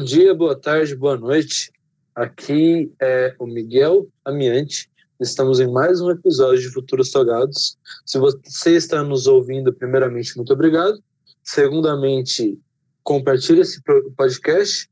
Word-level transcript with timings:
Bom 0.00 0.04
dia, 0.06 0.32
boa 0.32 0.58
tarde, 0.58 0.96
boa 0.96 1.18
noite. 1.18 1.70
Aqui 2.14 2.90
é 3.02 3.34
o 3.38 3.46
Miguel 3.46 4.08
Amiante. 4.24 4.90
Estamos 5.20 5.60
em 5.60 5.70
mais 5.70 6.00
um 6.00 6.10
episódio 6.10 6.62
de 6.62 6.72
Futuros 6.72 7.10
Togados. 7.10 7.76
Se 8.06 8.18
você 8.18 8.76
está 8.76 9.02
nos 9.02 9.26
ouvindo, 9.26 9.74
primeiramente, 9.74 10.34
muito 10.38 10.54
obrigado. 10.54 10.98
Segundamente, 11.44 12.58
compartilhe 13.02 13.60
esse 13.60 13.78
podcast. 14.16 14.88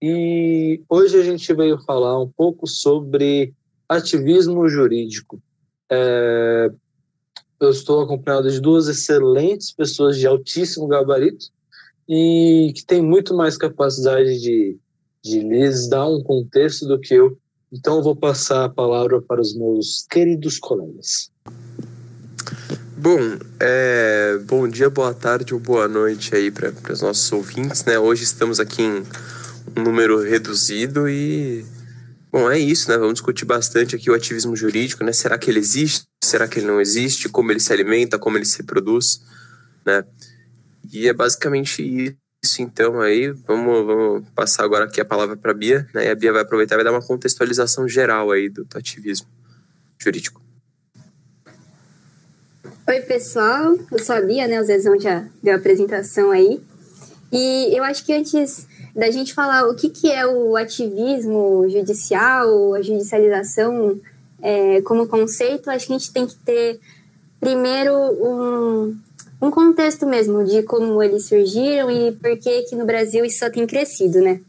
E 0.00 0.82
hoje 0.88 1.20
a 1.20 1.22
gente 1.22 1.52
veio 1.52 1.78
falar 1.80 2.18
um 2.18 2.30
pouco 2.34 2.66
sobre 2.66 3.52
ativismo 3.86 4.66
jurídico. 4.66 5.42
É, 5.92 6.70
eu 7.60 7.68
estou 7.68 8.00
acompanhado 8.00 8.50
de 8.50 8.62
duas 8.62 8.88
excelentes 8.88 9.72
pessoas 9.72 10.16
de 10.16 10.26
altíssimo 10.26 10.86
gabarito 10.86 11.48
e 12.08 12.72
que 12.74 12.84
têm 12.84 13.02
muito 13.02 13.34
mais 13.34 13.56
capacidade 13.56 14.40
de, 14.40 14.78
de 15.22 15.40
lhes 15.40 15.88
dar 15.88 16.06
um 16.06 16.22
contexto 16.22 16.86
do 16.86 16.98
que 16.98 17.14
eu. 17.14 17.36
Então, 17.70 17.98
eu 17.98 18.02
vou 18.02 18.16
passar 18.16 18.64
a 18.64 18.68
palavra 18.68 19.20
para 19.20 19.40
os 19.40 19.54
meus 19.54 20.06
queridos 20.08 20.58
colegas. 20.58 21.30
Bom, 22.96 23.20
é, 23.60 24.38
bom 24.44 24.66
dia, 24.66 24.88
boa 24.88 25.12
tarde 25.12 25.52
ou 25.52 25.60
boa 25.60 25.86
noite 25.86 26.34
aí 26.34 26.50
para 26.50 26.72
os 26.90 27.02
nossos 27.02 27.30
ouvintes, 27.30 27.84
né? 27.84 27.98
Hoje 27.98 28.24
estamos 28.24 28.58
aqui 28.58 28.82
em 28.82 29.04
um 29.76 29.82
número 29.84 30.20
reduzido 30.22 31.08
e 31.08 31.64
Bom, 32.30 32.50
é 32.50 32.58
isso, 32.58 32.90
né? 32.90 32.98
Vamos 32.98 33.14
discutir 33.14 33.46
bastante 33.46 33.96
aqui 33.96 34.10
o 34.10 34.14
ativismo 34.14 34.54
jurídico, 34.54 35.02
né? 35.02 35.12
Será 35.12 35.38
que 35.38 35.50
ele 35.50 35.58
existe? 35.58 36.06
Será 36.22 36.46
que 36.46 36.58
ele 36.58 36.66
não 36.66 36.78
existe? 36.78 37.28
Como 37.28 37.50
ele 37.50 37.60
se 37.60 37.72
alimenta? 37.72 38.18
Como 38.18 38.36
ele 38.36 38.44
se 38.44 38.62
produz? 38.64 39.22
Né? 39.84 40.04
E 40.92 41.08
é 41.08 41.12
basicamente 41.12 41.82
isso, 42.44 42.62
então, 42.62 43.00
aí. 43.00 43.30
Vamos, 43.46 43.86
vamos 43.86 44.28
passar 44.34 44.64
agora 44.64 44.84
aqui 44.84 45.00
a 45.00 45.04
palavra 45.04 45.36
para 45.36 45.50
a 45.50 45.54
Bia, 45.54 45.86
né? 45.94 46.06
E 46.06 46.10
a 46.10 46.14
Bia 46.14 46.32
vai 46.32 46.42
aproveitar 46.42 46.74
e 46.74 46.78
vai 46.78 46.84
dar 46.84 46.92
uma 46.92 47.02
contextualização 47.02 47.88
geral 47.88 48.30
aí 48.30 48.48
do, 48.48 48.66
ativismo 48.74 49.28
jurídico. 49.98 50.40
Oi, 52.88 53.00
pessoal. 53.02 53.76
Eu 53.92 53.98
sou 53.98 54.16
a 54.16 54.20
Bia, 54.20 54.48
né? 54.48 54.60
O 54.60 54.64
Zezão 54.64 54.98
já 54.98 55.28
deu 55.42 55.54
a 55.54 55.56
apresentação 55.56 56.30
aí. 56.30 56.60
E 57.30 57.76
eu 57.76 57.84
acho 57.84 58.04
que 58.04 58.12
antes 58.12 58.66
da 58.94 59.10
gente 59.10 59.34
falar 59.34 59.68
o 59.68 59.74
que, 59.74 59.90
que 59.90 60.10
é 60.10 60.26
o 60.26 60.56
ativismo 60.56 61.68
judicial, 61.68 62.74
a 62.74 62.80
judicialização 62.80 64.00
é, 64.40 64.80
como 64.82 65.06
conceito, 65.06 65.70
acho 65.70 65.86
que 65.86 65.92
a 65.92 65.98
gente 65.98 66.12
tem 66.12 66.26
que 66.26 66.36
ter 66.36 66.80
primeiro 67.38 67.92
um, 67.94 68.98
um 69.40 69.50
contexto 69.50 70.06
mesmo 70.06 70.44
de 70.44 70.62
como 70.62 71.02
eles 71.02 71.26
surgiram 71.26 71.90
e 71.90 72.12
por 72.12 72.36
que 72.38 72.62
que 72.62 72.76
no 72.76 72.84
Brasil 72.84 73.24
isso 73.24 73.38
só 73.38 73.50
tem 73.50 73.66
crescido, 73.66 74.20
né? 74.20 74.40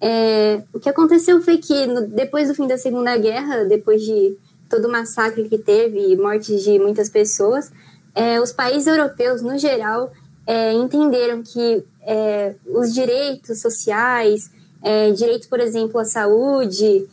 É, 0.00 0.62
o 0.72 0.78
que 0.78 0.88
aconteceu 0.88 1.40
foi 1.40 1.56
que 1.56 1.86
no, 1.86 2.06
depois 2.08 2.48
do 2.48 2.54
fim 2.54 2.66
da 2.66 2.76
Segunda 2.76 3.16
Guerra, 3.16 3.64
depois 3.64 4.02
de 4.02 4.36
todo 4.68 4.86
o 4.86 4.92
massacre 4.92 5.48
que 5.48 5.56
teve 5.56 6.12
e 6.12 6.16
mortes 6.16 6.62
de 6.62 6.78
muitas 6.78 7.08
pessoas, 7.08 7.70
é, 8.14 8.40
os 8.40 8.52
países 8.52 8.86
europeus, 8.86 9.40
no 9.40 9.58
geral, 9.58 10.12
é, 10.46 10.72
entenderam 10.72 11.42
que 11.42 11.82
é, 12.02 12.54
os 12.66 12.92
direitos 12.92 13.60
sociais, 13.60 14.50
é, 14.82 15.10
direito, 15.12 15.48
por 15.48 15.58
exemplo, 15.58 15.98
à 15.98 16.04
saúde, 16.04 17.08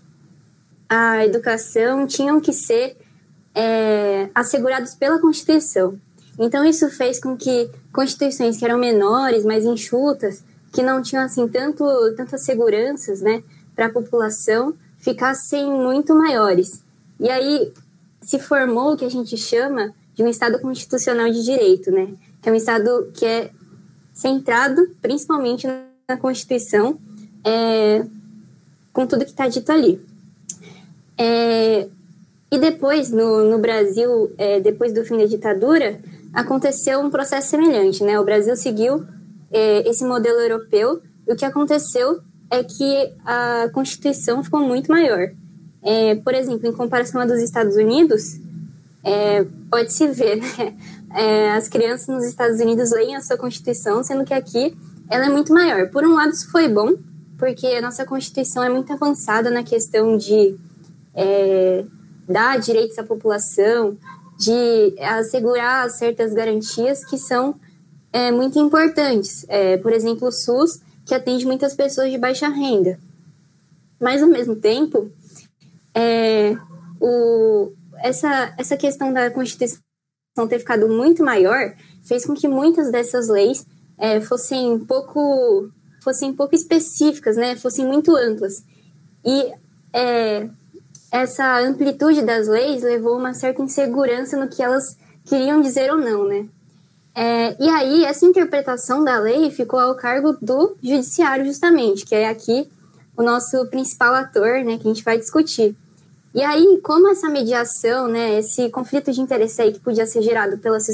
à 0.89 1.25
educação, 1.25 2.05
tinham 2.05 2.41
que 2.41 2.51
ser 2.51 2.97
é, 3.55 4.29
assegurados 4.35 4.93
pela 4.95 5.19
Constituição. 5.19 5.97
Então, 6.39 6.65
isso 6.65 6.89
fez 6.89 7.19
com 7.19 7.35
que 7.35 7.69
constituições 7.91 8.57
que 8.57 8.65
eram 8.65 8.77
menores, 8.77 9.45
mais 9.45 9.65
enxutas, 9.65 10.43
que 10.71 10.81
não 10.81 11.01
tinham 11.01 11.23
assim 11.23 11.47
tanto 11.47 11.83
tantas 12.15 12.43
seguranças, 12.43 13.21
né, 13.21 13.43
para 13.75 13.87
a 13.87 13.91
população, 13.91 14.73
ficassem 14.99 15.65
muito 15.65 16.15
maiores. 16.15 16.81
E 17.19 17.29
aí 17.29 17.71
se 18.21 18.39
formou 18.39 18.93
o 18.93 18.97
que 18.97 19.05
a 19.05 19.09
gente 19.09 19.35
chama 19.37 19.93
de 20.15 20.23
um 20.23 20.27
Estado 20.27 20.59
constitucional 20.59 21.29
de 21.29 21.43
direito, 21.43 21.91
né, 21.91 22.13
que 22.41 22.49
é 22.49 22.51
um 22.51 22.55
Estado 22.55 23.11
que 23.13 23.25
é 23.25 23.51
centrado 24.13 24.89
principalmente 25.01 25.67
na 26.07 26.17
Constituição, 26.17 26.97
é, 27.43 28.05
com 28.93 29.07
tudo 29.07 29.25
que 29.25 29.31
está 29.31 29.47
dito 29.47 29.71
ali. 29.71 29.99
É, 31.17 31.87
e 32.51 32.59
depois, 32.59 33.11
no, 33.11 33.49
no 33.49 33.59
Brasil, 33.59 34.31
é, 34.37 34.59
depois 34.59 34.93
do 34.93 35.05
fim 35.05 35.17
da 35.17 35.25
ditadura, 35.25 35.99
aconteceu 36.33 36.99
um 36.99 37.09
processo 37.09 37.49
semelhante. 37.49 38.03
Né? 38.03 38.19
O 38.19 38.23
Brasil 38.23 38.55
seguiu 38.55 39.05
é, 39.51 39.87
esse 39.89 40.03
modelo 40.05 40.39
europeu 40.39 41.01
e 41.27 41.33
o 41.33 41.35
que 41.35 41.45
aconteceu 41.45 42.19
é 42.49 42.63
que 42.63 43.13
a 43.25 43.69
Constituição 43.73 44.43
ficou 44.43 44.61
muito 44.61 44.91
maior. 44.91 45.29
É, 45.83 46.15
por 46.15 46.33
exemplo, 46.33 46.67
em 46.67 46.73
comparação 46.73 47.21
à 47.21 47.25
dos 47.25 47.39
Estados 47.39 47.75
Unidos, 47.75 48.39
é, 49.03 49.45
pode-se 49.69 50.07
ver, 50.07 50.37
né? 50.41 50.75
é, 51.15 51.51
as 51.51 51.67
crianças 51.67 52.07
nos 52.07 52.25
Estados 52.25 52.59
Unidos 52.59 52.91
leem 52.91 53.15
a 53.15 53.21
sua 53.21 53.37
Constituição, 53.37 54.03
sendo 54.03 54.23
que 54.23 54.33
aqui 54.33 54.75
ela 55.09 55.25
é 55.25 55.29
muito 55.29 55.53
maior. 55.53 55.89
Por 55.89 56.05
um 56.05 56.13
lado, 56.13 56.31
isso 56.31 56.51
foi 56.51 56.67
bom, 56.67 56.93
porque 57.37 57.67
a 57.67 57.81
nossa 57.81 58.05
Constituição 58.05 58.63
é 58.63 58.69
muito 58.69 58.91
avançada 58.93 59.49
na 59.49 59.63
questão 59.63 60.15
de 60.15 60.55
dar 62.27 62.57
direitos 62.59 62.97
à 62.97 63.03
população, 63.03 63.97
de 64.41 64.99
assegurar 64.99 65.87
certas 65.91 66.33
garantias 66.33 67.05
que 67.05 67.15
são 67.15 67.55
é, 68.11 68.31
muito 68.31 68.57
importantes. 68.57 69.45
É, 69.47 69.77
por 69.77 69.93
exemplo, 69.93 70.27
o 70.27 70.31
SUS, 70.31 70.81
que 71.05 71.13
atende 71.13 71.45
muitas 71.45 71.75
pessoas 71.75 72.09
de 72.09 72.17
baixa 72.17 72.49
renda. 72.49 72.99
Mas, 73.99 74.23
ao 74.23 74.27
mesmo 74.27 74.55
tempo, 74.55 75.11
é, 75.93 76.57
o, 76.99 77.71
essa, 77.99 78.51
essa 78.57 78.75
questão 78.75 79.13
da 79.13 79.29
Constituição 79.29 79.79
ter 80.49 80.57
ficado 80.57 80.87
muito 80.87 81.23
maior 81.23 81.75
fez 82.03 82.25
com 82.25 82.33
que 82.33 82.47
muitas 82.47 82.91
dessas 82.91 83.27
leis 83.27 83.63
é, 83.99 84.19
fossem 84.21 84.79
pouco 84.79 85.69
fossem 86.03 86.33
pouco 86.33 86.55
específicas, 86.55 87.37
né? 87.37 87.55
Fossem 87.55 87.85
muito 87.85 88.15
amplas. 88.15 88.63
E 89.23 89.51
é, 89.93 90.49
essa 91.11 91.59
amplitude 91.59 92.21
das 92.21 92.47
leis 92.47 92.83
levou 92.83 93.17
uma 93.17 93.33
certa 93.33 93.61
insegurança 93.61 94.37
no 94.37 94.47
que 94.47 94.63
elas 94.63 94.97
queriam 95.25 95.61
dizer 95.61 95.91
ou 95.91 95.97
não, 95.97 96.25
né? 96.25 96.47
É, 97.13 97.55
e 97.61 97.69
aí, 97.69 98.05
essa 98.05 98.25
interpretação 98.25 99.03
da 99.03 99.19
lei 99.19 99.51
ficou 99.51 99.79
ao 99.79 99.95
cargo 99.95 100.37
do 100.41 100.77
judiciário, 100.81 101.45
justamente, 101.45 102.05
que 102.05 102.15
é 102.15 102.29
aqui 102.29 102.69
o 103.17 103.21
nosso 103.21 103.65
principal 103.67 104.13
ator, 104.13 104.63
né, 104.63 104.77
que 104.77 104.87
a 104.87 104.93
gente 104.93 105.03
vai 105.03 105.17
discutir. 105.17 105.75
E 106.33 106.41
aí, 106.41 106.79
como 106.81 107.09
essa 107.09 107.27
mediação, 107.27 108.07
né, 108.07 108.39
esse 108.39 108.69
conflito 108.69 109.11
de 109.11 109.19
interesse 109.19 109.61
aí 109.61 109.73
que 109.73 109.79
podia 109.81 110.05
ser 110.05 110.21
gerado 110.21 110.57
pelas 110.57 110.87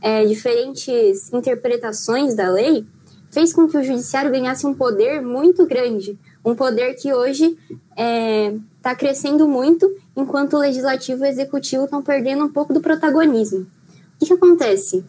é, 0.00 0.24
diferentes 0.24 1.32
interpretações 1.32 2.36
da 2.36 2.48
lei, 2.48 2.86
fez 3.32 3.52
com 3.52 3.66
que 3.66 3.76
o 3.76 3.82
judiciário 3.82 4.30
ganhasse 4.30 4.64
um 4.64 4.72
poder 4.72 5.20
muito 5.20 5.66
grande, 5.66 6.16
um 6.44 6.54
poder 6.54 6.94
que 6.94 7.12
hoje 7.12 7.58
é, 7.96 8.54
tá 8.86 8.94
crescendo 8.94 9.48
muito, 9.48 9.92
enquanto 10.16 10.54
o 10.54 10.60
legislativo 10.60 11.24
e 11.24 11.26
o 11.26 11.30
executivo 11.30 11.84
estão 11.86 12.00
perdendo 12.00 12.44
um 12.44 12.52
pouco 12.52 12.72
do 12.72 12.80
protagonismo. 12.80 13.60
O 13.60 14.18
que, 14.20 14.26
que 14.26 14.32
acontece? 14.32 15.04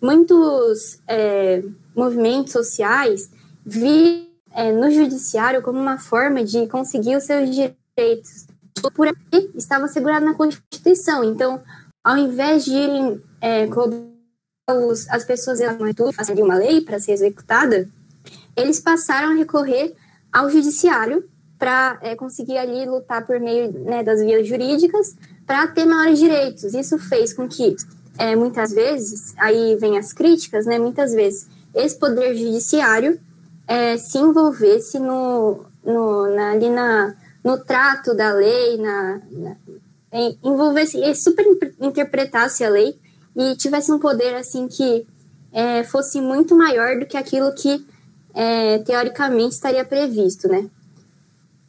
Muitos 0.00 1.00
é, 1.08 1.60
movimentos 1.94 2.52
sociais 2.52 3.28
vi 3.64 4.30
é, 4.52 4.70
no 4.70 4.88
judiciário 4.92 5.60
como 5.60 5.76
uma 5.76 5.98
forma 5.98 6.44
de 6.44 6.68
conseguir 6.68 7.16
os 7.16 7.24
seus 7.24 7.50
direitos 7.50 8.46
por 8.94 9.08
aqui 9.08 9.50
estava 9.56 9.86
assegurado 9.86 10.24
na 10.24 10.34
Constituição. 10.34 11.24
Então, 11.24 11.60
ao 12.04 12.16
invés 12.16 12.64
de 12.64 12.70
irem 12.70 13.20
é, 13.40 13.66
os, 14.70 15.08
as 15.10 15.24
pessoas 15.24 15.58
fazerem 16.14 16.44
uma 16.44 16.56
lei 16.56 16.80
para 16.80 17.00
ser 17.00 17.12
executada, 17.12 17.88
eles 18.56 18.78
passaram 18.78 19.32
a 19.32 19.34
recorrer 19.34 19.96
ao 20.32 20.48
judiciário 20.48 21.28
para 21.58 21.98
é, 22.02 22.14
conseguir 22.14 22.58
ali 22.58 22.84
lutar 22.84 23.24
por 23.24 23.40
meio 23.40 23.72
né, 23.72 24.02
das 24.02 24.20
vias 24.20 24.46
jurídicas 24.46 25.16
para 25.46 25.66
ter 25.68 25.84
maiores 25.86 26.18
direitos. 26.18 26.74
Isso 26.74 26.98
fez 26.98 27.32
com 27.32 27.48
que, 27.48 27.74
é, 28.18 28.36
muitas 28.36 28.72
vezes, 28.72 29.34
aí 29.38 29.76
vem 29.76 29.98
as 29.98 30.12
críticas, 30.12 30.66
né, 30.66 30.78
muitas 30.78 31.12
vezes, 31.12 31.46
esse 31.74 31.98
poder 31.98 32.34
judiciário 32.34 33.18
é, 33.66 33.96
se 33.96 34.18
envolvesse 34.18 34.98
no, 34.98 35.64
no, 35.84 36.34
na, 36.34 36.52
ali 36.52 36.70
na, 36.70 37.14
no 37.42 37.58
trato 37.58 38.14
da 38.14 38.32
lei, 38.32 38.76
na, 38.78 39.20
na 39.30 39.56
envolvesse, 40.42 41.14
super 41.14 41.44
interpretasse 41.80 42.64
a 42.64 42.70
lei 42.70 42.96
e 43.36 43.54
tivesse 43.56 43.92
um 43.92 43.98
poder 43.98 44.34
assim 44.34 44.66
que 44.66 45.06
é, 45.52 45.84
fosse 45.84 46.20
muito 46.20 46.56
maior 46.56 46.98
do 46.98 47.06
que 47.06 47.16
aquilo 47.16 47.52
que 47.52 47.84
é, 48.34 48.78
teoricamente 48.78 49.54
estaria 49.54 49.84
previsto, 49.84 50.48
né? 50.48 50.66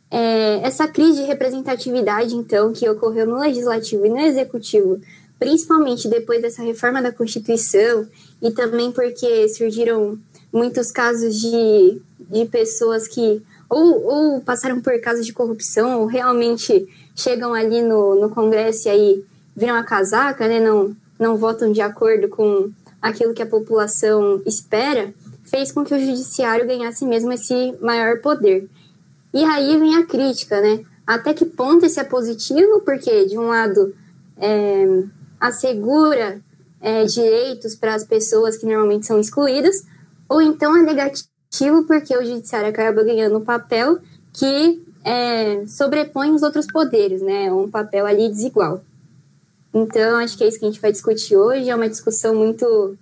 É, 0.10 0.60
essa 0.64 0.88
crise 0.88 1.22
de 1.22 1.28
representatividade, 1.28 2.36
então, 2.36 2.72
que 2.72 2.88
ocorreu 2.90 3.26
no 3.28 3.40
legislativo 3.40 4.06
e 4.06 4.10
no 4.10 4.20
executivo, 4.20 5.02
principalmente 5.38 6.08
depois 6.08 6.42
dessa 6.42 6.64
reforma 6.64 7.02
da 7.02 7.12
Constituição 7.12 8.08
e 8.42 8.52
também 8.52 8.92
porque 8.92 9.48
surgiram 9.50 10.18
muitos 10.52 10.92
casos 10.92 11.36
de, 11.40 12.02
de 12.20 12.46
pessoas 12.46 13.08
que 13.08 13.42
ou, 13.70 14.06
ou 14.06 14.42
passaram 14.42 14.80
por 14.82 15.00
casos 15.02 15.26
de 15.26 15.34
corrupção, 15.34 16.00
ou 16.00 16.06
realmente 16.06 16.88
chegam 17.16 17.54
ali 17.54 17.82
no, 17.82 18.16
no 18.16 18.30
Congresso 18.30 18.88
e 18.88 18.92
aí 18.92 19.26
viram 19.56 19.76
a 19.76 19.84
casaca, 19.84 20.48
né? 20.48 20.60
Não, 20.60 20.96
não 21.20 21.36
votam 21.36 21.72
de 21.72 21.82
acordo 21.82 22.30
com 22.30 22.72
aquilo 23.02 23.34
que 23.34 23.42
a 23.42 23.48
população 23.48 24.42
espera, 24.46 25.14
fez 25.44 25.72
com 25.72 25.84
que 25.84 25.94
o 25.94 26.00
judiciário 26.00 26.66
ganhasse 26.68 27.06
mesmo 27.06 27.32
esse 27.32 27.74
maior 27.82 28.20
poder. 28.22 28.68
E 29.34 29.44
aí 29.44 29.78
vem 29.78 29.96
a 29.96 30.06
crítica, 30.06 30.62
né? 30.62 30.84
Até 31.06 31.34
que 31.34 31.46
ponto 31.46 31.86
isso 31.86 32.00
é 32.00 32.04
positivo? 32.04 32.82
Porque, 32.82 33.26
de 33.26 33.38
um 33.38 33.48
lado, 33.48 33.96
é, 34.38 35.04
assegura 35.40 36.42
é, 36.82 37.06
direitos 37.06 37.76
para 37.76 37.96
as 37.96 38.04
pessoas 38.04 38.58
que 38.58 38.66
normalmente 38.66 39.06
são 39.06 39.20
excluídas, 39.20 39.84
ou 40.28 40.42
então 40.42 40.76
é 40.76 40.84
negativo 40.84 41.84
porque 41.88 42.16
o 42.16 42.26
judiciário 42.26 42.70
acaba 42.70 43.04
ganhando 43.04 43.38
um 43.38 43.44
papel 43.44 44.00
que 44.34 44.84
é, 45.04 45.66
sobrepõe 45.66 46.32
os 46.32 46.44
outros 46.44 46.68
poderes, 46.68 47.22
né? 47.22 47.52
Um 47.52 47.70
papel 47.70 48.06
ali 48.06 48.28
desigual. 48.28 48.84
Então, 49.74 50.18
acho 50.18 50.38
que 50.38 50.44
é 50.44 50.48
isso 50.48 50.60
que 50.60 50.66
a 50.66 50.70
gente 50.70 50.82
vai 50.82 50.92
discutir 50.92 51.36
hoje. 51.36 51.70
É 51.70 51.76
uma 51.76 51.90
discussão 51.90 52.36
muito, 52.36 52.98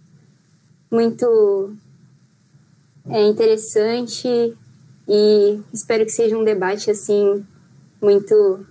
muito 0.91 1.73
é, 3.09 3.27
interessante 3.27 4.55
e 5.07 5.59
espero 5.73 6.05
que 6.05 6.11
seja 6.11 6.37
um 6.37 6.43
debate 6.43 6.89
assim 6.89 7.45
muito 8.01 8.65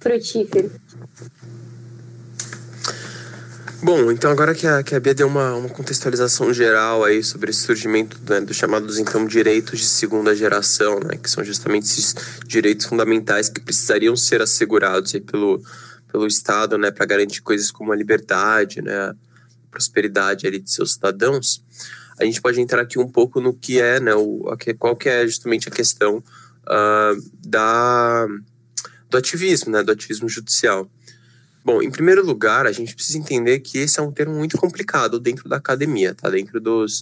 frutífero. 0.00 0.70
Bom, 3.80 4.10
então 4.10 4.28
agora 4.32 4.56
que 4.56 4.66
a, 4.66 4.82
que 4.82 4.92
a 4.92 4.98
Bia 4.98 5.14
deu 5.14 5.28
uma, 5.28 5.54
uma 5.54 5.68
contextualização 5.68 6.52
geral 6.52 7.04
aí 7.04 7.22
sobre 7.22 7.50
esse 7.50 7.60
surgimento 7.60 8.18
né, 8.28 8.40
dos 8.40 8.56
chamados 8.56 8.98
então 8.98 9.24
direitos 9.24 9.78
de 9.78 9.86
segunda 9.86 10.34
geração, 10.34 10.98
né, 10.98 11.16
que 11.16 11.30
são 11.30 11.44
justamente 11.44 11.84
esses 11.84 12.12
direitos 12.44 12.86
fundamentais 12.86 13.48
que 13.48 13.60
precisariam 13.60 14.16
ser 14.16 14.42
assegurados 14.42 15.14
aí 15.14 15.20
pelo, 15.20 15.62
pelo 16.10 16.26
Estado, 16.26 16.76
né, 16.76 16.90
para 16.90 17.06
garantir 17.06 17.40
coisas 17.40 17.70
como 17.70 17.92
a 17.92 17.96
liberdade, 17.96 18.82
né, 18.82 18.96
a 18.96 19.14
prosperidade 19.70 20.44
ali 20.44 20.58
de 20.58 20.72
seus 20.72 20.94
cidadãos, 20.94 21.62
a 22.18 22.24
gente 22.24 22.40
pode 22.40 22.60
entrar 22.60 22.82
aqui 22.82 22.98
um 22.98 23.08
pouco 23.08 23.40
no 23.40 23.54
que 23.54 23.80
é, 23.80 24.00
né, 24.00 24.14
o, 24.14 24.44
qual 24.78 24.96
que 24.96 25.08
é 25.08 25.26
justamente 25.26 25.68
a 25.68 25.72
questão 25.72 26.18
uh, 26.18 27.30
da, 27.46 28.26
do 29.08 29.16
ativismo, 29.16 29.72
né, 29.72 29.82
do 29.82 29.92
ativismo 29.92 30.28
judicial. 30.28 30.90
Bom, 31.64 31.82
em 31.82 31.90
primeiro 31.90 32.24
lugar, 32.24 32.66
a 32.66 32.72
gente 32.72 32.94
precisa 32.94 33.18
entender 33.18 33.60
que 33.60 33.78
esse 33.78 34.00
é 34.00 34.02
um 34.02 34.12
termo 34.12 34.34
muito 34.34 34.56
complicado 34.56 35.20
dentro 35.20 35.48
da 35.48 35.56
academia, 35.56 36.14
tá? 36.14 36.30
Dentro 36.30 36.60
dos, 36.60 37.00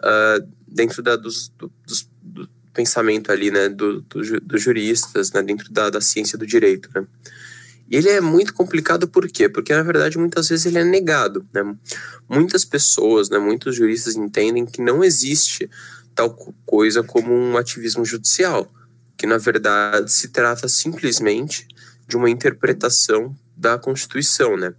uh, 0.00 0.46
dentro 0.66 1.02
da, 1.02 1.14
dos, 1.14 1.52
do, 1.56 1.70
dos, 1.86 2.08
do 2.20 2.48
pensamento 2.72 3.30
ali, 3.30 3.50
né, 3.50 3.68
do, 3.68 4.00
do, 4.02 4.40
dos 4.40 4.62
juristas, 4.62 5.30
né, 5.32 5.42
dentro 5.42 5.72
da, 5.72 5.90
da 5.90 6.00
ciência 6.00 6.36
do 6.36 6.46
direito, 6.46 6.88
né? 6.94 7.06
E 7.90 7.96
ele 7.96 8.08
é 8.08 8.20
muito 8.20 8.54
complicado 8.54 9.06
por 9.06 9.28
quê? 9.28 9.48
Porque, 9.48 9.74
na 9.74 9.82
verdade, 9.82 10.18
muitas 10.18 10.48
vezes 10.48 10.66
ele 10.66 10.78
é 10.78 10.84
negado, 10.84 11.46
né? 11.52 11.62
Muitas 12.28 12.64
pessoas, 12.64 13.28
né, 13.28 13.38
muitos 13.38 13.76
juristas 13.76 14.16
entendem 14.16 14.64
que 14.64 14.80
não 14.80 15.04
existe 15.04 15.70
tal 16.14 16.30
coisa 16.64 17.02
como 17.02 17.34
um 17.34 17.56
ativismo 17.56 18.04
judicial, 18.04 18.70
que, 19.16 19.26
na 19.26 19.36
verdade, 19.36 20.10
se 20.12 20.28
trata 20.28 20.68
simplesmente 20.68 21.66
de 22.06 22.16
uma 22.16 22.30
interpretação 22.30 23.36
da 23.56 23.78
Constituição, 23.78 24.56
né? 24.56 24.74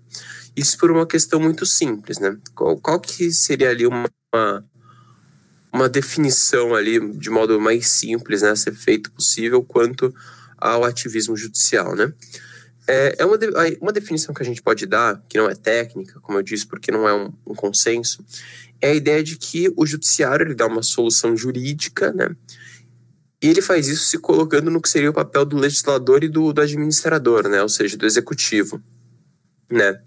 Isso 0.55 0.77
por 0.77 0.89
uma 0.89 1.05
questão 1.05 1.39
muito 1.39 1.65
simples, 1.65 2.17
né? 2.19 2.37
Qual, 2.53 2.77
qual 2.77 2.99
que 2.99 3.31
seria 3.31 3.69
ali 3.69 3.85
uma, 3.85 4.09
uma 5.71 5.89
definição 5.89 6.73
ali 6.73 6.99
de 7.13 7.29
modo 7.29 7.59
mais 7.59 7.87
simples, 7.87 8.41
né, 8.41 8.51
a 8.51 8.55
ser 8.55 8.73
feito 8.73 9.11
possível 9.11 9.61
quanto 9.61 10.13
ao 10.57 10.83
ativismo 10.83 11.35
judicial, 11.35 11.95
né? 11.95 12.13
É, 12.87 13.15
é 13.19 13.25
uma, 13.25 13.37
de, 13.37 13.47
uma 13.81 13.91
definição 13.91 14.33
que 14.33 14.43
a 14.43 14.45
gente 14.45 14.61
pode 14.61 14.85
dar, 14.85 15.21
que 15.27 15.37
não 15.37 15.49
é 15.49 15.55
técnica, 15.55 16.19
como 16.19 16.37
eu 16.37 16.43
disse, 16.43 16.67
porque 16.67 16.91
não 16.91 17.07
é 17.07 17.13
um, 17.13 17.33
um 17.47 17.55
consenso, 17.55 18.23
é 18.79 18.91
a 18.91 18.93
ideia 18.93 19.23
de 19.23 19.37
que 19.37 19.71
o 19.75 19.85
judiciário 19.85 20.45
ele 20.45 20.53
dá 20.53 20.67
uma 20.67 20.83
solução 20.83 21.35
jurídica, 21.35 22.11
né? 22.13 22.35
E 23.41 23.47
ele 23.47 23.61
faz 23.61 23.87
isso 23.87 24.05
se 24.05 24.17
colocando 24.17 24.71
no 24.71 24.81
que 24.81 24.89
seria 24.89 25.09
o 25.09 25.13
papel 25.13 25.45
do 25.45 25.57
legislador 25.57 26.23
e 26.23 26.27
do, 26.27 26.53
do 26.53 26.61
administrador, 26.61 27.47
né? 27.47 27.61
Ou 27.61 27.69
seja, 27.69 27.97
do 27.97 28.05
executivo, 28.05 28.81
né? 29.69 29.99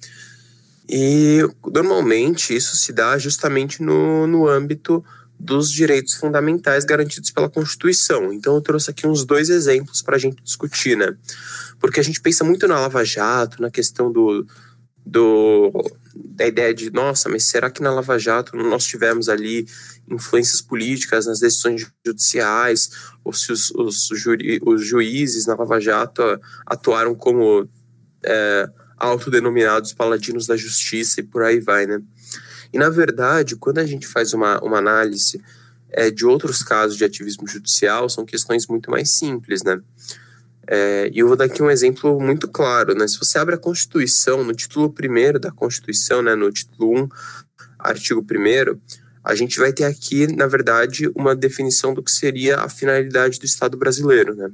E 0.88 1.40
normalmente 1.66 2.54
isso 2.54 2.76
se 2.76 2.92
dá 2.92 3.18
justamente 3.18 3.82
no, 3.82 4.26
no 4.26 4.48
âmbito 4.48 5.04
dos 5.38 5.70
direitos 5.70 6.14
fundamentais 6.14 6.84
garantidos 6.84 7.30
pela 7.30 7.48
Constituição. 7.48 8.32
Então 8.32 8.54
eu 8.54 8.60
trouxe 8.60 8.90
aqui 8.90 9.06
uns 9.06 9.24
dois 9.24 9.48
exemplos 9.48 10.02
para 10.02 10.16
a 10.16 10.18
gente 10.18 10.42
discutir, 10.42 10.96
né? 10.96 11.14
Porque 11.78 12.00
a 12.00 12.02
gente 12.02 12.20
pensa 12.20 12.42
muito 12.42 12.66
na 12.66 12.80
Lava 12.80 13.04
Jato, 13.04 13.62
na 13.62 13.70
questão 13.70 14.10
do, 14.10 14.44
do 15.06 15.72
da 16.14 16.46
ideia 16.46 16.74
de, 16.74 16.90
nossa, 16.90 17.28
mas 17.28 17.44
será 17.44 17.70
que 17.70 17.82
na 17.82 17.92
Lava 17.92 18.18
Jato 18.18 18.56
nós 18.56 18.84
tivemos 18.84 19.28
ali 19.28 19.66
influências 20.10 20.60
políticas 20.60 21.26
nas 21.26 21.38
decisões 21.38 21.86
judiciais, 22.04 22.90
ou 23.24 23.32
se 23.32 23.52
os, 23.52 23.70
os, 23.70 24.10
os 24.62 24.84
juízes 24.84 25.46
na 25.46 25.54
Lava 25.54 25.80
Jato 25.80 26.22
atuaram 26.66 27.14
como 27.14 27.68
é, 28.24 28.68
autodenominados 28.96 29.92
paladinos 29.92 30.46
da 30.46 30.56
justiça 30.56 31.20
e 31.20 31.22
por 31.22 31.42
aí 31.42 31.60
vai, 31.60 31.86
né? 31.86 32.00
E, 32.72 32.78
na 32.78 32.88
verdade, 32.88 33.56
quando 33.56 33.78
a 33.78 33.86
gente 33.86 34.06
faz 34.06 34.32
uma, 34.34 34.60
uma 34.62 34.78
análise 34.78 35.42
é, 35.90 36.10
de 36.10 36.26
outros 36.26 36.62
casos 36.62 36.96
de 36.96 37.04
ativismo 37.04 37.46
judicial, 37.46 38.08
são 38.08 38.24
questões 38.24 38.66
muito 38.66 38.90
mais 38.90 39.10
simples, 39.10 39.62
né? 39.62 39.80
É, 40.70 41.10
e 41.12 41.20
eu 41.20 41.26
vou 41.26 41.36
dar 41.36 41.46
aqui 41.46 41.62
um 41.62 41.70
exemplo 41.70 42.20
muito 42.20 42.46
claro, 42.46 42.94
né? 42.94 43.08
Se 43.08 43.18
você 43.18 43.38
abre 43.38 43.54
a 43.54 43.58
Constituição, 43.58 44.44
no 44.44 44.52
título 44.52 44.94
1 44.94 45.40
da 45.40 45.50
Constituição, 45.50 46.20
né, 46.20 46.34
no 46.34 46.52
título 46.52 47.04
1, 47.04 47.08
artigo 47.78 48.20
1 48.20 48.78
a 49.24 49.34
gente 49.34 49.58
vai 49.58 49.72
ter 49.72 49.84
aqui, 49.84 50.26
na 50.26 50.46
verdade, 50.46 51.10
uma 51.14 51.34
definição 51.34 51.92
do 51.92 52.02
que 52.02 52.10
seria 52.10 52.58
a 52.58 52.68
finalidade 52.68 53.38
do 53.38 53.44
Estado 53.44 53.76
brasileiro, 53.76 54.34
né? 54.34 54.50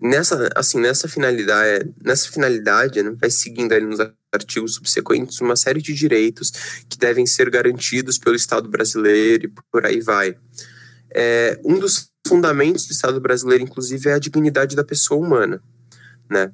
Nessa, 0.00 0.48
assim, 0.56 0.80
nessa 0.80 1.08
finalidade, 1.08 1.92
nessa 2.02 2.30
finalidade, 2.30 3.02
né, 3.02 3.12
vai 3.20 3.30
seguindo 3.30 3.72
ali 3.72 3.84
nos 3.84 3.98
artigos 4.32 4.74
subsequentes 4.74 5.40
uma 5.40 5.56
série 5.56 5.82
de 5.82 5.92
direitos 5.92 6.50
que 6.88 6.96
devem 6.98 7.26
ser 7.26 7.50
garantidos 7.50 8.18
pelo 8.18 8.36
Estado 8.36 8.68
brasileiro 8.68 9.46
e 9.46 9.52
por 9.70 9.84
aí 9.84 10.00
vai. 10.00 10.36
É, 11.12 11.60
um 11.64 11.78
dos 11.78 12.10
fundamentos 12.26 12.86
do 12.86 12.92
Estado 12.92 13.20
brasileiro, 13.20 13.64
inclusive, 13.64 14.08
é 14.08 14.14
a 14.14 14.18
dignidade 14.18 14.76
da 14.76 14.84
pessoa 14.84 15.24
humana, 15.24 15.60
né? 16.30 16.52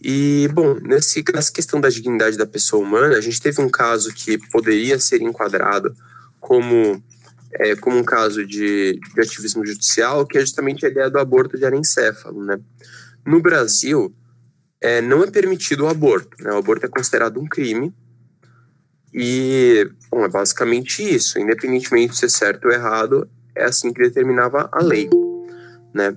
E, 0.00 0.48
bom, 0.52 0.74
nesse, 0.74 1.24
nessa 1.32 1.50
questão 1.50 1.80
da 1.80 1.88
dignidade 1.88 2.36
da 2.36 2.44
pessoa 2.44 2.84
humana, 2.84 3.16
a 3.16 3.20
gente 3.22 3.40
teve 3.40 3.62
um 3.62 3.70
caso 3.70 4.12
que 4.12 4.36
poderia 4.50 4.98
ser 4.98 5.22
enquadrado 5.22 5.96
como, 6.38 7.02
é, 7.54 7.74
como 7.76 7.96
um 7.96 8.04
caso 8.04 8.46
de, 8.46 9.00
de 9.14 9.20
ativismo 9.22 9.64
judicial, 9.64 10.26
que 10.26 10.36
é 10.36 10.42
justamente 10.42 10.84
a 10.84 10.90
ideia 10.90 11.08
do 11.08 11.18
aborto 11.18 11.56
de 11.56 11.64
anencéfalo, 11.64 12.44
né? 12.44 12.60
No 13.26 13.40
Brasil, 13.40 14.14
é, 14.84 15.00
não 15.00 15.24
é 15.24 15.30
permitido 15.30 15.84
o 15.84 15.88
aborto, 15.88 16.36
né? 16.42 16.52
O 16.52 16.58
aborto 16.58 16.84
é 16.84 16.88
considerado 16.90 17.40
um 17.40 17.46
crime 17.46 17.90
e, 19.14 19.90
bom, 20.10 20.22
é 20.22 20.28
basicamente 20.28 21.02
isso. 21.02 21.38
Independentemente 21.38 22.12
de 22.12 22.18
ser 22.18 22.28
certo 22.28 22.66
ou 22.66 22.70
errado, 22.70 23.26
é 23.56 23.64
assim 23.64 23.94
que 23.94 24.02
determinava 24.02 24.68
a 24.70 24.82
lei, 24.82 25.08
né? 25.94 26.14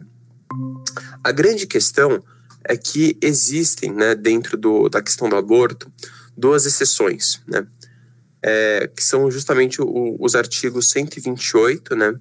A 1.23 1.31
grande 1.31 1.65
questão 1.65 2.21
é 2.61 2.75
que 2.75 3.17
existem, 3.21 3.93
né, 3.93 4.13
dentro 4.13 4.57
do, 4.57 4.89
da 4.89 5.01
questão 5.01 5.29
do 5.29 5.37
aborto, 5.37 5.89
duas 6.35 6.65
exceções, 6.65 7.41
né? 7.47 7.65
É, 8.43 8.91
que 8.93 9.01
são 9.01 9.31
justamente 9.31 9.81
o, 9.81 10.17
os 10.19 10.35
artigos 10.35 10.89
128, 10.89 11.95
né? 11.95 12.19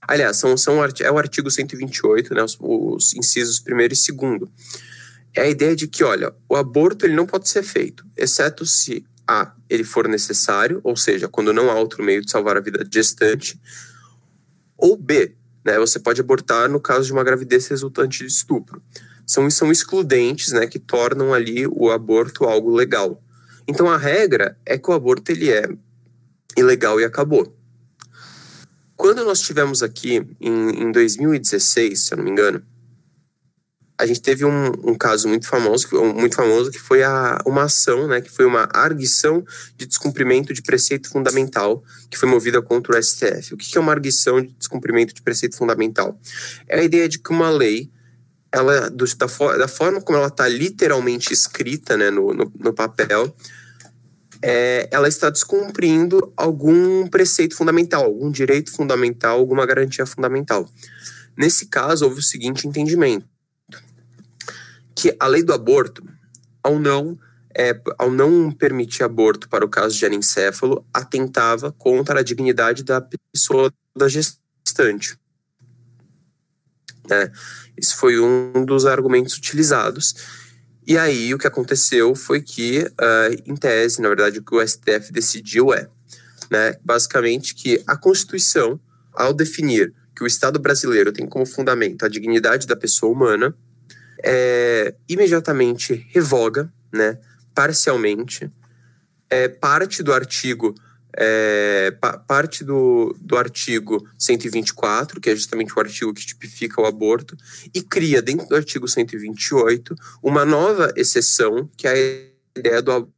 Aliás, 0.00 0.36
são, 0.36 0.56
são, 0.56 0.76
é 0.84 1.10
o 1.10 1.18
artigo 1.18 1.50
128, 1.50 2.34
né, 2.34 2.44
os, 2.44 2.56
os 2.60 3.14
incisos 3.14 3.58
primeiro 3.58 3.94
e 3.94 3.96
segundo. 3.96 4.48
É 5.34 5.42
a 5.42 5.48
ideia 5.48 5.74
de 5.74 5.88
que, 5.88 6.04
olha, 6.04 6.32
o 6.48 6.56
aborto 6.56 7.04
ele 7.04 7.14
não 7.14 7.26
pode 7.26 7.48
ser 7.48 7.62
feito, 7.62 8.06
exceto 8.16 8.64
se 8.64 9.04
A, 9.26 9.52
ele 9.68 9.84
for 9.84 10.06
necessário, 10.06 10.80
ou 10.84 10.96
seja, 10.96 11.28
quando 11.28 11.52
não 11.52 11.70
há 11.70 11.74
outro 11.74 12.02
meio 12.02 12.22
de 12.22 12.30
salvar 12.30 12.56
a 12.56 12.60
vida 12.60 12.86
gestante, 12.90 13.60
ou 14.76 14.96
B, 14.96 15.34
né, 15.64 15.78
você 15.78 15.98
pode 15.98 16.20
abortar 16.20 16.68
no 16.68 16.80
caso 16.80 17.06
de 17.06 17.12
uma 17.12 17.24
gravidez 17.24 17.66
resultante 17.68 18.18
de 18.18 18.26
estupro 18.26 18.82
são, 19.26 19.48
são 19.50 19.72
excludentes, 19.72 20.52
né, 20.52 20.66
que 20.66 20.78
tornam 20.78 21.32
ali 21.32 21.66
o 21.66 21.90
aborto 21.90 22.44
algo 22.44 22.70
legal. 22.70 23.22
Então 23.66 23.90
a 23.90 23.96
regra 23.96 24.58
é 24.64 24.76
que 24.76 24.90
o 24.90 24.92
aborto 24.92 25.32
ele 25.32 25.50
é 25.50 25.66
ilegal 26.56 27.00
e 27.00 27.04
acabou. 27.04 27.56
Quando 28.96 29.24
nós 29.24 29.40
tivemos 29.40 29.82
aqui 29.82 30.24
em, 30.40 30.82
em 30.84 30.92
2016, 30.92 32.00
se 32.00 32.12
eu 32.12 32.18
não 32.18 32.24
me 32.24 32.30
engano, 32.30 32.62
a 33.96 34.06
gente 34.06 34.20
teve 34.20 34.44
um, 34.44 34.72
um, 34.82 34.94
caso 34.94 35.28
muito 35.28 35.46
famoso, 35.46 35.88
muito 36.14 36.34
famoso 36.34 36.70
que 36.70 36.80
foi 36.80 37.04
a, 37.04 37.40
uma 37.46 37.64
ação, 37.64 38.08
né, 38.08 38.20
que 38.20 38.30
foi 38.30 38.44
uma 38.44 38.68
arguição 38.72 39.44
de 39.76 39.86
descumprimento 39.86 40.52
de 40.52 40.62
preceito 40.62 41.08
fundamental 41.08 41.82
que 42.10 42.18
foi 42.18 42.28
movida 42.28 42.60
contra 42.60 42.98
o 42.98 43.02
STF. 43.02 43.54
O 43.54 43.56
que 43.56 43.78
é 43.78 43.80
uma 43.80 43.92
arguição 43.92 44.42
de 44.42 44.48
descumprimento 44.58 45.14
de 45.14 45.22
preceito 45.22 45.56
fundamental? 45.56 46.18
É 46.68 46.80
a 46.80 46.82
ideia 46.82 47.08
de 47.08 47.20
que 47.20 47.30
uma 47.30 47.50
lei, 47.50 47.88
ela 48.50 48.90
do, 48.90 49.04
da, 49.16 49.56
da 49.58 49.68
forma 49.68 50.00
como 50.00 50.18
ela 50.18 50.28
está 50.28 50.48
literalmente 50.48 51.32
escrita, 51.32 51.96
né, 51.96 52.10
no, 52.10 52.34
no, 52.34 52.52
no 52.58 52.72
papel, 52.72 53.34
é, 54.42 54.88
ela 54.90 55.06
está 55.06 55.30
descumprindo 55.30 56.32
algum 56.36 57.06
preceito 57.06 57.54
fundamental, 57.56 58.04
algum 58.04 58.30
direito 58.30 58.72
fundamental, 58.72 59.38
alguma 59.38 59.64
garantia 59.64 60.04
fundamental. 60.04 60.68
Nesse 61.36 61.66
caso, 61.66 62.04
houve 62.04 62.18
o 62.18 62.22
seguinte 62.22 62.66
entendimento 62.66 63.33
que 64.94 65.14
a 65.18 65.26
lei 65.26 65.42
do 65.42 65.52
aborto, 65.52 66.04
ao 66.62 66.78
não, 66.78 67.18
é, 67.56 67.78
ao 67.98 68.10
não 68.10 68.50
permitir 68.50 69.02
aborto 69.02 69.48
para 69.48 69.64
o 69.64 69.68
caso 69.68 69.96
de 69.96 70.06
anencefalo, 70.06 70.84
atentava 70.92 71.72
contra 71.72 72.20
a 72.20 72.22
dignidade 72.22 72.82
da 72.82 73.00
pessoa 73.32 73.72
da 73.96 74.08
gestante. 74.08 75.18
Esse 77.76 77.94
foi 77.96 78.18
um 78.18 78.64
dos 78.64 78.86
argumentos 78.86 79.36
utilizados. 79.36 80.14
E 80.86 80.98
aí 80.98 81.34
o 81.34 81.38
que 81.38 81.46
aconteceu 81.46 82.14
foi 82.14 82.40
que, 82.40 82.80
uh, 82.80 83.42
em 83.46 83.56
tese, 83.56 84.00
na 84.00 84.08
verdade, 84.08 84.38
o 84.38 84.42
que 84.42 84.54
o 84.54 84.66
STF 84.66 85.12
decidiu 85.12 85.72
é, 85.72 85.88
né, 86.50 86.76
basicamente, 86.84 87.54
que 87.54 87.82
a 87.86 87.96
Constituição, 87.96 88.78
ao 89.12 89.32
definir 89.32 89.94
que 90.14 90.22
o 90.22 90.26
Estado 90.26 90.58
brasileiro 90.58 91.12
tem 91.12 91.26
como 91.26 91.46
fundamento 91.46 92.04
a 92.04 92.08
dignidade 92.08 92.66
da 92.66 92.76
pessoa 92.76 93.10
humana, 93.10 93.54
é, 94.24 94.94
imediatamente 95.06 96.06
revoga, 96.10 96.72
né, 96.90 97.18
parcialmente, 97.54 98.50
é, 99.28 99.48
parte 99.48 100.02
do 100.02 100.12
artigo 100.12 100.74
é, 101.16 101.92
pa, 102.00 102.18
parte 102.18 102.64
do, 102.64 103.14
do 103.20 103.36
artigo 103.36 104.08
124, 104.18 105.20
que 105.20 105.30
é 105.30 105.36
justamente 105.36 105.72
o 105.76 105.80
artigo 105.80 106.12
que 106.12 106.26
tipifica 106.26 106.80
o 106.80 106.86
aborto, 106.86 107.36
e 107.72 107.82
cria 107.82 108.20
dentro 108.20 108.48
do 108.48 108.56
artigo 108.56 108.88
128 108.88 109.94
uma 110.22 110.44
nova 110.44 110.92
exceção, 110.96 111.68
que 111.76 111.86
é 111.86 111.92
a 111.92 112.58
ideia 112.58 112.82
do 112.82 113.08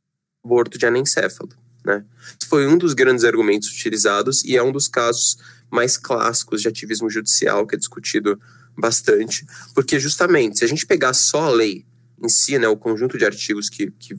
aborto 0.44 0.76
de 0.76 0.86
anencéfalo. 0.86 1.50
Né? 1.84 2.04
Foi 2.48 2.66
um 2.66 2.76
dos 2.76 2.92
grandes 2.92 3.24
argumentos 3.24 3.68
utilizados 3.68 4.44
e 4.44 4.56
é 4.56 4.62
um 4.62 4.72
dos 4.72 4.88
casos 4.88 5.38
mais 5.70 5.96
clássicos 5.96 6.62
de 6.62 6.68
ativismo 6.68 7.08
judicial 7.08 7.66
que 7.66 7.76
é 7.76 7.78
discutido 7.78 8.38
bastante, 8.76 9.46
porque 9.74 9.98
justamente 9.98 10.58
se 10.58 10.64
a 10.64 10.68
gente 10.68 10.86
pegar 10.86 11.14
só 11.14 11.44
a 11.44 11.50
lei 11.50 11.86
em 12.22 12.28
si, 12.28 12.58
né, 12.58 12.68
o 12.68 12.76
conjunto 12.76 13.18
de 13.18 13.24
artigos 13.24 13.68
que, 13.68 13.90
que, 13.90 14.16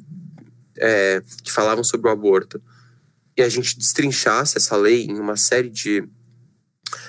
é, 0.78 1.22
que 1.44 1.52
falavam 1.52 1.84
sobre 1.84 2.10
o 2.10 2.12
aborto, 2.12 2.62
e 3.36 3.42
a 3.42 3.50
gente 3.50 3.78
destrinchasse 3.78 4.58
essa 4.58 4.76
lei 4.76 5.06
em 5.06 5.20
uma 5.20 5.36
série 5.36 5.70
de, 5.70 6.04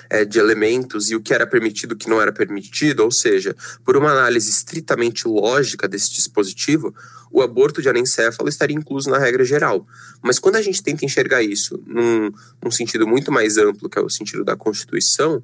é, 0.09 0.23
de 0.23 0.37
elementos 0.37 1.09
e 1.09 1.15
o 1.15 1.21
que 1.21 1.33
era 1.33 1.47
permitido 1.47 1.93
o 1.93 1.95
que 1.95 2.09
não 2.09 2.21
era 2.21 2.31
permitido, 2.31 3.03
ou 3.03 3.11
seja, 3.11 3.55
por 3.83 3.97
uma 3.97 4.11
análise 4.11 4.49
estritamente 4.49 5.27
lógica 5.27 5.87
desse 5.87 6.11
dispositivo, 6.11 6.93
o 7.31 7.41
aborto 7.41 7.81
de 7.81 7.89
anencefalo 7.89 8.49
estaria 8.49 8.75
incluso 8.75 9.09
na 9.09 9.17
regra 9.17 9.43
geral. 9.43 9.85
Mas 10.21 10.39
quando 10.39 10.55
a 10.55 10.61
gente 10.61 10.83
tenta 10.83 11.05
enxergar 11.05 11.41
isso 11.41 11.81
num, 11.85 12.31
num 12.63 12.71
sentido 12.71 13.07
muito 13.07 13.31
mais 13.31 13.57
amplo, 13.57 13.89
que 13.89 13.97
é 13.97 14.01
o 14.01 14.09
sentido 14.09 14.43
da 14.43 14.55
Constituição, 14.55 15.43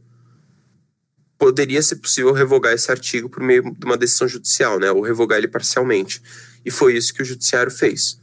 poderia 1.37 1.81
ser 1.81 1.97
possível 1.97 2.31
revogar 2.31 2.73
esse 2.73 2.89
artigo 2.91 3.29
por 3.29 3.43
meio 3.43 3.63
de 3.73 3.85
uma 3.85 3.97
decisão 3.97 4.27
judicial, 4.27 4.79
né, 4.79 4.91
ou 4.91 5.01
revogar 5.01 5.37
ele 5.37 5.47
parcialmente. 5.47 6.21
E 6.63 6.71
foi 6.71 6.95
isso 6.95 7.13
que 7.13 7.21
o 7.21 7.25
judiciário 7.25 7.71
fez. 7.71 8.19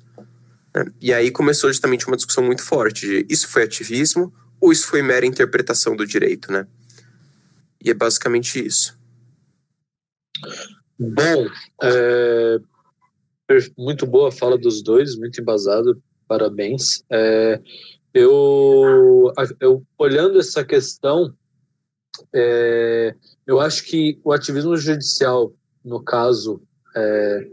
Né? 0.75 0.87
E 1.01 1.13
aí 1.13 1.31
começou 1.31 1.71
justamente 1.71 2.07
uma 2.07 2.17
discussão 2.17 2.43
muito 2.43 2.63
forte 2.63 3.07
de 3.07 3.27
isso 3.29 3.49
foi 3.49 3.63
ativismo 3.63 4.33
ou 4.61 4.73
isso 4.73 4.87
foi 4.87 5.03
mera 5.03 5.27
interpretação 5.27 5.97
do 5.97 6.07
direito, 6.07 6.53
né? 6.53 6.67
E 7.85 7.91
é 7.91 7.95
basicamente 7.95 8.65
isso. 8.65 8.97
Bom, 10.99 11.49
é, 11.83 12.61
muito 13.77 14.07
boa 14.07 14.29
a 14.29 14.33
fala 14.33 14.57
dos 14.57 14.83
dois, 14.83 15.17
muito 15.17 15.41
embasado, 15.41 16.01
parabéns. 16.29 17.03
É, 17.11 17.61
eu, 18.15 19.33
eu, 19.59 19.85
olhando 19.99 20.39
essa 20.39 20.65
questão, 20.65 21.35
é, 22.33 23.15
eu 23.47 23.61
acho 23.61 23.85
que 23.85 24.19
o 24.25 24.33
ativismo 24.33 24.77
judicial, 24.77 25.53
no 25.85 26.03
caso, 26.03 26.63
é, 26.95 27.49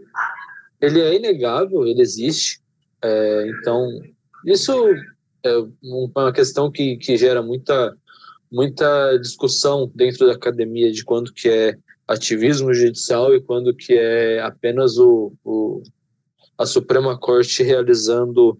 ele 0.81 1.01
é 1.01 1.15
inegável, 1.15 1.85
ele 1.85 2.01
existe. 2.01 2.61
É, 3.01 3.47
então, 3.49 3.87
isso 4.45 4.73
é 5.43 5.55
uma 5.81 6.33
questão 6.33 6.71
que, 6.71 6.97
que 6.97 7.17
gera 7.17 7.41
muita, 7.41 7.95
muita 8.51 9.17
discussão 9.17 9.91
dentro 9.93 10.27
da 10.27 10.33
academia 10.33 10.91
de 10.91 11.03
quando 11.03 11.33
que 11.33 11.49
é 11.49 11.77
ativismo 12.07 12.73
judicial 12.73 13.33
e 13.35 13.41
quando 13.41 13.73
que 13.73 13.93
é 13.93 14.41
apenas 14.41 14.97
o, 14.97 15.31
o 15.43 15.83
a 16.57 16.65
Suprema 16.65 17.17
Corte 17.17 17.63
realizando 17.63 18.59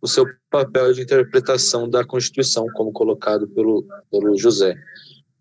o 0.00 0.06
seu 0.06 0.24
papel 0.48 0.92
de 0.92 1.02
interpretação 1.02 1.90
da 1.90 2.04
Constituição, 2.04 2.64
como 2.74 2.92
colocado 2.92 3.48
pelo, 3.48 3.84
pelo 4.08 4.38
José. 4.38 4.76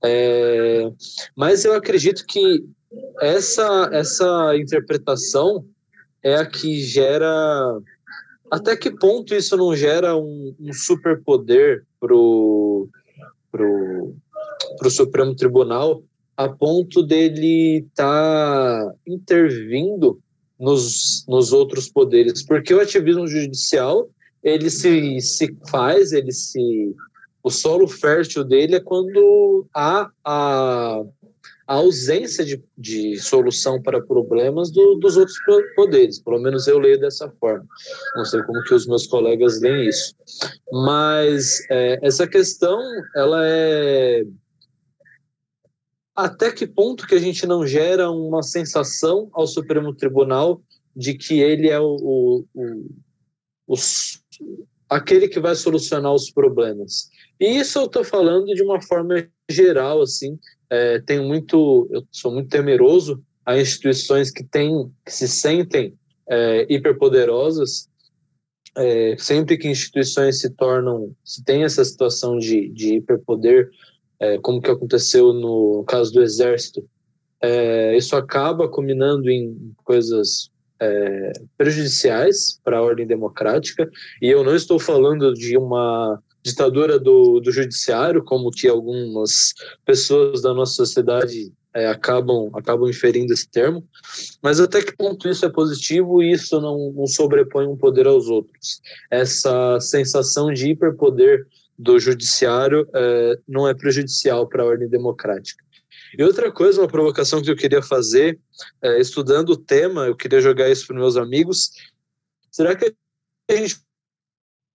É, 0.04 0.90
mas 1.36 1.66
eu 1.66 1.74
acredito 1.74 2.26
que 2.26 2.64
essa, 3.22 3.90
essa 3.92 4.56
interpretação 4.58 5.66
é 6.24 6.36
a 6.36 6.46
que 6.46 6.82
gera. 6.82 7.80
Até 8.52 8.76
que 8.76 8.92
ponto 8.92 9.36
isso 9.36 9.56
não 9.56 9.76
gera 9.76 10.16
um, 10.16 10.56
um 10.60 10.74
superpoder 10.74 11.86
pro, 12.00 12.90
pro, 13.52 14.16
pro 14.78 14.90
Supremo 14.90 15.36
Tribunal 15.36 16.04
a 16.36 16.48
ponto 16.48 17.04
dele 17.04 17.86
estar 17.90 18.06
tá 18.06 18.94
intervindo 19.06 20.20
nos, 20.58 21.26
nos 21.28 21.52
outros 21.52 21.90
poderes? 21.90 22.44
Porque 22.44 22.74
o 22.74 22.82
ativismo 22.82 23.28
judicial 23.28 24.10
ele 24.42 24.70
se, 24.70 25.20
se 25.20 25.56
faz, 25.70 26.12
ele 26.12 26.32
se 26.32 26.96
o 27.44 27.50
solo 27.50 27.88
fértil 27.88 28.44
dele 28.44 28.76
é 28.76 28.80
quando 28.80 29.68
há 29.74 30.10
a, 30.24 31.02
a 31.68 31.74
ausência 31.74 32.44
de, 32.44 32.62
de 32.78 33.18
solução 33.20 33.82
para 33.82 34.02
problemas 34.02 34.72
do, 34.72 34.96
dos 34.96 35.18
outros 35.18 35.38
poderes. 35.76 36.20
Pelo 36.20 36.40
menos 36.40 36.68
eu 36.68 36.80
leio 36.80 37.00
dessa 37.00 37.30
forma. 37.40 37.66
Não 38.16 38.26
sei 38.26 38.42
como 38.44 38.64
que 38.64 38.74
os 38.74 38.88
meus 38.88 39.08
colegas 39.08 39.62
leem 39.62 39.88
isso. 39.88 40.16
Mas 40.72 41.66
é, 41.70 42.00
essa 42.02 42.28
questão, 42.28 42.80
ela 43.16 43.42
é 43.46 44.24
até 46.16 46.52
que 46.52 46.68
ponto 46.68 47.08
que 47.08 47.16
a 47.16 47.20
gente 47.20 47.48
não 47.48 47.66
gera 47.66 48.12
uma 48.12 48.44
sensação 48.44 49.30
ao 49.32 49.48
Supremo 49.48 49.94
Tribunal 49.94 50.62
de 50.94 51.14
que 51.14 51.40
ele 51.40 51.70
é 51.70 51.80
o, 51.80 51.96
o, 51.96 52.46
o, 52.54 52.94
o 53.68 53.78
aquele 54.90 55.28
que 55.28 55.40
vai 55.40 55.56
solucionar 55.56 56.14
os 56.14 56.32
problemas. 56.32 57.10
E 57.40 57.46
isso 57.60 57.80
eu 57.80 57.86
estou 57.86 58.04
falando 58.04 58.48
de 58.48 58.64
uma 58.64 58.82
forma 58.82 59.30
geral, 59.50 60.02
assim. 60.02 60.38
É, 60.70 61.00
tenho 61.00 61.24
muito, 61.24 61.88
eu 61.92 62.04
sou 62.12 62.32
muito 62.32 62.50
temeroso 62.50 63.24
a 63.46 63.58
instituições 63.58 64.32
que 64.32 64.44
têm, 64.44 64.92
que 65.06 65.12
se 65.12 65.28
sentem 65.28 65.94
é, 66.28 66.66
hiperpoderosas. 66.70 67.88
É, 68.76 69.16
sempre 69.18 69.58
que 69.58 69.68
instituições 69.68 70.40
se 70.40 70.50
tornam, 70.52 71.16
se 71.24 71.44
tem 71.44 71.64
essa 71.64 71.84
situação 71.84 72.38
de, 72.38 72.70
de 72.70 72.96
hiperpoder, 72.96 73.70
é, 74.20 74.38
como 74.40 74.62
que 74.62 74.70
aconteceu 74.70 75.34
no 75.34 75.84
caso 75.86 76.14
do 76.14 76.22
exército, 76.22 76.88
é, 77.42 77.96
isso 77.96 78.16
acaba 78.16 78.68
culminando 78.68 79.30
em 79.30 79.74
coisas 79.84 80.52
é, 80.80 81.34
prejudiciais 81.58 82.60
para 82.64 82.78
a 82.78 82.82
ordem 82.82 83.06
democrática. 83.06 83.90
E 84.22 84.28
eu 84.30 84.44
não 84.44 84.56
estou 84.56 84.80
falando 84.80 85.34
de 85.34 85.58
uma 85.58 86.22
ditadura 86.44 86.98
do, 87.00 87.40
do 87.40 87.52
judiciário, 87.52 88.24
como 88.24 88.52
que 88.52 88.68
algumas 88.68 89.54
pessoas 89.86 90.42
da 90.42 90.54
nossa 90.54 90.74
sociedade 90.74 91.52
é, 91.74 91.88
acabam, 91.88 92.50
acabam 92.56 92.90
inferindo 92.90 93.34
esse 93.34 93.48
termo, 93.48 93.86
mas 94.42 94.60
até 94.60 94.82
que 94.82 94.96
ponto 94.96 95.28
isso 95.28 95.46
é 95.46 95.50
positivo 95.50 96.24
e 96.24 96.32
isso 96.32 96.60
não, 96.60 96.92
não 96.94 97.06
sobrepõe 97.06 97.68
um 97.68 97.78
poder 97.78 98.08
aos 98.08 98.28
outros. 98.28 98.82
Essa 99.12 99.80
sensação 99.80 100.52
de 100.52 100.70
hiperpoder 100.70 101.46
do 101.78 102.00
judiciário 102.00 102.88
é, 102.94 103.40
não 103.48 103.68
é 103.68 103.74
prejudicial 103.74 104.48
para 104.48 104.64
a 104.64 104.66
ordem 104.66 104.90
democrática. 104.90 105.64
E 106.18 106.24
outra 106.24 106.52
coisa, 106.52 106.82
uma 106.82 106.88
provocação 106.88 107.42
que 107.42 107.50
eu 107.50 107.56
queria 107.56 107.82
fazer, 107.82 108.40
é, 108.82 109.00
estudando 109.00 109.52
o 109.52 109.58
tema, 109.58 110.08
eu 110.08 110.16
queria 110.16 110.42
jogar 110.42 110.70
isso 110.70 110.88
para 110.88 110.96
meus 110.96 111.16
amigos. 111.18 111.72
Será 112.52 112.76
que 112.76 112.94
a 113.50 113.56
gente 113.56 113.80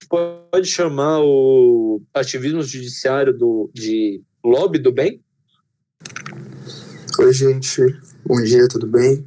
pode 0.09 0.67
chamar 0.67 1.21
o 1.23 2.01
ativismo 2.13 2.63
judiciário 2.63 3.37
do, 3.37 3.71
de 3.73 4.23
lobby 4.45 4.79
do 4.79 4.93
bem? 4.93 5.23
Oi, 7.19 7.33
gente. 7.33 7.81
Bom 8.25 8.41
dia, 8.43 8.69
tudo 8.69 8.87
bem? 8.87 9.27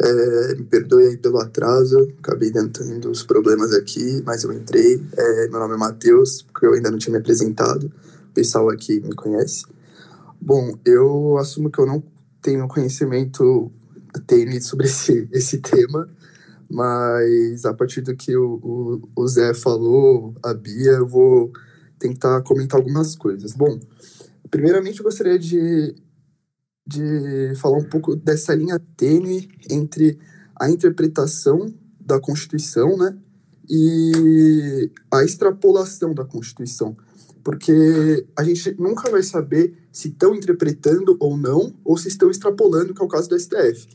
É, 0.00 0.54
me 0.56 0.64
perdoe 0.64 1.06
aí 1.06 1.16
pelo 1.16 1.38
atraso, 1.38 2.08
acabei 2.18 2.50
tendo 2.50 3.08
uns 3.08 3.22
problemas 3.22 3.72
aqui, 3.72 4.22
mas 4.24 4.42
eu 4.42 4.52
entrei. 4.52 5.00
É, 5.16 5.48
meu 5.48 5.60
nome 5.60 5.74
é 5.74 5.76
Matheus, 5.76 6.42
porque 6.42 6.66
eu 6.66 6.74
ainda 6.74 6.90
não 6.90 6.98
tinha 6.98 7.12
me 7.12 7.18
apresentado. 7.18 7.92
O 8.30 8.34
pessoal 8.34 8.68
aqui 8.70 9.00
me 9.00 9.14
conhece. 9.14 9.64
Bom, 10.44 10.76
eu 10.84 11.38
assumo 11.38 11.70
que 11.70 11.78
eu 11.78 11.86
não 11.86 12.02
tenho 12.42 12.66
conhecimento 12.66 13.70
tênue 14.26 14.60
sobre 14.60 14.86
esse, 14.86 15.28
esse 15.30 15.58
tema, 15.58 16.08
mas 16.68 17.64
a 17.64 17.72
partir 17.72 18.00
do 18.00 18.16
que 18.16 18.36
o, 18.36 18.58
o, 19.14 19.22
o 19.22 19.28
Zé 19.28 19.54
falou, 19.54 20.34
a 20.42 20.52
Bia, 20.52 20.94
eu 20.94 21.06
vou 21.06 21.52
tentar 21.96 22.42
comentar 22.42 22.80
algumas 22.80 23.14
coisas. 23.14 23.52
Bom, 23.52 23.78
primeiramente 24.50 24.98
eu 24.98 25.04
gostaria 25.04 25.38
de 25.38 25.94
de 26.84 27.54
falar 27.60 27.78
um 27.78 27.88
pouco 27.88 28.16
dessa 28.16 28.52
linha 28.52 28.80
tênue 28.96 29.48
entre 29.70 30.18
a 30.56 30.68
interpretação 30.68 31.72
da 32.00 32.18
Constituição, 32.18 32.96
né, 32.96 33.16
e 33.70 34.90
a 35.08 35.22
extrapolação 35.22 36.12
da 36.12 36.24
Constituição, 36.24 36.96
porque 37.42 38.26
a 38.36 38.44
gente 38.44 38.74
nunca 38.80 39.10
vai 39.10 39.22
saber 39.22 39.74
se 39.90 40.08
estão 40.08 40.34
interpretando 40.34 41.16
ou 41.18 41.36
não, 41.36 41.74
ou 41.84 41.96
se 41.96 42.08
estão 42.08 42.30
extrapolando, 42.30 42.94
que 42.94 43.02
é 43.02 43.04
o 43.04 43.08
caso 43.08 43.28
do 43.28 43.38
STF. 43.38 43.88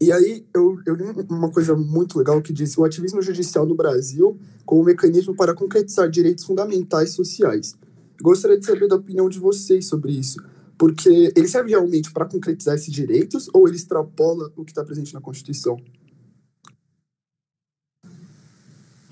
E 0.00 0.12
aí 0.12 0.46
eu, 0.54 0.78
eu 0.86 0.94
li 0.94 1.04
uma 1.28 1.50
coisa 1.50 1.74
muito 1.74 2.18
legal 2.18 2.40
que 2.40 2.52
diz 2.52 2.78
o 2.78 2.84
ativismo 2.84 3.20
judicial 3.20 3.66
no 3.66 3.74
Brasil 3.74 4.38
como 4.64 4.84
mecanismo 4.84 5.34
para 5.34 5.54
concretizar 5.54 6.08
direitos 6.08 6.44
fundamentais 6.44 7.10
sociais. 7.10 7.74
Gostaria 8.22 8.58
de 8.58 8.64
saber 8.64 8.86
da 8.86 8.96
opinião 8.96 9.28
de 9.28 9.40
vocês 9.40 9.86
sobre 9.86 10.12
isso. 10.12 10.40
Porque 10.78 11.32
ele 11.34 11.48
serve 11.48 11.70
realmente 11.70 12.12
para 12.12 12.24
concretizar 12.24 12.76
esses 12.76 12.92
direitos 12.92 13.50
ou 13.52 13.66
ele 13.66 13.76
extrapola 13.76 14.52
o 14.56 14.64
que 14.64 14.70
está 14.70 14.84
presente 14.84 15.12
na 15.12 15.20
Constituição? 15.20 15.76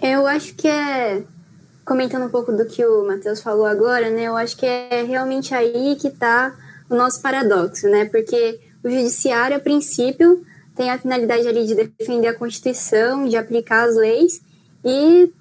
Eu 0.00 0.26
acho 0.26 0.54
que 0.54 0.68
é. 0.68 1.26
Comentando 1.86 2.26
um 2.26 2.28
pouco 2.28 2.52
do 2.52 2.66
que 2.66 2.84
o 2.84 3.06
Matheus 3.06 3.40
falou 3.40 3.64
agora, 3.64 4.10
né? 4.10 4.24
Eu 4.24 4.36
acho 4.36 4.56
que 4.56 4.66
é 4.66 5.04
realmente 5.06 5.54
aí 5.54 5.96
que 5.96 6.08
está 6.08 6.52
o 6.90 6.96
nosso 6.96 7.22
paradoxo, 7.22 7.86
né? 7.88 8.06
Porque 8.06 8.58
o 8.82 8.90
judiciário, 8.90 9.56
a 9.56 9.60
princípio, 9.60 10.44
tem 10.74 10.90
a 10.90 10.98
finalidade 10.98 11.46
ali 11.46 11.64
de 11.64 11.74
defender 11.74 12.26
a 12.26 12.34
Constituição, 12.34 13.28
de 13.28 13.36
aplicar 13.36 13.88
as 13.88 13.96
leis 13.96 14.40
e 14.84 15.32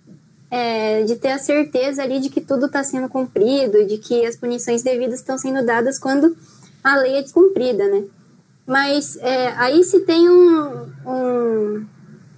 é, 0.52 1.04
de 1.04 1.16
ter 1.16 1.32
a 1.32 1.40
certeza 1.40 2.04
ali 2.04 2.20
de 2.20 2.30
que 2.30 2.42
tudo 2.42 2.68
está 2.68 2.84
sendo 2.84 3.10
cumprido, 3.10 3.84
de 3.86 3.98
que 3.98 4.26
as 4.26 4.36
punições 4.36 4.84
devidas 4.84 5.20
estão 5.20 5.38
sendo 5.38 5.66
dadas 5.66 6.00
quando 6.00 6.38
a 6.84 6.96
lei 6.98 7.18
é 7.18 7.22
descumprida, 7.24 7.88
né? 7.88 8.04
Mas 8.66 9.18
é, 9.18 9.48
aí 9.58 9.84
se 9.84 10.02
tem 10.02 10.30
um, 10.30 10.90
um, 11.06 11.86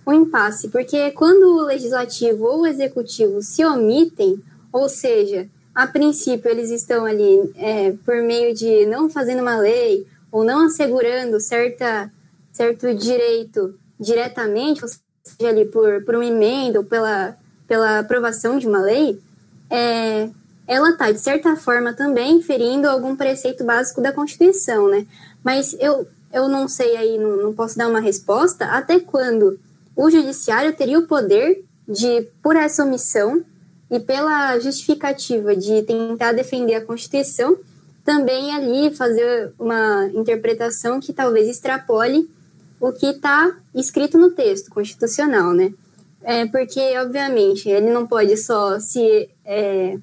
um 0.07 0.13
impasse, 0.13 0.69
porque 0.69 1.11
quando 1.11 1.57
o 1.57 1.65
legislativo 1.65 2.45
ou 2.45 2.61
o 2.61 2.67
executivo 2.67 3.41
se 3.41 3.63
omitem, 3.65 4.41
ou 4.71 4.87
seja, 4.87 5.47
a 5.75 5.85
princípio 5.85 6.49
eles 6.49 6.71
estão 6.71 7.05
ali 7.05 7.51
é, 7.55 7.93
por 8.05 8.15
meio 8.21 8.55
de 8.55 8.85
não 8.85 9.09
fazendo 9.09 9.41
uma 9.41 9.57
lei 9.57 10.07
ou 10.31 10.43
não 10.43 10.65
assegurando 10.65 11.39
certa, 11.39 12.11
certo 12.51 12.93
direito 12.95 13.77
diretamente, 13.99 14.83
ou 14.83 14.89
seja, 14.89 15.49
ali 15.49 15.65
por, 15.65 16.03
por 16.03 16.15
uma 16.15 16.25
emenda 16.25 16.79
ou 16.79 16.85
pela 16.85 17.37
pela 17.67 17.99
aprovação 17.99 18.57
de 18.57 18.67
uma 18.67 18.81
lei, 18.81 19.21
é, 19.69 20.29
ela 20.65 20.91
está, 20.91 21.11
de 21.11 21.19
certa 21.19 21.55
forma, 21.55 21.93
também 21.93 22.41
ferindo 22.41 22.87
algum 22.87 23.15
preceito 23.15 23.63
básico 23.63 24.01
da 24.01 24.13
Constituição, 24.13 24.87
né? 24.89 25.05
Mas 25.43 25.75
eu, 25.79 26.07
eu 26.31 26.47
não 26.47 26.67
sei 26.67 26.95
aí, 26.95 27.17
não, 27.17 27.37
não 27.37 27.53
posso 27.53 27.77
dar 27.77 27.87
uma 27.87 27.99
resposta 27.99 28.65
até 28.65 28.99
quando 28.99 29.59
o 29.97 30.11
Judiciário 30.11 30.73
teria 30.73 30.99
o 30.99 31.07
poder 31.07 31.63
de, 31.87 32.21
por 32.43 32.55
essa 32.55 32.85
omissão 32.85 33.43
e 33.89 33.99
pela 33.99 34.59
justificativa 34.59 35.55
de 35.55 35.81
tentar 35.81 36.33
defender 36.33 36.75
a 36.75 36.85
Constituição, 36.85 37.57
também 38.05 38.53
ali 38.53 38.95
fazer 38.95 39.51
uma 39.57 40.07
interpretação 40.13 40.99
que 40.99 41.11
talvez 41.11 41.47
extrapole 41.47 42.29
o 42.79 42.91
que 42.91 43.07
está 43.07 43.51
escrito 43.73 44.19
no 44.19 44.29
texto 44.29 44.69
constitucional, 44.69 45.51
né? 45.51 45.73
É, 46.21 46.45
porque, 46.45 46.79
obviamente, 46.99 47.67
ele 47.67 47.89
não 47.89 48.05
pode 48.05 48.37
só 48.37 48.79
se 48.79 49.27
é, 49.43 49.97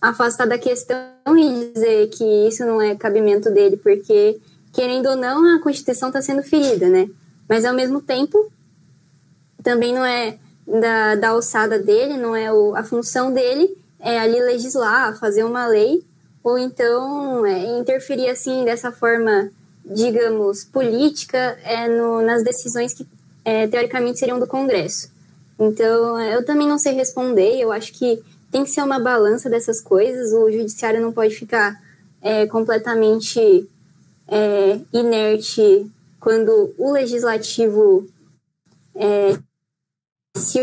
afastar 0.00 0.46
da 0.46 0.58
questão 0.58 0.98
e 1.38 1.72
dizer 1.72 2.08
que 2.10 2.24
isso 2.48 2.66
não 2.66 2.82
é 2.82 2.94
cabimento 2.94 3.50
dele, 3.50 3.78
porque, 3.78 4.38
querendo 4.74 5.06
ou 5.08 5.16
não, 5.16 5.56
a 5.56 5.60
Constituição 5.60 6.08
está 6.08 6.20
sendo 6.20 6.42
ferida, 6.42 6.88
né? 6.88 7.08
Mas, 7.48 7.64
ao 7.64 7.74
mesmo 7.74 8.00
tempo, 8.02 8.52
também 9.62 9.94
não 9.94 10.04
é 10.04 10.38
da, 10.66 11.14
da 11.16 11.28
alçada 11.30 11.78
dele, 11.78 12.16
não 12.16 12.34
é 12.34 12.52
o, 12.52 12.74
a 12.74 12.82
função 12.82 13.32
dele 13.32 13.76
é 14.02 14.18
ali 14.18 14.40
legislar, 14.40 15.16
fazer 15.18 15.44
uma 15.44 15.66
lei, 15.66 16.02
ou 16.42 16.58
então 16.58 17.46
é, 17.46 17.78
interferir, 17.78 18.28
assim, 18.28 18.64
dessa 18.64 18.90
forma, 18.90 19.50
digamos, 19.84 20.64
política 20.64 21.56
é, 21.62 21.88
no, 21.88 22.20
nas 22.20 22.42
decisões 22.42 22.92
que, 22.92 23.06
é, 23.44 23.68
teoricamente, 23.68 24.18
seriam 24.18 24.40
do 24.40 24.46
Congresso. 24.46 25.08
Então, 25.58 26.20
eu 26.20 26.44
também 26.44 26.66
não 26.66 26.78
sei 26.78 26.94
responder. 26.94 27.60
Eu 27.60 27.70
acho 27.70 27.92
que 27.92 28.20
tem 28.50 28.64
que 28.64 28.70
ser 28.70 28.82
uma 28.82 28.98
balança 28.98 29.48
dessas 29.48 29.80
coisas. 29.80 30.32
O 30.32 30.50
judiciário 30.50 31.00
não 31.00 31.12
pode 31.12 31.36
ficar 31.36 31.80
é, 32.20 32.46
completamente 32.46 33.68
é, 34.26 34.80
inerte 34.92 35.86
quando 36.18 36.74
o 36.76 36.90
legislativo 36.90 38.08
é, 38.96 39.38
se 40.36 40.60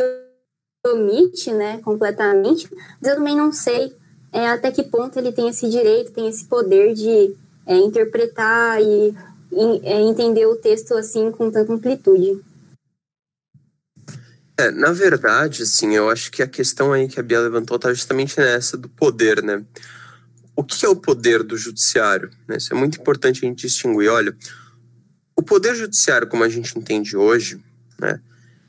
omite 0.86 1.52
né, 1.54 1.80
completamente. 1.80 2.70
Mas 3.02 3.12
eu 3.12 3.16
também 3.18 3.36
não 3.36 3.52
sei 3.52 3.94
é, 4.32 4.48
até 4.48 4.72
que 4.72 4.84
ponto 4.84 5.18
ele 5.18 5.32
tem 5.32 5.50
esse 5.50 5.70
direito, 5.70 6.12
tem 6.12 6.28
esse 6.28 6.46
poder 6.46 6.94
de 6.94 7.36
é, 7.66 7.78
interpretar 7.78 8.82
e, 8.82 9.16
é, 9.84 10.02
entender 10.02 10.46
o 10.46 10.56
texto 10.56 10.94
assim 10.96 11.32
com 11.32 11.52
tanta 11.52 11.72
amplitude. 11.72 12.40
É, 14.58 14.72
na 14.72 14.92
verdade, 14.92 15.64
assim, 15.64 15.96
eu 15.96 16.10
acho 16.10 16.32
que 16.32 16.44
a 16.44 16.48
questão 16.48 16.92
aí 16.92 17.08
que 17.08 17.20
a 17.20 17.24
Bia 17.24 17.40
levantou 17.40 17.78
está 17.78 17.94
justamente 17.94 18.38
nessa 18.38 18.78
do 18.78 18.90
poder, 18.90 19.42
né? 19.42 19.64
O 20.54 20.64
que 20.64 20.86
é 20.86 20.90
o 20.90 20.96
poder 20.96 21.44
do 21.44 21.56
judiciário? 21.56 22.30
Né? 22.46 22.58
Isso 22.58 22.74
é 22.74 22.76
muito 22.76 23.00
importante 23.00 23.46
a 23.46 23.48
gente 23.48 23.62
distinguir. 23.62 24.10
Olha, 24.10 24.36
o 25.34 25.42
poder 25.42 25.74
judiciário, 25.74 26.28
como 26.28 26.44
a 26.44 26.50
gente 26.50 26.78
entende 26.78 27.16
hoje, 27.16 27.64
né, 27.98 28.20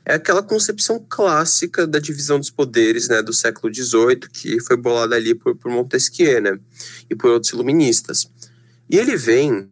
é 0.05 0.15
aquela 0.15 0.41
concepção 0.41 1.05
clássica 1.07 1.85
da 1.85 1.99
divisão 1.99 2.39
dos 2.39 2.49
poderes 2.49 3.07
né, 3.07 3.21
do 3.21 3.33
século 3.33 3.73
XVIII, 3.73 4.29
que 4.31 4.59
foi 4.61 4.75
bolada 4.75 5.15
ali 5.15 5.35
por, 5.35 5.55
por 5.55 5.71
Montesquieu 5.71 6.41
né, 6.41 6.59
e 7.09 7.15
por 7.15 7.29
outros 7.29 7.53
iluministas. 7.53 8.29
E 8.89 8.97
ele 8.97 9.15
vem 9.15 9.71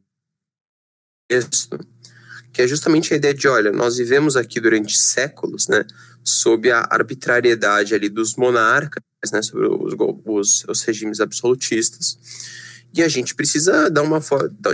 que 2.52 2.64
é 2.64 2.68
justamente 2.68 3.14
a 3.14 3.18
ideia 3.18 3.34
de, 3.34 3.48
olha, 3.48 3.72
nós 3.72 3.98
vivemos 3.98 4.36
aqui 4.36 4.60
durante 4.60 4.98
séculos, 4.98 5.68
né, 5.68 5.86
sob 6.24 6.72
a 6.72 6.88
arbitrariedade 6.90 7.94
ali 7.94 8.10
dos 8.10 8.36
monarcas, 8.36 9.04
né, 9.32 9.42
sobre 9.42 9.68
os, 9.68 9.94
os, 10.26 10.66
os 10.68 10.82
regimes 10.84 11.20
absolutistas. 11.20 12.18
E 12.94 13.04
a 13.04 13.08
gente 13.08 13.36
precisa 13.36 13.90
dar 13.90 14.02
uma 14.02 14.20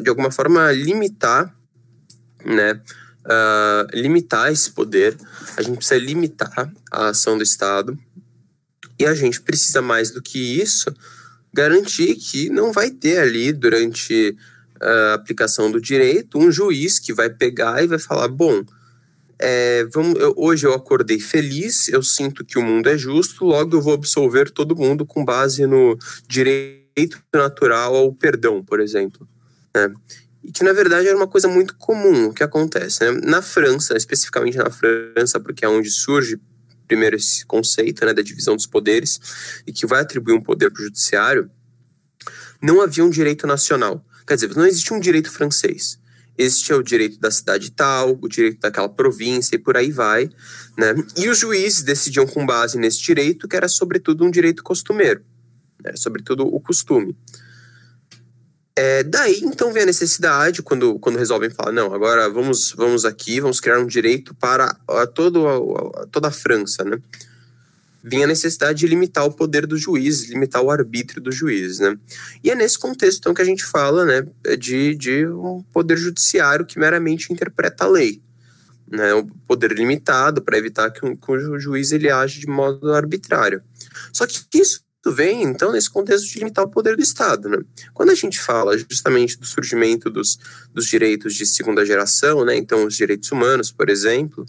de 0.02 0.10
alguma 0.10 0.32
forma 0.32 0.72
limitar, 0.72 1.54
né, 2.46 2.82
uh, 3.26 3.88
limitar 3.94 4.52
esse 4.52 4.72
poder. 4.72 5.18
A 5.58 5.62
gente 5.62 5.78
precisa 5.78 6.00
limitar 6.00 6.72
a 6.92 7.10
ação 7.10 7.38
do 7.38 7.44
Estado. 7.44 7.98
E 8.98 9.06
a 9.06 9.14
gente 9.14 9.42
precisa 9.42 9.82
mais 9.82 10.12
do 10.12 10.22
que 10.22 10.62
isso 10.62 10.94
garantir 11.54 12.16
que 12.16 12.50
não 12.50 12.72
vai 12.72 12.90
ter 12.90 13.20
ali 13.20 13.52
durante 13.54 14.36
a 14.82 15.14
aplicação 15.14 15.72
do 15.72 15.80
direito 15.80 16.38
um 16.38 16.52
juiz 16.52 17.00
que 17.00 17.14
vai 17.14 17.30
pegar 17.30 17.82
e 17.82 17.88
vai 17.88 17.98
falar 17.98 18.28
bom 18.28 18.64
é, 19.40 19.86
vamos, 19.86 20.20
eu, 20.20 20.34
hoje 20.38 20.66
eu 20.66 20.74
acordei 20.74 21.20
feliz, 21.20 21.90
eu 21.90 22.02
sinto 22.02 22.46
que 22.46 22.58
o 22.58 22.64
mundo 22.64 22.88
é 22.88 22.98
justo, 22.98 23.46
logo 23.46 23.76
eu 23.76 23.82
vou 23.82 23.94
absolver 23.94 24.50
todo 24.50 24.76
mundo 24.76 25.06
com 25.06 25.26
base 25.26 25.66
no 25.66 25.98
direito 26.28 27.22
natural 27.34 27.96
ao 27.96 28.14
perdão, 28.14 28.64
por 28.64 28.80
exemplo. 28.80 29.28
Né? 29.76 29.94
E 30.46 30.52
que 30.52 30.64
na 30.64 30.72
verdade 30.74 31.08
era 31.08 31.18
uma 31.18 31.28
coisa 31.28 31.48
muito 31.48 31.76
comum 31.76 32.32
que 32.32 32.44
acontece. 32.44 33.04
Né? 33.04 33.20
Na 33.24 33.42
França, 33.42 33.98
especificamente 33.98 34.58
na 34.58 34.70
França, 34.70 35.40
porque 35.40 35.66
é 35.66 35.68
onde 35.68 35.90
surge 35.90 36.40
primeiro 36.88 37.16
esse 37.16 37.44
conceito 37.46 38.06
né, 38.06 38.14
da 38.14 38.22
divisão 38.22 38.56
dos 38.56 38.68
poderes 38.68 39.20
e 39.66 39.74
que 39.74 39.88
vai 39.88 40.02
atribuir 40.02 40.36
um 40.36 40.42
poder 40.42 40.70
para 40.72 40.82
o 40.82 40.84
judiciário, 40.84 41.50
não 42.62 42.80
havia 42.80 43.04
um 43.04 43.10
direito 43.10 43.48
nacional. 43.48 44.06
Quer 44.28 44.36
dizer, 44.36 44.56
não 44.56 44.68
existia 44.68 44.96
um 44.96 45.00
direito 45.00 45.32
francês 45.32 46.00
existia 46.38 46.76
o 46.76 46.84
direito 46.84 47.20
da 47.20 47.32
cidade 47.32 47.72
tal, 47.72 48.18
o 48.22 48.28
direito 48.28 48.60
daquela 48.60 48.90
província 48.90 49.56
e 49.56 49.60
por 49.60 49.78
aí 49.78 49.92
vai, 49.92 50.30
né? 50.78 50.94
E 51.18 51.30
os 51.30 51.40
juízes 51.40 51.84
decidiam 51.84 52.28
com 52.28 52.46
base 52.46 52.78
nesse 52.78 53.02
direito, 53.02 53.48
que 53.48 53.56
era 53.56 53.68
sobretudo 53.68 54.26
um 54.26 54.32
direito 54.32 54.64
costumeiro, 54.64 55.24
era 55.84 55.96
sobretudo 55.96 56.46
o 56.46 56.60
costume. 56.60 57.16
É, 58.78 59.04
daí 59.04 59.40
então 59.44 59.72
vem 59.72 59.84
a 59.84 59.86
necessidade 59.86 60.62
quando, 60.62 61.00
quando 61.00 61.18
resolvem 61.18 61.50
falar 61.50 61.72
não 61.72 61.94
agora 61.94 62.30
vamos 62.30 62.74
vamos 62.76 63.06
aqui 63.06 63.40
vamos 63.40 63.62
criar 63.62 63.80
um 63.80 63.88
direito 63.88 64.36
para 64.36 64.76
a, 64.86 65.08
todo 65.08 65.48
a, 65.48 66.02
a, 66.02 66.08
toda 66.08 66.28
a 66.28 66.32
França 66.32 66.84
né 66.84 67.00
vinha 68.06 68.26
a 68.26 68.28
necessidade 68.28 68.80
de 68.80 68.88
limitar 68.88 69.26
o 69.26 69.32
poder 69.32 69.66
do 69.66 69.76
juiz, 69.76 70.30
limitar 70.30 70.62
o 70.62 70.70
arbítrio 70.70 71.20
do 71.20 71.32
juiz, 71.32 71.80
né? 71.80 71.98
E 72.44 72.52
é 72.52 72.56
nesse 72.56 72.78
contexto 72.78 73.18
então 73.18 73.34
que 73.34 73.42
a 73.42 73.46
gente 73.46 73.66
fala, 73.66 74.06
né, 74.06 74.28
de, 74.60 74.94
de 74.94 75.28
um 75.28 75.64
poder 75.74 75.98
judiciário 75.98 76.68
que 76.68 76.78
meramente 76.78 77.34
interpreta 77.34 77.84
a 77.84 77.88
lei, 77.88 78.22
né, 78.88 79.16
um 79.16 79.26
poder 79.48 79.72
limitado 79.72 80.44
para 80.44 80.56
evitar 80.56 80.92
que, 80.92 81.04
um, 81.04 81.16
que 81.16 81.32
o 81.32 81.60
juiz 81.60 81.92
ele 81.92 82.08
age 82.12 82.40
de 82.40 82.48
modo 82.48 82.94
arbitrário. 82.94 83.64
Só 84.14 84.28
que 84.28 84.40
isso 84.54 84.85
vem, 85.12 85.44
então, 85.44 85.72
nesse 85.72 85.90
contexto 85.90 86.28
de 86.28 86.40
limitar 86.40 86.66
o 86.66 86.70
poder 86.70 86.96
do 86.96 87.02
Estado. 87.02 87.50
Né? 87.50 87.58
Quando 87.94 88.12
a 88.12 88.16
gente 88.16 88.40
fala 88.40 88.78
justamente 88.78 89.38
do 89.38 89.46
surgimento 89.46 90.10
dos, 90.10 90.38
dos 90.74 90.86
direitos 90.88 91.36
de 91.36 91.46
segunda 91.46 91.86
geração, 91.86 92.44
né, 92.46 92.56
então 92.56 92.86
os 92.86 92.96
direitos 92.96 93.32
humanos, 93.32 93.72
por 93.72 93.90
exemplo, 93.90 94.46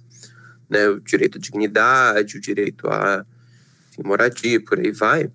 né, 0.69 0.89
o 0.89 1.01
direito 1.01 1.39
à 1.39 1.41
dignidade, 1.41 2.39
o 2.39 2.41
direito 2.41 2.89
a 2.89 3.25
moradia, 4.05 4.61
por 4.61 4.79
aí 4.79 4.93
vai. 4.93 5.31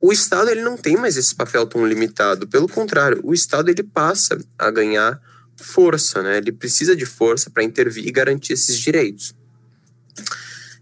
O 0.00 0.12
Estado 0.12 0.50
ele 0.50 0.62
não 0.62 0.76
tem 0.76 0.96
mais 0.96 1.16
esse 1.16 1.34
papel 1.34 1.66
tão 1.66 1.86
limitado. 1.86 2.46
Pelo 2.46 2.68
contrário, 2.68 3.20
o 3.24 3.34
Estado 3.34 3.70
ele 3.70 3.82
passa 3.82 4.38
a 4.58 4.70
ganhar 4.70 5.20
força, 5.56 6.22
né? 6.22 6.38
Ele 6.38 6.52
precisa 6.52 6.94
de 6.94 7.06
força 7.06 7.50
para 7.50 7.62
intervir 7.62 8.06
e 8.06 8.12
garantir 8.12 8.52
esses 8.52 8.78
direitos. 8.78 9.34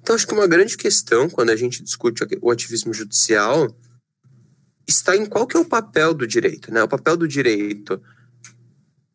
Então, 0.04 0.14
acho 0.14 0.26
que 0.26 0.34
uma 0.34 0.46
grande 0.46 0.76
questão 0.76 1.30
quando 1.30 1.48
a 1.48 1.56
gente 1.56 1.82
discute 1.82 2.22
o 2.42 2.50
ativismo 2.50 2.92
judicial 2.92 3.74
está 4.86 5.16
em 5.16 5.24
qual 5.24 5.46
que 5.46 5.56
é 5.56 5.60
o 5.60 5.64
papel 5.64 6.12
do 6.12 6.26
direito, 6.26 6.70
né? 6.70 6.82
O 6.82 6.88
papel 6.88 7.16
do 7.16 7.26
direito 7.26 7.98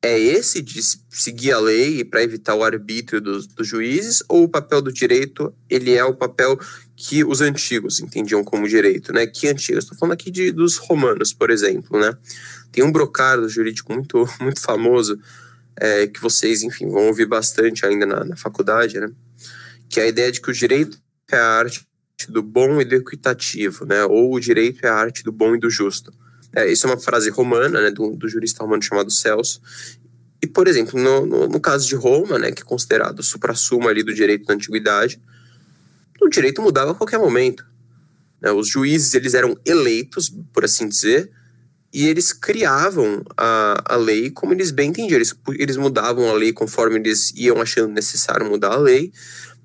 é 0.02 0.18
esse 0.18 0.64
de 0.64 0.82
seguir 1.12 1.52
a 1.52 1.60
lei 1.60 2.04
para 2.04 2.24
evitar 2.24 2.56
o 2.56 2.64
arbítrio 2.64 3.22
dos, 3.22 3.46
dos, 3.46 3.68
juízes 3.68 4.24
ou 4.28 4.46
o 4.46 4.50
papel 4.50 4.82
do 4.82 4.92
direito 4.92 5.54
ele 5.70 5.94
é 5.94 6.04
o 6.04 6.16
papel 6.16 6.60
que 6.96 7.24
os 7.24 7.40
antigos 7.40 8.00
entendiam 8.00 8.44
como 8.44 8.68
direito, 8.68 9.14
né? 9.14 9.28
Que 9.28 9.48
antigos? 9.48 9.84
Estou 9.84 9.96
falando 9.96 10.14
aqui 10.14 10.32
de, 10.32 10.52
dos 10.52 10.78
romanos, 10.78 11.32
por 11.32 11.52
exemplo, 11.52 12.00
né? 12.00 12.18
Tem 12.72 12.84
um 12.84 12.92
brocado 12.92 13.48
jurídico 13.48 13.94
muito 13.94 14.28
muito 14.42 14.60
famoso 14.60 15.20
é, 15.80 16.08
que 16.08 16.20
vocês, 16.20 16.64
enfim, 16.64 16.90
vão 16.90 17.06
ouvir 17.06 17.28
bastante 17.28 17.86
ainda 17.86 18.08
na, 18.08 18.26
na 18.26 18.36
faculdade, 18.36 19.00
né? 19.00 19.12
Que 19.90 20.00
é 20.00 20.04
a 20.04 20.08
ideia 20.08 20.32
de 20.32 20.40
que 20.40 20.50
o 20.50 20.54
direito 20.54 20.98
é 21.32 21.38
a 21.38 21.46
arte 21.46 21.86
do 22.28 22.44
bom 22.44 22.80
e 22.80 22.86
do 22.86 22.96
equitativo, 22.96 23.86
né? 23.86 24.04
Ou 24.06 24.34
o 24.34 24.40
direito 24.40 24.86
é 24.86 24.90
a 24.90 24.96
arte 24.96 25.24
do 25.24 25.32
bom 25.32 25.56
e 25.56 25.60
do 25.60 25.70
justo. 25.70 26.14
É, 26.54 26.72
isso 26.72 26.88
é 26.88 26.90
uma 26.90 27.00
frase 27.00 27.30
romana, 27.30 27.80
né, 27.80 27.92
do, 27.92 28.16
do 28.16 28.28
jurista 28.28 28.64
romano 28.64 28.82
chamado 28.82 29.12
Celso. 29.12 29.62
E, 30.42 30.48
por 30.48 30.68
exemplo, 30.68 31.00
no, 31.00 31.26
no, 31.26 31.48
no 31.48 31.60
caso 31.60 31.88
de 31.88 31.96
Roma, 31.96 32.40
né, 32.40 32.52
que 32.52 32.62
é 32.62 32.66
considerado 32.66 33.20
o 33.20 33.24
supra-sumo 33.24 33.88
ali 33.88 34.04
do 34.04 34.14
direito 34.14 34.46
da 34.46 34.54
antiguidade, 34.54 35.22
o 36.22 36.30
direito 36.30 36.62
mudava 36.62 36.92
a 36.92 36.96
qualquer 36.96 37.20
momento. 37.20 37.66
Né? 38.42 38.52
Os 38.52 38.68
juízes 38.68 39.14
eles 39.14 39.34
eram 39.34 39.56
eleitos, 39.66 40.34
por 40.54 40.66
assim 40.66 40.88
dizer, 40.88 41.32
e 41.94 42.08
eles 42.08 42.32
criavam 42.32 43.24
a, 43.36 43.94
a 43.94 43.96
lei 43.96 44.30
como 44.30 44.54
eles 44.54 44.72
bem 44.72 44.90
entendiam. 44.90 45.18
Eles, 45.18 45.36
eles 45.58 45.78
mudavam 45.78 46.30
a 46.30 46.34
lei 46.34 46.54
conforme 46.54 46.98
eles 46.98 47.32
iam 47.36 47.62
achando 47.62 47.92
necessário 47.92 48.46
mudar 48.46 48.74
a 48.74 48.78
lei, 48.78 49.12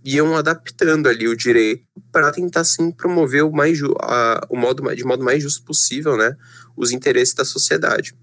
iam 0.05 0.37
adaptando 0.37 1.09
ali 1.09 1.27
o 1.27 1.37
direito 1.37 1.87
para 2.12 2.31
tentar 2.31 2.64
sim 2.64 2.90
promover 2.90 3.43
o 3.43 3.51
mais 3.51 3.81
a, 4.03 4.47
o 4.51 4.57
modo 4.57 4.95
de 4.95 5.03
modo 5.03 5.25
mais 5.25 5.43
justo 5.43 5.64
possível, 5.64 6.17
né, 6.17 6.37
os 6.77 6.93
interesses 6.93 7.35
da 7.35 7.45
sociedade. 7.45 8.14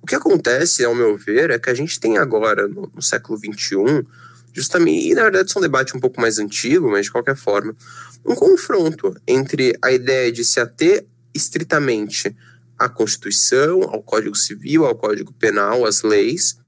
O 0.00 0.06
que 0.06 0.14
acontece, 0.14 0.84
ao 0.84 0.94
meu 0.94 1.16
ver, 1.16 1.50
é 1.50 1.58
que 1.58 1.70
a 1.70 1.74
gente 1.74 2.00
tem 2.00 2.18
agora, 2.18 2.66
no, 2.66 2.90
no 2.94 3.02
século 3.02 3.38
XXI, 3.38 4.06
justamente, 4.52 5.10
e 5.10 5.14
na 5.14 5.22
verdade 5.22 5.48
isso 5.48 5.58
é 5.58 5.60
um 5.60 5.62
debate 5.62 5.96
um 5.96 6.00
pouco 6.00 6.20
mais 6.20 6.38
antigo, 6.38 6.90
mas 6.90 7.06
de 7.06 7.12
qualquer 7.12 7.36
forma, 7.36 7.76
um 8.24 8.34
confronto 8.34 9.14
entre 9.26 9.76
a 9.82 9.92
ideia 9.92 10.32
de 10.32 10.44
se 10.44 10.60
ater 10.60 11.06
estritamente 11.34 12.34
à 12.78 12.88
Constituição, 12.88 13.82
ao 13.82 14.02
Código 14.02 14.34
Civil, 14.34 14.84
ao 14.84 14.94
Código 14.94 15.32
Penal, 15.32 15.84
às 15.84 16.02
leis, 16.02 16.58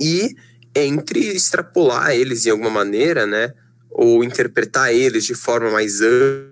e 0.00 0.34
entre 0.74 1.20
extrapolar 1.28 2.12
eles 2.12 2.42
de 2.42 2.50
alguma 2.50 2.70
maneira, 2.70 3.26
né, 3.26 3.52
ou 3.90 4.22
interpretar 4.22 4.92
eles 4.94 5.24
de 5.24 5.34
forma 5.34 5.70
mais 5.70 6.00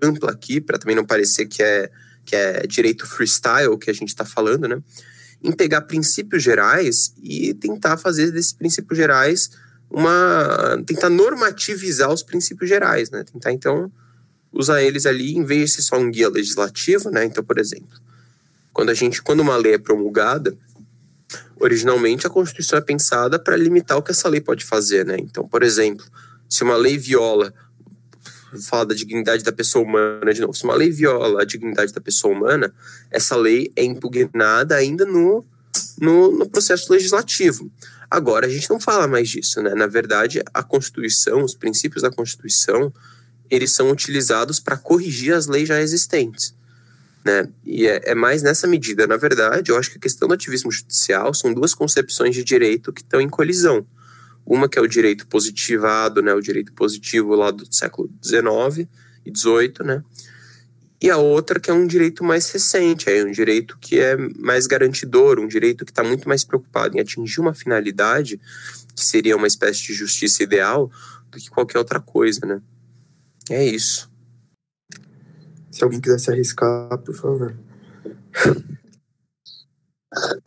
ampla 0.02 0.30
aqui, 0.30 0.60
para 0.60 0.78
também 0.78 0.96
não 0.96 1.04
parecer 1.04 1.46
que 1.46 1.62
é 1.62 1.90
que 2.28 2.36
é 2.36 2.66
direito 2.66 3.06
freestyle 3.06 3.78
que 3.78 3.88
a 3.88 3.94
gente 3.94 4.10
está 4.10 4.22
falando, 4.22 4.68
né? 4.68 4.82
Em 5.42 5.50
pegar 5.50 5.82
princípios 5.82 6.42
gerais 6.42 7.14
e 7.22 7.54
tentar 7.54 7.96
fazer 7.96 8.30
desses 8.30 8.52
princípios 8.52 8.98
gerais 8.98 9.50
uma. 9.90 10.82
tentar 10.86 11.08
normativizar 11.08 12.12
os 12.12 12.22
princípios 12.22 12.68
gerais, 12.68 13.10
né? 13.10 13.24
Tentar, 13.24 13.52
então, 13.52 13.90
usar 14.52 14.82
eles 14.82 15.06
ali, 15.06 15.36
em 15.36 15.44
vez 15.44 15.70
de 15.70 15.76
ser 15.76 15.82
só 15.82 15.96
um 15.96 16.10
guia 16.10 16.28
legislativo, 16.28 17.10
né? 17.10 17.24
Então, 17.24 17.42
por 17.42 17.58
exemplo, 17.58 17.98
quando 18.74 18.90
a 18.90 18.94
gente. 18.94 19.22
quando 19.22 19.40
uma 19.40 19.56
lei 19.56 19.74
é 19.74 19.78
promulgada, 19.78 20.54
originalmente 21.60 22.26
a 22.26 22.30
Constituição 22.30 22.78
é 22.78 22.82
pensada 22.82 23.38
para 23.38 23.56
limitar 23.56 23.98
o 23.98 24.02
que 24.02 24.10
essa 24.10 24.28
lei 24.28 24.40
pode 24.40 24.64
fazer, 24.64 25.04
né? 25.04 25.16
Então, 25.18 25.46
por 25.46 25.62
exemplo, 25.62 26.04
se 26.48 26.62
uma 26.62 26.76
lei 26.76 26.96
viola 26.96 27.52
fala 28.62 28.86
da 28.86 28.94
dignidade 28.94 29.44
da 29.44 29.52
pessoa 29.52 29.84
humana 29.84 30.32
de 30.32 30.40
novo. 30.40 30.54
Se 30.54 30.64
uma 30.64 30.74
lei 30.74 30.90
viola 30.90 31.42
a 31.42 31.44
dignidade 31.44 31.92
da 31.92 32.00
pessoa 32.00 32.34
humana, 32.34 32.72
essa 33.10 33.36
lei 33.36 33.70
é 33.76 33.84
impugnada 33.84 34.74
ainda 34.74 35.04
no, 35.04 35.44
no, 36.00 36.32
no, 36.38 36.48
processo 36.48 36.92
legislativo. 36.92 37.70
Agora, 38.10 38.46
a 38.46 38.48
gente 38.48 38.70
não 38.70 38.80
fala 38.80 39.06
mais 39.06 39.28
disso, 39.28 39.60
né? 39.60 39.74
Na 39.74 39.86
verdade, 39.86 40.42
a 40.54 40.62
Constituição, 40.62 41.42
os 41.42 41.54
princípios 41.54 42.02
da 42.02 42.10
Constituição, 42.10 42.92
eles 43.50 43.72
são 43.72 43.90
utilizados 43.90 44.60
para 44.60 44.76
corrigir 44.76 45.34
as 45.34 45.46
leis 45.46 45.68
já 45.68 45.80
existentes. 45.80 46.54
Né? 47.24 47.48
E 47.64 47.86
é, 47.86 48.10
é, 48.10 48.14
mais 48.14 48.42
nessa 48.42 48.66
medida. 48.66 49.06
Na 49.06 49.16
verdade, 49.16 49.70
eu 49.70 49.76
acho 49.76 49.90
que 49.90 49.98
a 49.98 50.00
questão 50.00 50.28
do 50.28 50.34
ativismo 50.34 50.70
judicial 50.70 51.34
são 51.34 51.52
duas 51.52 51.74
concepções 51.74 52.34
de 52.34 52.44
direito 52.44 52.92
que 52.92 53.02
estão 53.02 53.20
em 53.20 53.28
colisão. 53.28 53.86
Uma 54.46 54.68
que 54.68 54.78
é 54.78 54.82
o 54.82 54.86
direito 54.86 55.26
positivado, 55.26 56.22
né, 56.22 56.32
o 56.32 56.40
direito 56.40 56.72
positivo 56.72 57.34
lá 57.34 57.50
do 57.50 57.66
século 57.74 58.10
XIX 58.24 58.88
e 59.26 59.36
XVIII, 59.36 59.84
né? 59.84 60.02
E 61.00 61.10
a 61.10 61.16
outra 61.16 61.60
que 61.60 61.70
é 61.70 61.74
um 61.74 61.86
direito 61.86 62.24
mais 62.24 62.50
recente, 62.50 63.08
é 63.08 63.24
um 63.24 63.30
direito 63.30 63.78
que 63.80 64.00
é 64.00 64.16
mais 64.16 64.66
garantidor, 64.66 65.38
um 65.38 65.46
direito 65.46 65.84
que 65.84 65.92
está 65.92 66.02
muito 66.02 66.28
mais 66.28 66.42
preocupado 66.44 66.96
em 66.96 67.00
atingir 67.00 67.40
uma 67.40 67.54
finalidade, 67.54 68.40
que 68.96 69.04
seria 69.04 69.36
uma 69.36 69.46
espécie 69.46 69.80
de 69.82 69.94
justiça 69.94 70.42
ideal, 70.42 70.90
do 71.30 71.38
que 71.38 71.50
qualquer 71.50 71.78
outra 71.78 72.00
coisa, 72.00 72.44
né? 72.44 72.60
É 73.48 73.64
isso. 73.64 74.10
Se 75.78 75.84
alguém 75.84 76.00
quiser 76.00 76.18
se 76.18 76.32
arriscar, 76.32 76.98
por 76.98 77.14
favor. 77.14 77.56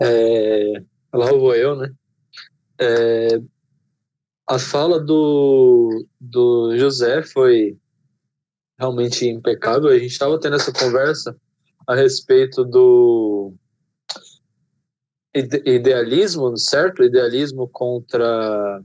É, 0.01 0.83
lá 1.13 1.31
vou 1.31 1.55
eu, 1.55 1.73
né? 1.77 1.89
É, 2.77 3.39
a 4.45 4.59
fala 4.59 4.99
do, 4.99 6.05
do 6.19 6.77
José 6.77 7.23
foi 7.23 7.77
realmente 8.77 9.25
impecável. 9.25 9.87
A 9.87 9.97
gente 9.97 10.11
estava 10.11 10.37
tendo 10.37 10.57
essa 10.57 10.73
conversa 10.73 11.33
a 11.87 11.95
respeito 11.95 12.65
do 12.65 13.53
idealismo, 15.33 16.57
certo? 16.57 17.05
Idealismo 17.05 17.69
contra. 17.69 18.83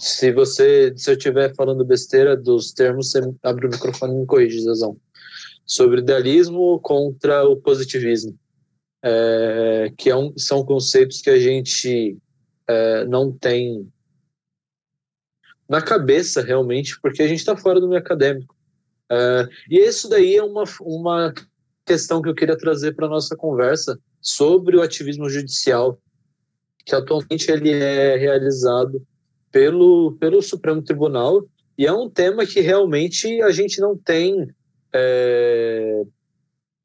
Se 0.00 0.32
você, 0.32 0.94
se 0.96 1.10
eu 1.10 1.14
estiver 1.14 1.54
falando 1.54 1.84
besteira 1.84 2.34
dos 2.34 2.72
termos, 2.72 3.10
você 3.10 3.20
abre 3.42 3.66
o 3.66 3.70
microfone 3.70 4.14
e 4.14 4.20
me 4.20 4.26
corrige, 4.26 4.62
Zezão. 4.62 4.96
Sobre 5.66 6.00
idealismo 6.00 6.80
contra 6.80 7.44
o 7.46 7.54
positivismo, 7.54 8.34
é, 9.04 9.92
que 9.98 10.08
é 10.08 10.16
um, 10.16 10.32
são 10.38 10.64
conceitos 10.64 11.20
que 11.20 11.28
a 11.28 11.38
gente 11.38 12.16
é, 12.66 13.04
não 13.04 13.30
tem 13.30 13.86
na 15.68 15.82
cabeça 15.82 16.42
realmente, 16.42 16.98
porque 17.02 17.22
a 17.22 17.28
gente 17.28 17.40
está 17.40 17.54
fora 17.54 17.78
do 17.78 17.86
meio 17.86 18.00
acadêmico. 18.00 18.56
Uh, 19.12 19.46
e 19.68 19.78
isso 19.78 20.08
daí 20.08 20.34
é 20.34 20.42
uma, 20.42 20.64
uma 20.80 21.34
questão 21.84 22.22
que 22.22 22.28
eu 22.28 22.34
queria 22.34 22.56
trazer 22.56 22.94
para 22.94 23.06
nossa 23.06 23.36
conversa 23.36 24.00
sobre 24.20 24.76
o 24.76 24.82
ativismo 24.82 25.28
judicial, 25.28 26.00
que 26.86 26.94
atualmente 26.94 27.50
ele 27.50 27.70
é 27.70 28.16
realizado 28.16 29.06
pelo, 29.50 30.16
pelo 30.18 30.42
Supremo 30.42 30.82
Tribunal, 30.82 31.44
e 31.76 31.86
é 31.86 31.92
um 31.92 32.08
tema 32.10 32.46
que 32.46 32.60
realmente 32.60 33.40
a 33.42 33.50
gente 33.50 33.80
não 33.80 33.96
tem 33.96 34.46
é, 34.92 36.02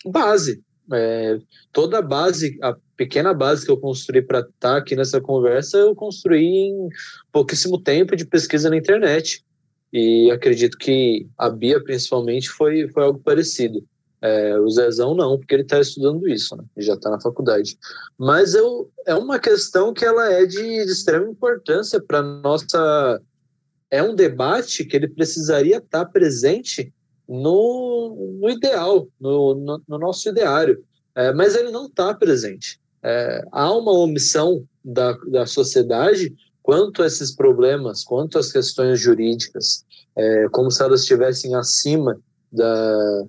base. 0.05 0.63
É, 0.93 1.39
toda 1.73 1.97
a 1.97 2.01
base, 2.01 2.57
a 2.61 2.75
pequena 2.95 3.33
base 3.33 3.65
que 3.65 3.71
eu 3.71 3.77
construí 3.77 4.21
para 4.21 4.39
estar 4.39 4.53
tá 4.59 4.77
aqui 4.77 4.95
nessa 4.95 5.19
conversa, 5.19 5.77
eu 5.77 5.95
construí 5.95 6.45
em 6.45 6.89
pouquíssimo 7.31 7.79
tempo 7.79 8.15
de 8.15 8.25
pesquisa 8.25 8.69
na 8.69 8.77
internet. 8.77 9.43
E 9.91 10.29
acredito 10.31 10.77
que 10.77 11.27
a 11.37 11.49
Bia, 11.49 11.81
principalmente, 11.83 12.49
foi, 12.49 12.87
foi 12.89 13.03
algo 13.03 13.19
parecido. 13.19 13.83
É, 14.25 14.57
o 14.59 14.67
Zezão 14.71 15.13
não, 15.13 15.37
porque 15.37 15.53
ele 15.53 15.61
está 15.61 15.79
estudando 15.79 16.27
isso, 16.27 16.55
né? 16.55 16.63
Ele 16.75 16.83
já 16.83 16.95
está 16.95 17.11
na 17.11 17.21
faculdade. 17.21 17.77
Mas 18.17 18.55
eu, 18.55 18.89
é 19.05 19.13
uma 19.13 19.37
questão 19.37 19.93
que 19.93 20.03
ela 20.03 20.33
é 20.33 20.47
de, 20.47 20.57
de 20.57 20.91
extrema 20.91 21.29
importância 21.29 22.01
para 22.01 22.23
nossa. 22.23 23.21
É 23.91 24.01
um 24.01 24.15
debate 24.15 24.83
que 24.83 24.95
ele 24.95 25.07
precisaria 25.07 25.77
estar 25.77 26.05
tá 26.05 26.11
presente 26.11 26.91
no, 27.29 28.37
no 28.41 28.49
ideal, 28.49 29.07
no, 29.21 29.53
no, 29.53 29.81
no 29.87 29.97
nosso 29.99 30.27
ideário. 30.27 30.83
É, 31.13 31.31
mas 31.31 31.55
ele 31.55 31.69
não 31.69 31.85
está 31.85 32.11
presente. 32.11 32.79
É, 33.03 33.45
há 33.51 33.71
uma 33.71 33.91
omissão 33.91 34.65
da, 34.83 35.11
da 35.27 35.45
sociedade 35.45 36.35
quanto 36.63 37.03
a 37.03 37.05
esses 37.05 37.29
problemas, 37.29 38.03
quanto 38.03 38.39
às 38.39 38.51
questões 38.51 38.99
jurídicas, 38.99 39.85
é, 40.15 40.47
como 40.49 40.71
se 40.71 40.81
elas 40.81 41.01
estivessem 41.01 41.53
acima 41.53 42.19
da, 42.51 43.23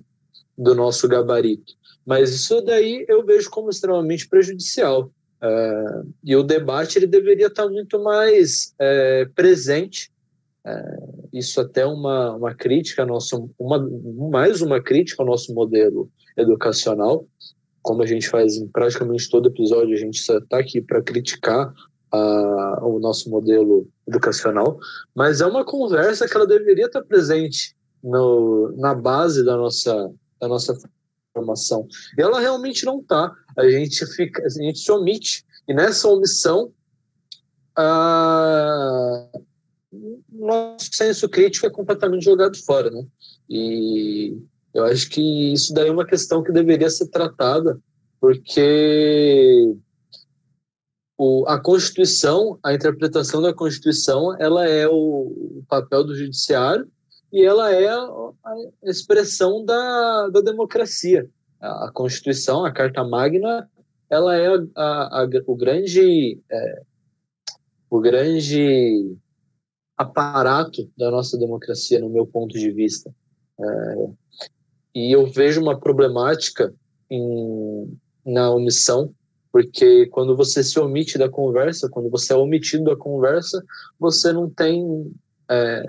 do 0.57 0.73
nosso 0.73 1.07
gabarito. 1.07 1.73
Mas 2.05 2.33
isso 2.33 2.61
daí 2.61 3.05
eu 3.07 3.25
vejo 3.25 3.49
como 3.49 3.69
extremamente 3.69 4.27
prejudicial. 4.27 5.11
É, 5.41 6.01
e 6.23 6.35
o 6.35 6.43
debate 6.43 6.97
ele 6.97 7.05
deveria 7.07 7.47
estar 7.47 7.67
muito 7.67 8.01
mais 8.01 8.73
é, 8.79 9.25
presente. 9.35 10.09
É, 10.65 10.97
isso 11.33 11.61
até 11.61 11.85
uma, 11.85 12.35
uma 12.35 12.55
crítica 12.55 13.05
nosso, 13.05 13.49
uma, 13.59 13.79
mais 14.29 14.61
uma 14.61 14.81
crítica 14.81 15.21
ao 15.21 15.27
nosso 15.27 15.53
modelo 15.53 16.09
educacional, 16.35 17.27
como 17.81 18.03
a 18.03 18.05
gente 18.05 18.27
faz 18.27 18.57
em 18.57 18.67
praticamente 18.67 19.29
todo 19.29 19.47
episódio, 19.47 19.93
a 19.93 19.99
gente 19.99 20.17
está 20.17 20.59
aqui 20.59 20.81
para 20.81 21.01
criticar 21.01 21.73
a, 22.11 22.79
o 22.83 22.99
nosso 22.99 23.29
modelo 23.29 23.87
educacional, 24.07 24.77
mas 25.15 25.41
é 25.41 25.45
uma 25.45 25.65
conversa 25.65 26.27
que 26.27 26.35
ela 26.35 26.47
deveria 26.47 26.85
estar 26.85 27.01
presente 27.01 27.75
no, 28.03 28.73
na 28.77 28.93
base 28.93 29.43
da 29.43 29.55
nossa, 29.57 30.11
da 30.39 30.47
nossa 30.47 30.77
formação. 31.33 31.87
E 32.17 32.21
ela 32.21 32.39
realmente 32.39 32.85
não 32.85 32.99
está. 32.99 33.31
A 33.55 33.69
gente 33.69 34.05
fica, 34.07 34.43
a 34.43 34.49
gente 34.49 34.79
se 34.79 34.91
omite. 34.91 35.45
E 35.67 35.73
nessa 35.73 36.07
omissão, 36.07 36.71
a, 37.75 39.27
nosso 40.31 40.89
senso 40.91 41.29
crítico 41.29 41.65
é 41.67 41.69
completamente 41.69 42.25
jogado 42.25 42.57
fora, 42.57 42.89
né? 42.89 43.05
E 43.49 44.37
eu 44.73 44.85
acho 44.85 45.09
que 45.09 45.53
isso 45.53 45.73
daí 45.73 45.87
é 45.87 45.91
uma 45.91 46.05
questão 46.05 46.43
que 46.43 46.51
deveria 46.51 46.89
ser 46.89 47.07
tratada, 47.07 47.79
porque 48.19 49.75
o, 51.17 51.45
a 51.47 51.59
Constituição, 51.59 52.59
a 52.63 52.73
interpretação 52.73 53.41
da 53.41 53.53
Constituição, 53.53 54.35
ela 54.39 54.67
é 54.67 54.87
o, 54.87 55.59
o 55.59 55.65
papel 55.67 56.03
do 56.03 56.15
judiciário 56.15 56.87
e 57.31 57.43
ela 57.43 57.71
é 57.73 57.87
a, 57.87 57.99
a 58.45 58.55
expressão 58.83 59.63
da, 59.65 60.29
da 60.29 60.41
democracia. 60.41 61.29
A, 61.59 61.87
a, 61.87 61.91
Constituição, 61.91 62.65
a 62.65 62.71
Carta 62.71 63.03
Magna, 63.03 63.69
ela 64.09 64.35
é 64.35 64.47
a, 64.75 65.27
o 65.45 65.55
grande 65.55 66.39
é, 66.49 66.81
o 67.89 67.99
grande 67.99 69.15
aparato 69.97 70.89
da 70.97 71.09
nossa 71.09 71.37
democracia, 71.37 71.99
no 71.99 72.09
meu 72.09 72.25
ponto 72.25 72.57
de 72.57 72.71
vista. 72.71 73.13
É, 73.59 74.09
e 74.95 75.11
eu 75.11 75.25
vejo 75.25 75.61
uma 75.61 75.79
problemática 75.79 76.73
em, 77.09 77.97
na 78.25 78.51
omissão 78.51 79.13
porque 79.57 80.05
quando 80.07 80.35
você 80.35 80.63
se 80.63 80.79
omite 80.79 81.17
da 81.17 81.27
conversa, 81.27 81.89
quando 81.89 82.11
você 82.11 82.31
é 82.31 82.35
omitido 82.35 82.83
da 82.83 82.95
conversa, 82.95 83.63
você 83.99 84.31
não 84.31 84.47
tem 84.47 85.11
é, 85.49 85.83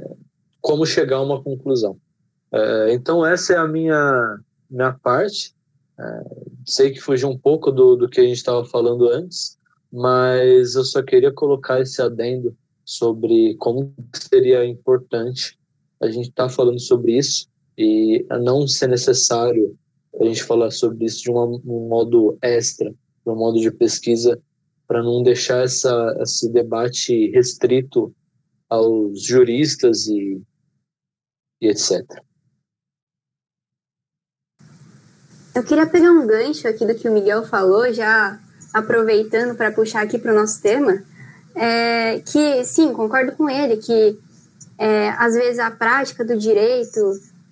como 0.60 0.86
chegar 0.86 1.16
a 1.16 1.22
uma 1.22 1.42
conclusão. 1.42 1.98
É, 2.52 2.92
então, 2.92 3.24
essa 3.24 3.54
é 3.54 3.56
a 3.56 3.66
minha, 3.66 4.38
minha 4.70 4.92
parte. 4.92 5.54
É, 5.98 6.24
sei 6.64 6.90
que 6.90 7.00
fugiu 7.00 7.28
um 7.28 7.38
pouco 7.38 7.70
do, 7.70 7.96
do 7.96 8.08
que 8.08 8.20
a 8.20 8.24
gente 8.24 8.36
estava 8.36 8.64
falando 8.64 9.08
antes, 9.08 9.58
mas 9.92 10.74
eu 10.74 10.84
só 10.84 11.02
queria 11.02 11.32
colocar 11.32 11.80
esse 11.80 12.00
adendo 12.00 12.56
sobre 12.84 13.54
como 13.56 13.92
seria 14.14 14.64
importante 14.64 15.58
a 16.00 16.08
gente 16.08 16.28
estar 16.28 16.44
tá 16.44 16.48
falando 16.48 16.80
sobre 16.80 17.18
isso 17.18 17.48
e 17.76 18.24
não 18.40 18.66
ser 18.66 18.88
necessário 18.88 19.76
a 20.20 20.24
gente 20.24 20.42
falar 20.42 20.70
sobre 20.70 21.04
isso 21.04 21.22
de 21.22 21.30
uma, 21.30 21.44
um 21.44 21.88
modo 21.88 22.38
extra, 22.42 22.92
no 23.24 23.36
modo 23.36 23.60
de 23.60 23.70
pesquisa, 23.70 24.40
para 24.86 25.02
não 25.02 25.22
deixar 25.22 25.64
essa, 25.64 26.16
esse 26.20 26.50
debate 26.50 27.30
restrito 27.30 28.14
aos 28.68 29.22
juristas 29.22 30.06
e, 30.06 30.42
e 31.60 31.68
etc. 31.68 32.04
Eu 35.54 35.64
queria 35.64 35.86
pegar 35.86 36.12
um 36.12 36.26
gancho 36.26 36.68
aqui 36.68 36.86
do 36.86 36.94
que 36.94 37.08
o 37.08 37.12
Miguel 37.12 37.44
falou, 37.44 37.92
já 37.92 38.38
aproveitando 38.72 39.56
para 39.56 39.72
puxar 39.72 40.02
aqui 40.02 40.18
para 40.18 40.32
o 40.32 40.34
nosso 40.34 40.60
tema, 40.62 41.02
é, 41.54 42.20
que 42.20 42.64
sim, 42.64 42.92
concordo 42.92 43.32
com 43.32 43.50
ele, 43.50 43.76
que 43.78 44.16
é, 44.78 45.10
às 45.10 45.34
vezes 45.34 45.58
a 45.58 45.70
prática 45.70 46.24
do 46.24 46.38
direito 46.38 47.00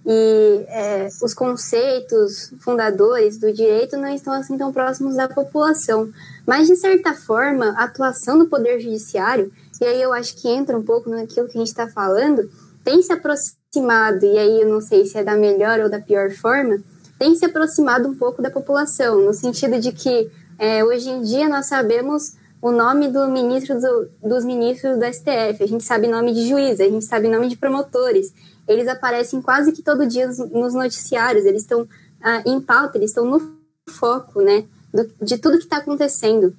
e 0.07 0.65
é, 0.69 1.09
os 1.21 1.35
conceitos 1.35 2.53
fundadores 2.61 3.39
do 3.39 3.53
direito 3.53 3.97
não 3.97 4.15
estão 4.15 4.33
assim 4.33 4.57
tão 4.57 4.73
próximos 4.73 5.17
da 5.17 5.29
população. 5.29 6.09
Mas, 6.47 6.69
de 6.69 6.77
certa 6.77 7.13
forma, 7.13 7.75
a 7.77 7.85
atuação 7.85 8.39
do 8.39 8.47
Poder 8.47 8.79
Judiciário, 8.79 9.53
e 9.81 9.85
aí 9.85 10.01
eu 10.01 10.13
acho 10.13 10.37
que 10.37 10.49
entra 10.49 10.77
um 10.77 10.83
pouco 10.83 11.11
naquilo 11.11 11.49
que 11.49 11.57
a 11.57 11.61
gente 11.61 11.69
está 11.69 11.89
falando, 11.89 12.51
tem 12.85 13.03
se 13.03 13.13
aproximado, 13.13 14.25
e 14.25 14.39
aí 14.39 14.61
eu 14.63 14.69
não 14.69 14.81
sei 14.81 15.05
se 15.05 15.19
é 15.19 15.25
da 15.25 15.37
melhor 15.37 15.81
ou 15.81 15.91
da 15.91 16.01
pior 16.01 16.31
forma, 16.31 16.79
tem 17.19 17.35
se 17.35 17.45
aproximado 17.45 18.09
um 18.09 18.15
pouco 18.15 18.41
da 18.41 18.51
população, 18.51 19.21
no 19.21 19.35
sentido 19.35 19.79
de 19.81 19.93
que 19.93 20.31
é, 20.59 20.85
hoje 20.85 21.11
em 21.11 21.23
dia 21.23 21.49
nós 21.49 21.67
sabemos 21.67 22.35
o 22.61 22.71
nome 22.71 23.09
do 23.09 23.29
ministro 23.29 23.79
do, 23.81 24.09
dos 24.29 24.45
ministros 24.45 24.99
do 24.99 25.05
STF, 25.05 25.63
a 25.63 25.67
gente 25.67 25.85
sabe 25.85 26.09
nome 26.09 26.33
de 26.33 26.49
juiz, 26.49 26.81
a 26.81 26.85
gente 26.85 27.05
sabe 27.05 27.29
nome 27.29 27.49
de 27.49 27.57
promotores, 27.57 28.33
eles 28.67 28.89
aparecem 28.89 29.41
quase 29.41 29.73
que 29.73 29.83
todo 29.83 30.07
dia 30.07 30.27
nos 30.27 30.75
noticiários, 30.75 31.45
eles 31.45 31.63
estão 31.63 31.87
ah, 32.23 32.43
em 32.47 32.61
pauta, 32.61 32.99
eles 32.99 33.11
estão 33.11 33.25
no 33.25 33.57
foco, 33.89 34.41
né, 34.41 34.65
do, 34.93 35.09
de 35.25 35.39
tudo 35.39 35.59
que 35.59 35.65
está 35.65 35.79
acontecendo. 35.79 36.55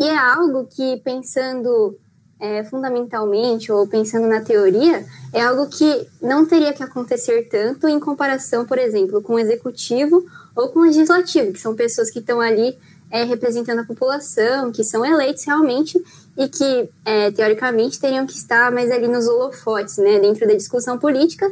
E 0.00 0.04
é 0.04 0.16
algo 0.16 0.66
que, 0.66 1.00
pensando 1.04 1.96
é, 2.40 2.64
fundamentalmente 2.64 3.70
ou 3.70 3.86
pensando 3.86 4.26
na 4.26 4.40
teoria, 4.40 5.04
é 5.32 5.40
algo 5.42 5.66
que 5.66 6.06
não 6.20 6.44
teria 6.44 6.72
que 6.72 6.82
acontecer 6.82 7.48
tanto 7.48 7.88
em 7.88 7.98
comparação, 7.98 8.64
por 8.64 8.78
exemplo, 8.78 9.22
com 9.22 9.34
o 9.34 9.38
executivo 9.38 10.24
ou 10.54 10.68
com 10.68 10.80
o 10.80 10.84
legislativo, 10.84 11.52
que 11.52 11.60
são 11.60 11.74
pessoas 11.74 12.10
que 12.10 12.18
estão 12.18 12.40
ali 12.40 12.76
é, 13.10 13.24
representando 13.24 13.80
a 13.80 13.84
população, 13.84 14.72
que 14.72 14.82
são 14.84 15.04
eleitos 15.04 15.44
realmente 15.44 16.02
e 16.36 16.48
que, 16.48 16.88
é, 17.04 17.30
teoricamente, 17.30 18.00
teriam 18.00 18.26
que 18.26 18.34
estar 18.34 18.72
mais 18.72 18.90
ali 18.90 19.06
nos 19.06 19.26
holofotes, 19.26 19.98
né, 19.98 20.18
dentro 20.18 20.46
da 20.46 20.54
discussão 20.54 20.98
política, 20.98 21.50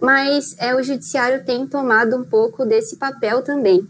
mas 0.00 0.56
é, 0.58 0.74
o 0.74 0.82
judiciário 0.82 1.44
tem 1.44 1.66
tomado 1.66 2.16
um 2.16 2.24
pouco 2.24 2.64
desse 2.64 2.96
papel 2.96 3.42
também. 3.42 3.86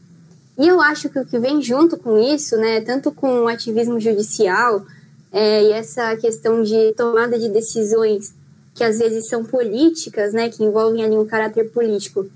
E 0.59 0.69
eu 0.69 0.81
acho 0.81 1.09
que 1.09 1.19
o 1.19 1.27
que 1.27 1.39
vem 1.39 1.61
junto 1.61 1.97
com 1.97 2.19
isso, 2.19 2.57
né, 2.57 2.81
tanto 2.81 3.11
com 3.11 3.41
o 3.41 3.49
ativismo 3.49 3.99
judicial 3.99 4.85
é, 5.33 5.65
e 5.65 5.73
essa 5.73 6.17
questão 6.17 6.63
de 6.63 6.93
tomada 6.95 7.39
de 7.39 7.49
decisões 7.49 8.35
que 8.75 8.85
às 8.85 8.99
vezes 8.99 9.29
são 9.29 9.45
políticas, 9.45 10.33
né, 10.33 10.49
que 10.49 10.63
envolvem 10.63 11.03
ali 11.03 11.17
um 11.17 11.27
caráter 11.27 11.71
político, 11.71 12.27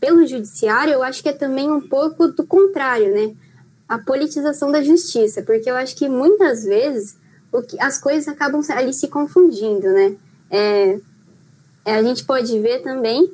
pelo 0.00 0.26
judiciário, 0.26 0.94
eu 0.94 1.02
acho 1.02 1.22
que 1.22 1.28
é 1.28 1.32
também 1.32 1.70
um 1.70 1.80
pouco 1.80 2.28
do 2.28 2.46
contrário, 2.46 3.12
né, 3.12 3.34
a 3.86 3.98
politização 3.98 4.72
da 4.72 4.82
justiça, 4.82 5.42
porque 5.42 5.70
eu 5.70 5.76
acho 5.76 5.94
que 5.94 6.08
muitas 6.08 6.64
vezes 6.64 7.16
o 7.52 7.60
que, 7.62 7.78
as 7.80 7.98
coisas 7.98 8.28
acabam 8.28 8.62
ali 8.70 8.94
se 8.94 9.08
confundindo, 9.08 9.88
né? 9.88 10.16
É, 10.48 11.00
é, 11.84 11.94
a 11.96 12.02
gente 12.02 12.24
pode 12.24 12.58
ver 12.60 12.82
também, 12.82 13.32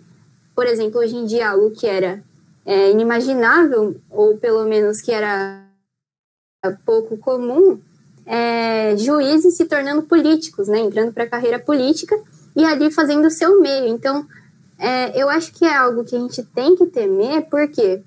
por 0.54 0.66
exemplo, 0.66 1.00
hoje 1.00 1.14
em 1.14 1.26
dia 1.26 1.50
algo 1.50 1.70
que 1.72 1.86
era 1.86 2.22
é, 2.64 2.90
inimaginável, 2.90 4.00
ou 4.10 4.38
pelo 4.38 4.64
menos 4.64 5.00
que 5.00 5.12
era 5.12 5.62
pouco 6.84 7.16
comum, 7.18 7.80
é, 8.26 8.96
juízes 8.96 9.56
se 9.56 9.64
tornando 9.66 10.02
políticos, 10.02 10.68
né? 10.68 10.80
Entrando 10.80 11.12
para 11.12 11.24
a 11.24 11.28
carreira 11.28 11.58
política 11.58 12.18
e 12.54 12.64
ali 12.64 12.90
fazendo 12.90 13.26
o 13.26 13.30
seu 13.30 13.60
meio. 13.60 13.86
Então, 13.86 14.26
é, 14.78 15.20
eu 15.20 15.28
acho 15.30 15.52
que 15.52 15.64
é 15.64 15.74
algo 15.74 16.04
que 16.04 16.16
a 16.16 16.18
gente 16.18 16.42
tem 16.42 16.74
que 16.76 16.86
temer, 16.86 17.48
por 17.48 17.66
quê? 17.68 18.02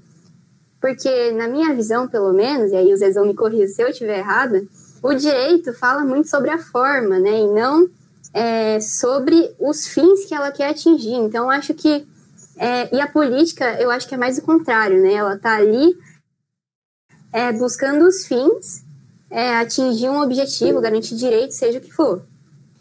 Porque, 0.81 1.31
na 1.31 1.47
minha 1.47 1.73
visão, 1.73 2.07
pelo 2.07 2.33
menos, 2.33 2.71
e 2.71 2.75
aí 2.75 2.93
o 2.93 2.97
Zezão 2.97 3.25
me 3.25 3.33
corrija 3.33 3.67
se 3.67 3.81
eu 3.81 3.89
estiver 3.89 4.19
errada, 4.19 4.63
o 5.01 5.13
direito 5.13 5.73
fala 5.73 6.03
muito 6.03 6.29
sobre 6.29 6.49
a 6.49 6.57
forma, 6.57 7.19
né? 7.19 7.39
E 7.39 7.47
não 7.47 7.89
é, 8.33 8.79
sobre 8.79 9.53
os 9.59 9.87
fins 9.87 10.25
que 10.25 10.33
ela 10.33 10.51
quer 10.51 10.69
atingir. 10.69 11.13
Então, 11.13 11.49
acho 11.49 11.73
que. 11.73 12.05
É, 12.57 12.93
e 12.93 12.99
a 12.99 13.07
política, 13.07 13.81
eu 13.81 13.89
acho 13.89 14.07
que 14.07 14.15
é 14.15 14.17
mais 14.17 14.37
o 14.37 14.41
contrário, 14.41 15.01
né? 15.01 15.13
Ela 15.13 15.35
está 15.35 15.55
ali 15.55 15.95
é, 17.31 17.53
buscando 17.53 18.05
os 18.05 18.25
fins, 18.25 18.83
é, 19.29 19.55
atingir 19.55 20.09
um 20.09 20.21
objetivo, 20.21 20.81
garantir 20.81 21.15
direito, 21.15 21.53
seja 21.53 21.79
o 21.79 21.81
que 21.81 21.91
for. 21.91 22.23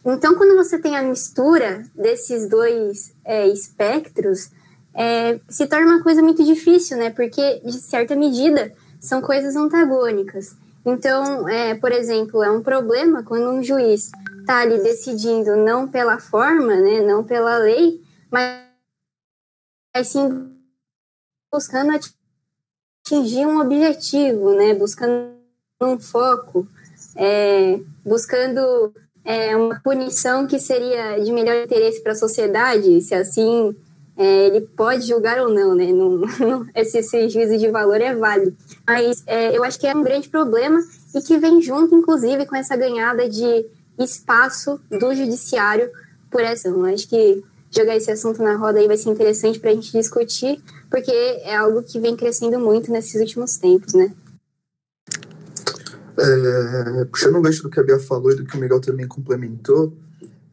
Então, 0.05 0.35
quando 0.35 0.57
você 0.57 0.79
tem 0.79 0.97
a 0.97 1.03
mistura 1.03 1.85
desses 1.95 2.49
dois 2.49 3.13
é, 3.25 3.47
espectros, 3.49 4.51
é, 4.95 5.39
se 5.49 5.67
torna 5.67 5.95
uma 5.95 6.03
coisa 6.03 6.23
muito 6.23 6.45
difícil, 6.45 6.97
né? 6.97 7.11
Porque, 7.11 7.61
de 7.65 7.81
certa 7.81 8.17
medida, 8.17 8.73
são 9.01 9.21
coisas 9.21 9.55
antagônicas. 9.55 10.57
Então, 10.85 11.49
é, 11.49 11.75
por 11.75 11.93
exemplo, 11.93 12.43
é 12.43 12.51
um 12.51 12.63
problema 12.63 13.23
quando 13.23 13.51
um 13.51 13.63
juiz 13.63 14.11
está 14.41 14.61
ali 14.61 14.83
decidindo 14.83 15.57
não 15.57 15.87
pela 15.87 16.19
forma, 16.19 16.75
né, 16.75 17.01
não 17.01 17.23
pela 17.23 17.59
lei, 17.59 18.03
mas 18.31 18.65
sim 20.07 20.57
buscando 21.53 21.93
atingir 21.93 23.45
um 23.45 23.61
objetivo, 23.61 24.55
né, 24.55 24.73
buscando 24.75 25.38
um 25.87 25.99
foco, 25.99 26.67
é, 27.15 27.79
buscando 28.05 28.93
é, 29.25 29.57
uma 29.57 29.81
punição 29.81 30.47
que 30.47 30.59
seria 30.59 31.19
de 31.19 31.33
melhor 31.33 31.57
interesse 31.65 32.03
para 32.03 32.13
a 32.13 32.17
sociedade, 32.17 33.01
se 33.01 33.15
assim 33.15 33.77
é, 34.17 34.47
ele 34.47 34.63
pode 34.77 35.07
julgar 35.07 35.39
ou 35.39 35.49
não, 35.49 35.75
né? 35.75 35.93
Não, 35.93 36.19
não, 36.41 36.67
esse, 36.75 36.99
esse, 36.99 37.29
juízo 37.29 37.57
de 37.57 37.71
valor 37.71 38.01
é 38.01 38.15
válido. 38.15 38.57
Mas 38.87 39.23
é, 39.27 39.57
eu 39.57 39.63
acho 39.63 39.79
que 39.79 39.87
é 39.87 39.95
um 39.95 40.03
grande 40.03 40.29
problema 40.29 40.81
e 41.15 41.21
que 41.21 41.39
vem 41.39 41.63
junto, 41.63 41.95
inclusive, 41.95 42.45
com 42.45 42.57
essa 42.57 42.77
ganhada 42.77 43.29
de 43.29 43.65
espaço 43.99 44.81
do 44.91 45.15
judiciário 45.15 45.89
por. 46.31 46.41
Eu 46.41 46.85
acho 46.87 47.09
que 47.09 47.43
jogar 47.71 47.97
esse 47.97 48.11
assunto 48.11 48.43
na 48.43 48.57
roda 48.57 48.81
aí 48.81 48.89
vai 48.89 48.97
ser 48.97 49.11
interessante 49.11 49.61
para 49.61 49.71
a 49.71 49.75
gente 49.75 49.93
discutir, 49.93 50.61
porque 50.91 51.13
é 51.13 51.55
algo 51.55 51.83
que 51.83 52.01
vem 52.01 52.17
crescendo 52.17 52.59
muito 52.59 52.91
nesses 52.91 53.21
últimos 53.21 53.57
tempos, 53.57 53.95
né? 53.95 54.13
É, 56.21 57.05
puxando 57.05 57.37
o 57.37 57.41
gancho 57.41 57.63
do 57.63 57.71
que 57.71 57.79
a 57.79 57.83
Bia 57.83 57.99
falou 57.99 58.33
e 58.33 58.35
do 58.35 58.45
que 58.45 58.57
o 58.57 58.61
Miguel 58.61 58.81
também 58.81 59.07
complementou, 59.07 59.97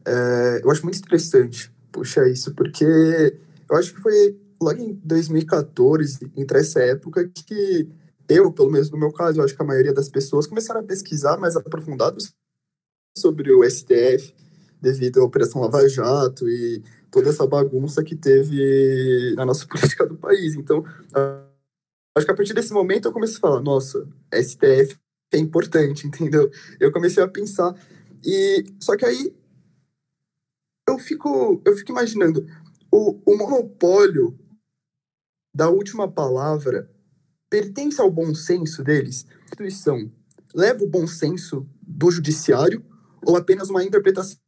é, 0.04 0.60
eu 0.62 0.70
acho 0.70 0.84
muito 0.84 0.98
interessante 0.98 1.72
puxar 1.90 2.28
isso, 2.28 2.54
porque 2.54 2.84
eu 2.84 3.76
acho 3.76 3.92
que 3.92 4.00
foi 4.00 4.38
logo 4.62 4.80
em 4.80 4.94
2014, 5.04 6.30
entre 6.36 6.60
essa 6.60 6.80
época, 6.80 7.28
que 7.28 7.88
eu, 8.28 8.52
pelo 8.52 8.70
menos 8.70 8.90
no 8.90 8.98
meu 8.98 9.12
caso, 9.12 9.40
eu 9.40 9.44
acho 9.44 9.56
que 9.56 9.62
a 9.62 9.66
maioria 9.66 9.92
das 9.92 10.08
pessoas 10.08 10.46
começaram 10.46 10.80
a 10.80 10.84
pesquisar 10.84 11.36
mais 11.36 11.56
aprofundado 11.56 12.18
sobre 13.16 13.52
o 13.52 13.68
STF, 13.68 14.34
devido 14.80 15.20
à 15.20 15.24
Operação 15.24 15.60
Lava 15.62 15.88
Jato 15.88 16.48
e 16.48 16.82
toda 17.10 17.30
essa 17.30 17.46
bagunça 17.46 18.04
que 18.04 18.14
teve 18.14 19.34
na 19.36 19.44
nossa 19.44 19.66
política 19.68 20.06
do 20.06 20.16
país. 20.16 20.54
Então, 20.54 20.84
acho 22.16 22.26
que 22.26 22.32
a 22.32 22.36
partir 22.36 22.54
desse 22.54 22.72
momento 22.72 23.08
eu 23.08 23.12
comecei 23.12 23.38
a 23.38 23.40
falar: 23.40 23.60
nossa, 23.60 24.06
STF 24.32 24.96
é 25.32 25.38
importante, 25.38 26.06
entendeu? 26.08 26.50
Eu 26.78 26.92
comecei 26.92 27.22
a 27.22 27.28
pensar. 27.28 27.74
E 28.24 28.64
só 28.80 28.96
que 28.96 29.04
aí 29.04 29.34
eu 30.88 30.98
fico, 30.98 31.60
eu 31.64 31.76
fico 31.76 31.92
imaginando 31.92 32.46
o, 32.90 33.20
o 33.24 33.36
monopólio 33.36 34.38
da 35.54 35.68
última 35.68 36.10
palavra 36.10 36.90
pertence 37.48 38.00
ao 38.00 38.10
bom 38.10 38.34
senso 38.34 38.82
deles? 38.82 39.26
A 39.28 39.44
instituição 39.44 40.10
leva 40.54 40.84
o 40.84 40.88
bom 40.88 41.06
senso 41.06 41.68
do 41.82 42.10
judiciário 42.10 42.84
ou 43.22 43.36
apenas 43.36 43.68
uma 43.68 43.84
interpretação 43.84 44.38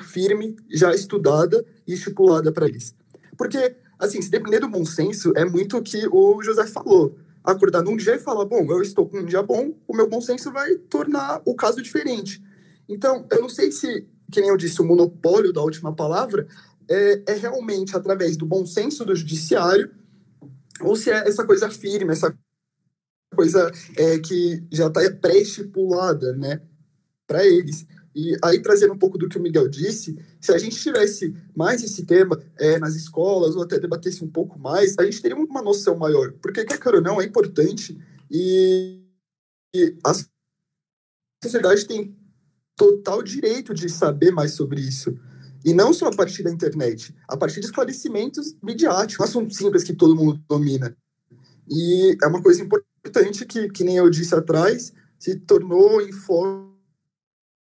firme, 0.00 0.56
já 0.70 0.94
estudada 0.94 1.64
e 1.86 1.94
estipulada 1.94 2.52
para 2.52 2.66
eles? 2.66 2.94
Porque, 3.36 3.76
assim, 3.98 4.22
se 4.22 4.30
depender 4.30 4.60
do 4.60 4.68
bom 4.68 4.84
senso, 4.84 5.32
é 5.36 5.44
muito 5.44 5.76
o 5.76 5.82
que 5.82 6.06
o 6.06 6.42
José 6.42 6.66
falou. 6.66 7.18
Acordar 7.44 7.82
num 7.82 7.96
dia 7.96 8.14
e 8.14 8.20
falar, 8.20 8.44
bom, 8.44 8.64
eu 8.70 8.82
estou 8.82 9.08
com 9.08 9.18
um 9.18 9.24
dia 9.24 9.42
bom, 9.42 9.74
o 9.86 9.96
meu 9.96 10.08
bom 10.08 10.20
senso 10.20 10.52
vai 10.52 10.74
tornar 10.76 11.42
o 11.44 11.54
caso 11.54 11.82
diferente. 11.82 12.42
Então, 12.88 13.26
eu 13.30 13.40
não 13.40 13.48
sei 13.48 13.72
se, 13.72 14.06
que 14.30 14.40
nem 14.40 14.50
eu 14.50 14.56
disse, 14.56 14.80
o 14.80 14.84
monopólio 14.84 15.52
da 15.52 15.62
última 15.62 15.94
palavra 15.94 16.46
é, 16.88 17.22
é 17.26 17.34
realmente 17.34 17.96
através 17.96 18.36
do 18.36 18.46
bom 18.46 18.64
senso 18.66 19.04
do 19.04 19.14
judiciário 19.14 19.90
ou 20.80 20.96
se 20.96 21.10
é 21.10 21.28
essa 21.28 21.44
coisa 21.44 21.70
firme, 21.70 22.12
essa 22.12 22.36
coisa 23.34 23.70
é, 23.96 24.18
que 24.18 24.62
já 24.70 24.88
está 24.88 25.00
pré-estipulada, 25.20 26.34
né, 26.36 26.60
para 27.26 27.46
eles. 27.46 27.86
E 28.14 28.36
aí, 28.44 28.60
trazendo 28.60 28.92
um 28.92 28.98
pouco 28.98 29.16
do 29.16 29.28
que 29.28 29.38
o 29.38 29.42
Miguel 29.42 29.68
disse, 29.68 30.18
se 30.40 30.52
a 30.52 30.58
gente 30.58 30.76
tivesse 30.76 31.34
mais 31.56 31.82
esse 31.82 32.04
tema 32.04 32.38
é, 32.58 32.78
nas 32.78 32.94
escolas, 32.94 33.56
ou 33.56 33.62
até 33.62 33.78
debatesse 33.78 34.22
um 34.22 34.28
pouco 34.28 34.58
mais, 34.58 34.98
a 34.98 35.04
gente 35.04 35.22
teria 35.22 35.36
uma 35.36 35.62
noção 35.62 35.96
maior. 35.96 36.32
Porque, 36.42 36.64
quer 36.64 36.94
ou 36.94 37.00
não, 37.00 37.20
é 37.20 37.24
importante 37.24 37.98
e, 38.30 39.00
e 39.74 39.96
a 40.04 40.12
sociedade 41.42 41.86
tem 41.86 42.16
total 42.76 43.22
direito 43.22 43.72
de 43.72 43.88
saber 43.88 44.30
mais 44.30 44.52
sobre 44.52 44.80
isso. 44.80 45.16
E 45.64 45.72
não 45.72 45.92
só 45.92 46.08
a 46.08 46.14
partir 46.14 46.42
da 46.42 46.50
internet, 46.50 47.14
a 47.28 47.36
partir 47.36 47.60
de 47.60 47.66
esclarecimentos 47.66 48.56
midiáticos, 48.62 49.20
um 49.20 49.28
assunto 49.28 49.54
simples 49.54 49.84
que 49.84 49.94
todo 49.94 50.16
mundo 50.16 50.42
domina. 50.48 50.96
E 51.70 52.16
é 52.20 52.26
uma 52.26 52.42
coisa 52.42 52.62
importante 52.62 53.46
que, 53.46 53.68
que 53.68 53.84
nem 53.84 53.96
eu 53.96 54.10
disse 54.10 54.34
atrás, 54.34 54.92
se 55.18 55.36
tornou 55.36 56.00
em 56.00 56.12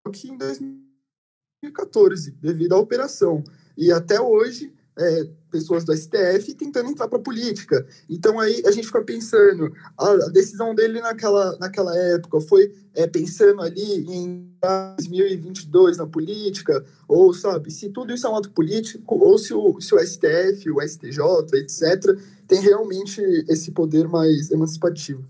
foco 0.07 0.27
em 0.27 0.37
2014, 0.37 2.33
devido 2.33 2.75
à 2.75 2.79
operação. 2.79 3.45
E 3.77 3.93
até 3.93 4.21
hoje, 4.21 4.73
é, 4.99 5.29
pessoas 5.51 5.85
do 5.85 5.97
STF 5.97 6.55
tentando 6.55 6.91
entrar 6.91 7.09
para 7.09 7.19
a 7.19 7.23
política. 7.23 7.87
Então 8.09 8.39
aí 8.39 8.63
a 8.67 8.71
gente 8.71 8.87
fica 8.87 9.03
pensando, 9.03 9.73
a, 9.97 10.11
a, 10.11 10.29
decisão 10.29 10.75
dele 10.75 11.01
naquela, 11.01 11.57
naquela 11.59 11.97
época 11.97 12.41
foi 12.41 12.75
é, 12.95 13.07
pensando 13.07 13.63
ali 13.63 14.05
em 14.09 14.53
2022 14.61 15.97
na 15.97 16.07
política, 16.07 16.85
ou 17.09 17.33
sabe, 17.33 17.71
se 17.71 17.89
tudo 17.89 18.13
isso 18.13 18.27
é 18.27 18.31
um 18.31 18.37
ato 18.37 18.51
político, 18.51 19.17
ou 19.17 19.39
se 19.39 19.55
o, 19.55 19.81
se 19.81 19.95
o 19.95 19.99
STF, 19.99 20.71
o 20.71 20.81
STJ, 20.81 21.21
etc., 21.55 22.19
tem 22.47 22.61
realmente 22.61 23.21
esse 23.49 23.71
poder 23.71 24.09
mais 24.09 24.51
emancipativo. 24.51 25.25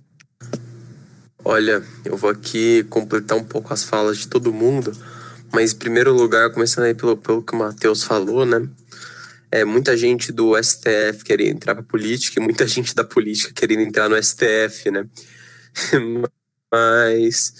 Olha, 1.44 1.82
eu 2.04 2.16
vou 2.16 2.30
aqui 2.30 2.84
completar 2.84 3.36
um 3.36 3.44
pouco 3.44 3.72
as 3.72 3.82
falas 3.82 4.18
de 4.18 4.28
todo 4.28 4.52
mundo, 4.52 4.92
mas 5.52 5.72
em 5.72 5.76
primeiro 5.76 6.12
lugar, 6.12 6.50
começando 6.50 6.84
aí 6.84 6.94
pelo, 6.94 7.16
pelo 7.16 7.42
que 7.42 7.54
o 7.54 7.58
Matheus 7.58 8.04
falou, 8.04 8.44
né? 8.44 8.68
é, 9.50 9.64
muita 9.64 9.96
gente 9.96 10.30
do 10.30 10.56
STF 10.56 11.24
querendo 11.24 11.56
entrar 11.56 11.74
para 11.74 11.82
política 11.82 12.40
e 12.40 12.42
muita 12.42 12.66
gente 12.68 12.94
da 12.94 13.04
política 13.04 13.52
querendo 13.52 13.80
entrar 13.82 14.08
no 14.08 14.22
STF, 14.22 14.90
né? 14.90 15.06
Mas 16.72 17.54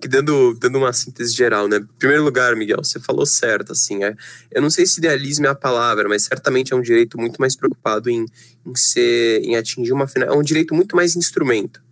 que 0.00 0.08
dando, 0.08 0.54
dando 0.54 0.78
uma 0.78 0.92
síntese 0.92 1.34
geral, 1.34 1.68
né? 1.68 1.78
Em 1.78 1.98
primeiro 1.98 2.24
lugar, 2.24 2.56
Miguel, 2.56 2.82
você 2.82 2.98
falou 2.98 3.26
certo, 3.26 3.72
assim, 3.72 4.04
é, 4.04 4.14
eu 4.50 4.60
não 4.60 4.70
sei 4.70 4.86
se 4.86 4.98
idealismo 4.98 5.46
é 5.46 5.50
a 5.50 5.54
palavra, 5.54 6.08
mas 6.08 6.24
certamente 6.24 6.72
é 6.72 6.76
um 6.76 6.82
direito 6.82 7.18
muito 7.18 7.38
mais 7.38 7.56
preocupado 7.56 8.10
em, 8.10 8.26
em 8.66 8.74
ser, 8.74 9.40
em 9.42 9.56
atingir 9.56 9.92
uma 9.92 10.06
final, 10.06 10.28
é 10.28 10.36
um 10.36 10.42
direito 10.42 10.74
muito 10.74 10.96
mais 10.96 11.16
instrumento. 11.16 11.83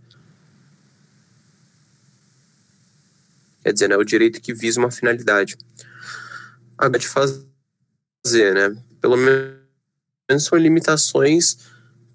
Quer 3.62 3.72
dizer, 3.72 3.88
né, 3.88 3.96
o 3.96 4.04
direito 4.04 4.40
que 4.40 4.52
visa 4.52 4.80
uma 4.80 4.90
finalidade. 4.90 5.56
Agora 6.76 6.98
de 6.98 7.08
fazer, 7.08 8.54
né? 8.54 8.76
pelo 9.00 9.16
menos 9.16 10.44
são 10.44 10.58
limitações 10.58 11.58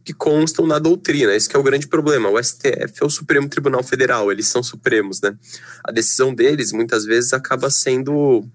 que 0.03 0.13
constam 0.13 0.65
na 0.65 0.79
doutrina. 0.79 1.35
Esse 1.35 1.53
é 1.53 1.59
o 1.59 1.63
grande 1.63 1.87
problema. 1.87 2.29
O 2.29 2.41
STF 2.41 2.93
é 3.01 3.05
o 3.05 3.09
Supremo 3.09 3.49
Tribunal 3.49 3.83
Federal, 3.83 4.31
eles 4.31 4.47
são 4.47 4.63
supremos, 4.63 5.19
né? 5.21 5.37
A 5.83 5.91
decisão 5.91 6.33
deles 6.33 6.71
muitas 6.71 7.03
vezes 7.03 7.33
acaba 7.33 7.69
sendo 7.69 8.49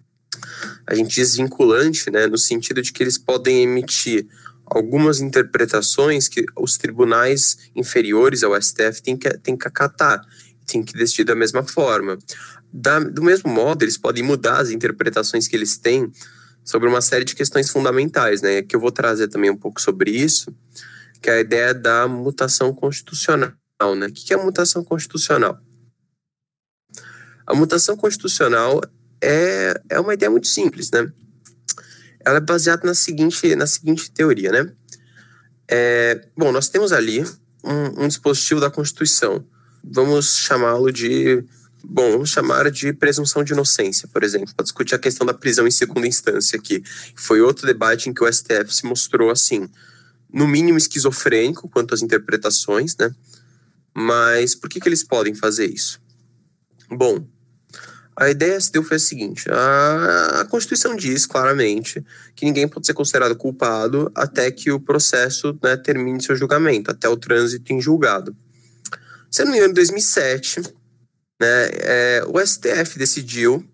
a 0.86 0.94
gente 0.94 1.14
diz 1.14 1.36
vinculante, 1.36 2.10
né, 2.10 2.26
no 2.26 2.38
sentido 2.38 2.80
de 2.82 2.92
que 2.92 3.02
eles 3.02 3.18
podem 3.18 3.62
emitir 3.62 4.26
algumas 4.66 5.20
interpretações 5.20 6.28
que 6.28 6.44
os 6.56 6.78
tribunais 6.78 7.70
inferiores 7.76 8.42
ao 8.42 8.60
STF 8.60 9.02
têm 9.02 9.16
que, 9.16 9.28
têm 9.38 9.56
que 9.56 9.68
acatar, 9.68 10.24
têm 10.66 10.82
que 10.82 10.92
decidir 10.92 11.24
da 11.24 11.34
mesma 11.34 11.62
forma. 11.62 12.18
Da, 12.72 12.98
do 12.98 13.22
mesmo 13.22 13.50
modo, 13.50 13.82
eles 13.82 13.98
podem 13.98 14.22
mudar 14.22 14.58
as 14.60 14.70
interpretações 14.70 15.46
que 15.46 15.56
eles 15.56 15.76
têm 15.76 16.10
sobre 16.64 16.88
uma 16.88 17.00
série 17.00 17.24
de 17.24 17.34
questões 17.34 17.70
fundamentais, 17.70 18.40
né? 18.40 18.62
Que 18.62 18.76
eu 18.76 18.80
vou 18.80 18.92
trazer 18.92 19.28
também 19.28 19.50
um 19.50 19.56
pouco 19.56 19.80
sobre 19.80 20.10
isso, 20.10 20.54
que 21.20 21.28
é 21.28 21.34
a 21.34 21.40
ideia 21.40 21.74
da 21.74 22.06
mutação 22.08 22.72
constitucional, 22.72 23.52
né? 23.96 24.06
O 24.06 24.12
que 24.12 24.32
é 24.32 24.36
a 24.36 24.42
mutação 24.42 24.84
constitucional? 24.84 25.58
A 27.46 27.54
mutação 27.54 27.96
constitucional 27.96 28.80
é, 29.20 29.74
é 29.88 30.00
uma 30.00 30.14
ideia 30.14 30.30
muito 30.30 30.46
simples, 30.46 30.90
né? 30.90 31.10
Ela 32.24 32.38
é 32.38 32.40
baseada 32.40 32.86
na 32.86 32.94
seguinte, 32.94 33.54
na 33.56 33.66
seguinte 33.66 34.10
teoria, 34.10 34.52
né? 34.52 34.72
É, 35.68 36.28
bom, 36.36 36.52
nós 36.52 36.68
temos 36.68 36.92
ali 36.92 37.24
um, 37.64 38.04
um 38.04 38.08
dispositivo 38.08 38.60
da 38.60 38.70
Constituição. 38.70 39.44
Vamos 39.84 40.36
chamá-lo 40.36 40.92
de 40.92 41.44
Bom, 41.84 42.12
vamos 42.12 42.30
chamar 42.30 42.70
de 42.70 42.92
presunção 42.92 43.42
de 43.42 43.52
inocência, 43.52 44.06
por 44.06 44.22
exemplo, 44.22 44.54
para 44.54 44.62
discutir 44.62 44.94
a 44.94 44.98
questão 44.98 45.26
da 45.26 45.34
prisão 45.34 45.66
em 45.66 45.70
segunda 45.70 46.06
instância 46.06 46.56
aqui. 46.56 46.80
Foi 47.16 47.40
outro 47.40 47.66
debate 47.66 48.08
em 48.08 48.14
que 48.14 48.22
o 48.22 48.32
STF 48.32 48.72
se 48.72 48.86
mostrou 48.86 49.30
assim, 49.30 49.68
no 50.32 50.46
mínimo 50.46 50.78
esquizofrênico 50.78 51.68
quanto 51.68 51.92
às 51.92 52.00
interpretações, 52.00 52.96
né? 52.96 53.12
Mas 53.92 54.54
por 54.54 54.70
que, 54.70 54.80
que 54.80 54.88
eles 54.88 55.02
podem 55.02 55.34
fazer 55.34 55.66
isso? 55.66 56.00
Bom, 56.88 57.26
A 58.14 58.28
ideia 58.28 58.60
se 58.60 58.70
deu 58.70 58.84
foi 58.84 58.98
a 58.98 59.00
seguinte: 59.00 59.50
a, 59.50 60.46
Constituição 60.48 60.94
diz 60.94 61.26
claramente 61.26 62.04
que 62.36 62.44
ninguém 62.44 62.68
pode 62.68 62.86
ser 62.86 62.94
considerado 62.94 63.34
culpado 63.34 64.10
até 64.14 64.50
que 64.50 64.70
o 64.70 64.78
processo 64.78 65.58
né, 65.62 65.76
termine 65.76 66.22
seu 66.22 66.36
julgamento, 66.36 66.90
até 66.90 67.08
o 67.08 67.16
trânsito 67.16 67.72
em 67.72 67.80
julgado. 67.80 68.36
Se 69.32 69.42
não 69.44 69.50
me 69.50 69.56
engano, 69.56 69.72
em 69.72 69.74
2007, 69.74 70.60
né, 71.40 71.68
é, 71.80 72.24
o 72.26 72.38
STF 72.38 72.98
decidiu 72.98 73.66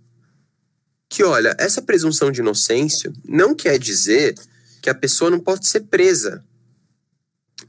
que, 1.08 1.24
olha, 1.24 1.56
essa 1.58 1.82
presunção 1.82 2.30
de 2.30 2.40
inocência 2.40 3.12
não 3.24 3.56
quer 3.56 3.76
dizer 3.76 4.34
que 4.80 4.88
a 4.88 4.94
pessoa 4.94 5.30
não 5.30 5.40
pode 5.40 5.66
ser 5.66 5.80
presa 5.80 6.44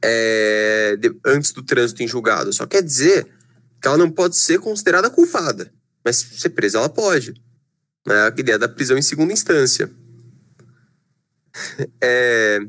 é, 0.03 0.95
de, 0.97 1.19
antes 1.25 1.51
do 1.51 1.63
trânsito 1.63 2.03
em 2.03 2.07
julgado, 2.07 2.53
só 2.53 2.67
quer 2.67 2.83
dizer 2.83 3.27
que 3.81 3.87
ela 3.87 3.97
não 3.97 4.11
pode 4.11 4.37
ser 4.37 4.59
considerada 4.59 5.09
culpada. 5.09 5.73
Mas 6.05 6.17
ser 6.17 6.49
presa 6.49 6.77
ela 6.77 6.89
pode. 6.89 7.33
Né? 8.05 8.15
A 8.15 8.27
ideia 8.27 8.59
da 8.59 8.69
prisão 8.69 8.97
em 8.97 9.01
segunda 9.01 9.33
instância. 9.33 9.89
É... 11.99 12.59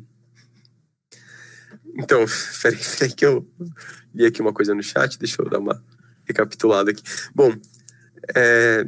Então, 1.95 2.25
peraí, 2.62 2.81
peraí 2.99 3.12
que 3.12 3.25
eu 3.25 3.47
li 4.14 4.26
aqui 4.26 4.40
uma 4.40 4.52
coisa 4.52 4.74
no 4.74 4.82
chat, 4.82 5.18
deixa 5.18 5.40
eu 5.40 5.48
dar 5.48 5.58
uma 5.58 5.82
recapitulada 6.26 6.90
aqui. 6.90 7.02
Bom, 7.34 7.54
é... 8.34 8.86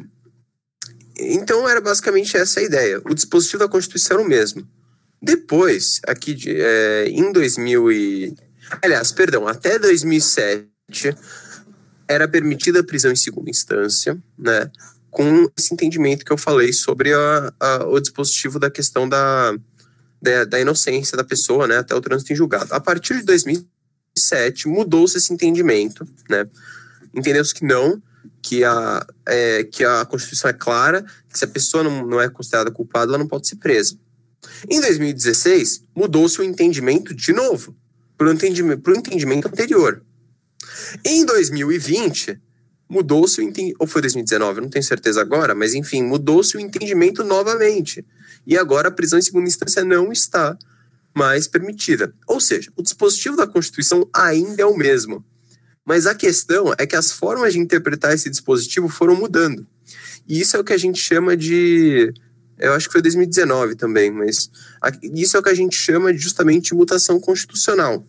então 1.17 1.69
era 1.69 1.81
basicamente 1.81 2.37
essa 2.37 2.61
a 2.61 2.63
ideia. 2.63 3.01
O 3.05 3.15
dispositivo 3.15 3.63
da 3.63 3.69
Constituição 3.69 4.19
era 4.19 4.27
o 4.27 4.29
mesmo. 4.29 4.67
Depois, 5.21 6.01
aqui 6.07 6.35
de, 6.35 6.51
é, 6.51 7.09
em 7.09 7.33
2000 7.33 7.93
e... 7.93 8.37
Aliás, 8.83 9.13
perdão, 9.13 9.47
até 9.47 9.79
2007 9.79 10.67
era 12.09 12.27
permitida 12.27 12.81
a 12.81 12.85
prisão 12.85 13.13
em 13.13 13.17
segunda 13.17 13.51
instância, 13.51 14.21
né? 14.37 14.71
Com 15.11 15.49
esse 15.57 15.73
entendimento 15.73 16.25
que 16.25 16.33
eu 16.33 16.39
falei 16.39 16.73
sobre 16.73 17.13
a, 17.13 17.53
a, 17.61 17.87
o 17.87 18.01
dispositivo 18.01 18.59
da 18.59 18.71
questão 18.71 19.09
da, 19.09 19.55
da, 20.21 20.45
da, 20.45 20.61
inocência 20.61 21.17
da 21.17 21.25
pessoa, 21.25 21.67
né? 21.67 21.79
Até 21.79 21.95
o 21.95 22.01
trânsito 22.01 22.33
em 22.33 22.37
julgado. 22.37 22.73
A 22.73 22.81
partir 22.81 23.19
de 23.19 23.25
2007, 24.17 24.69
mudou-se 24.69 25.17
esse 25.17 25.33
entendimento, 25.33 26.07
né? 26.29 26.47
Entendeu-se 27.15 27.55
que 27.55 27.65
não, 27.65 28.01
que 28.41 28.65
a, 28.65 29.07
é, 29.27 29.65
que 29.65 29.85
a 29.85 30.05
Constituição 30.05 30.51
é 30.51 30.53
clara, 30.53 31.05
que 31.29 31.39
se 31.39 31.45
a 31.45 31.49
pessoa 31.49 31.83
não, 31.83 32.07
não 32.07 32.21
é 32.21 32.29
considerada 32.29 32.71
culpada, 32.71 33.11
ela 33.11 33.19
não 33.19 33.27
pode 33.27 33.49
ser 33.49 33.57
presa. 33.57 33.97
Em 34.69 34.81
2016, 34.81 35.85
mudou-se 35.95 36.41
o 36.41 36.45
entendimento 36.45 37.15
de 37.15 37.33
novo, 37.33 37.77
para 38.17 38.29
o 38.29 38.33
entendimento, 38.33 38.91
entendimento 38.91 39.49
anterior. 39.49 40.03
Em 41.05 41.25
2020, 41.25 42.41
mudou-se 42.89 43.41
o 43.41 43.43
entendimento, 43.43 43.77
ou 43.81 43.87
foi 43.87 44.03
2019, 44.03 44.61
não 44.61 44.69
tenho 44.69 44.85
certeza 44.85 45.21
agora, 45.21 45.55
mas 45.55 45.75
enfim, 45.75 46.03
mudou-se 46.03 46.57
o 46.57 46.61
entendimento 46.61 47.25
novamente. 47.25 48.05
E 48.47 48.59
agora 48.59 48.89
a 48.89 48.93
prisão 48.93 49.19
em 49.19 49.23
segunda 49.23 49.49
instância 49.49 49.85
não 49.85 50.13
está 50.13 50.57
mais 51.15 51.47
permitida. 51.47 52.15
Ou 52.27 52.41
seja, 52.41 52.73
o 52.77 52.83
dispositivo 52.83 53.37
da 53.37 53.47
Constituição 53.47 54.09
ainda 54.15 54.63
é 54.63 54.67
o 54.67 54.77
mesmo. 54.77 55.25
Mas 55.85 56.07
a 56.07 56.15
questão 56.15 56.73
é 56.79 56.87
que 56.87 56.97
as 56.97 57.13
formas 57.13 57.53
de 57.53 57.59
interpretar 57.59 58.15
esse 58.15 58.31
dispositivo 58.31 58.89
foram 58.89 59.17
mudando. 59.17 59.67
E 60.29 60.41
isso 60.41 60.57
é 60.57 60.61
o 60.61 60.65
que 60.65 60.73
a 60.73 60.79
gente 60.79 61.01
chama 61.01 61.37
de. 61.37 62.13
Eu 62.59 62.75
acho 62.75 62.87
que 62.87 62.93
foi 62.93 63.03
2019 63.03 63.75
também, 63.75 64.11
mas 64.11 64.51
isso 65.03 65.37
é 65.37 65.41
o 65.41 65.43
que 65.43 65.49
a 65.49 65.55
gente 65.55 65.75
chama 65.75 66.13
de 66.13 66.19
justamente 66.19 66.75
mutação 66.75 67.19
constitucional. 67.19 68.07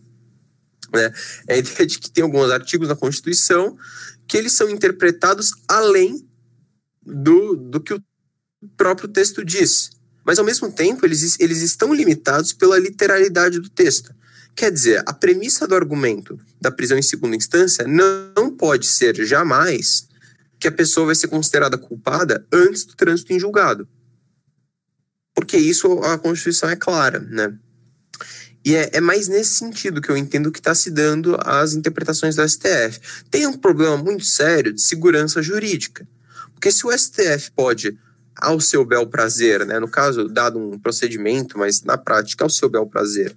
Né? 0.94 1.12
É 1.48 1.56
a 1.56 1.58
ideia 1.58 1.86
de 1.88 1.98
que 1.98 2.12
tem 2.12 2.24
alguns 2.24 2.52
artigos 2.52 2.88
na 2.88 2.96
Constituição 2.96 3.76
que 4.28 4.38
eles 4.38 4.54
são 4.54 4.70
interpretados 4.70 5.52
além 5.68 6.28
do, 7.04 7.56
do 7.56 7.82
que 7.82 7.94
o 7.94 8.04
próprio 8.78 9.10
texto 9.10 9.44
diz. 9.44 9.90
Mas, 10.24 10.40
ao 10.40 10.46
mesmo 10.46 10.72
tempo, 10.72 11.06
eles, 11.06 11.38
eles 11.40 11.62
estão 11.62 11.94
limitados 11.94 12.54
pela 12.54 12.80
literalidade 12.80 13.60
do 13.60 13.70
texto. 13.70 14.14
Quer 14.56 14.72
dizer, 14.72 15.04
a 15.06 15.14
premissa 15.14 15.68
do 15.68 15.76
argumento 15.76 16.40
da 16.62 16.72
prisão 16.72 16.98
em 16.98 17.02
segunda 17.02 17.36
instância 17.36 17.86
não 17.88 18.56
pode 18.56 18.86
ser 18.86 19.16
jamais 19.26 20.08
que 20.60 20.68
a 20.68 20.72
pessoa 20.72 21.08
vai 21.08 21.16
ser 21.16 21.28
considerada 21.28 21.78
culpada 21.78 22.46
antes 22.52 22.86
do 22.86 22.96
trânsito 22.96 23.34
em 23.34 23.40
julgado. 23.40 23.88
Porque 25.34 25.58
isso 25.58 26.00
a 26.00 26.18
Constituição 26.18 26.70
é 26.70 26.76
clara, 26.76 27.20
né? 27.20 27.58
E 28.66 28.76
é, 28.76 28.92
é, 28.94 29.02
mais 29.02 29.28
nesse 29.28 29.56
sentido 29.56 30.00
que 30.00 30.10
eu 30.10 30.16
entendo 30.16 30.52
que 30.52 30.60
está 30.60 30.74
se 30.74 30.90
dando 30.90 31.38
as 31.44 31.74
interpretações 31.74 32.36
do 32.36 32.48
STF. 32.48 33.02
Tem 33.30 33.46
um 33.46 33.58
problema 33.58 33.98
muito 33.98 34.24
sério 34.24 34.72
de 34.72 34.82
segurança 34.82 35.42
jurídica. 35.42 36.08
Porque 36.54 36.72
se 36.72 36.88
o 36.88 36.98
STF 36.98 37.52
pode, 37.54 38.00
ao 38.36 38.60
seu 38.60 38.86
bel 38.86 39.08
prazer, 39.08 39.66
né, 39.66 39.80
no 39.80 39.88
caso, 39.88 40.28
dado 40.28 40.60
um 40.60 40.80
procedimento, 40.80 41.58
mas 41.58 41.84
na 41.84 41.98
prática, 41.98 42.44
ao 42.44 42.50
seu 42.50 42.70
bel 42.70 42.86
prazer, 42.86 43.36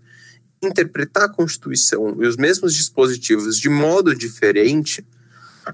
interpretar 0.62 1.24
a 1.24 1.28
Constituição 1.28 2.16
e 2.22 2.26
os 2.26 2.36
mesmos 2.36 2.74
dispositivos 2.74 3.59
de 3.59 3.68
modo 3.68 4.14
diferente, 4.14 5.07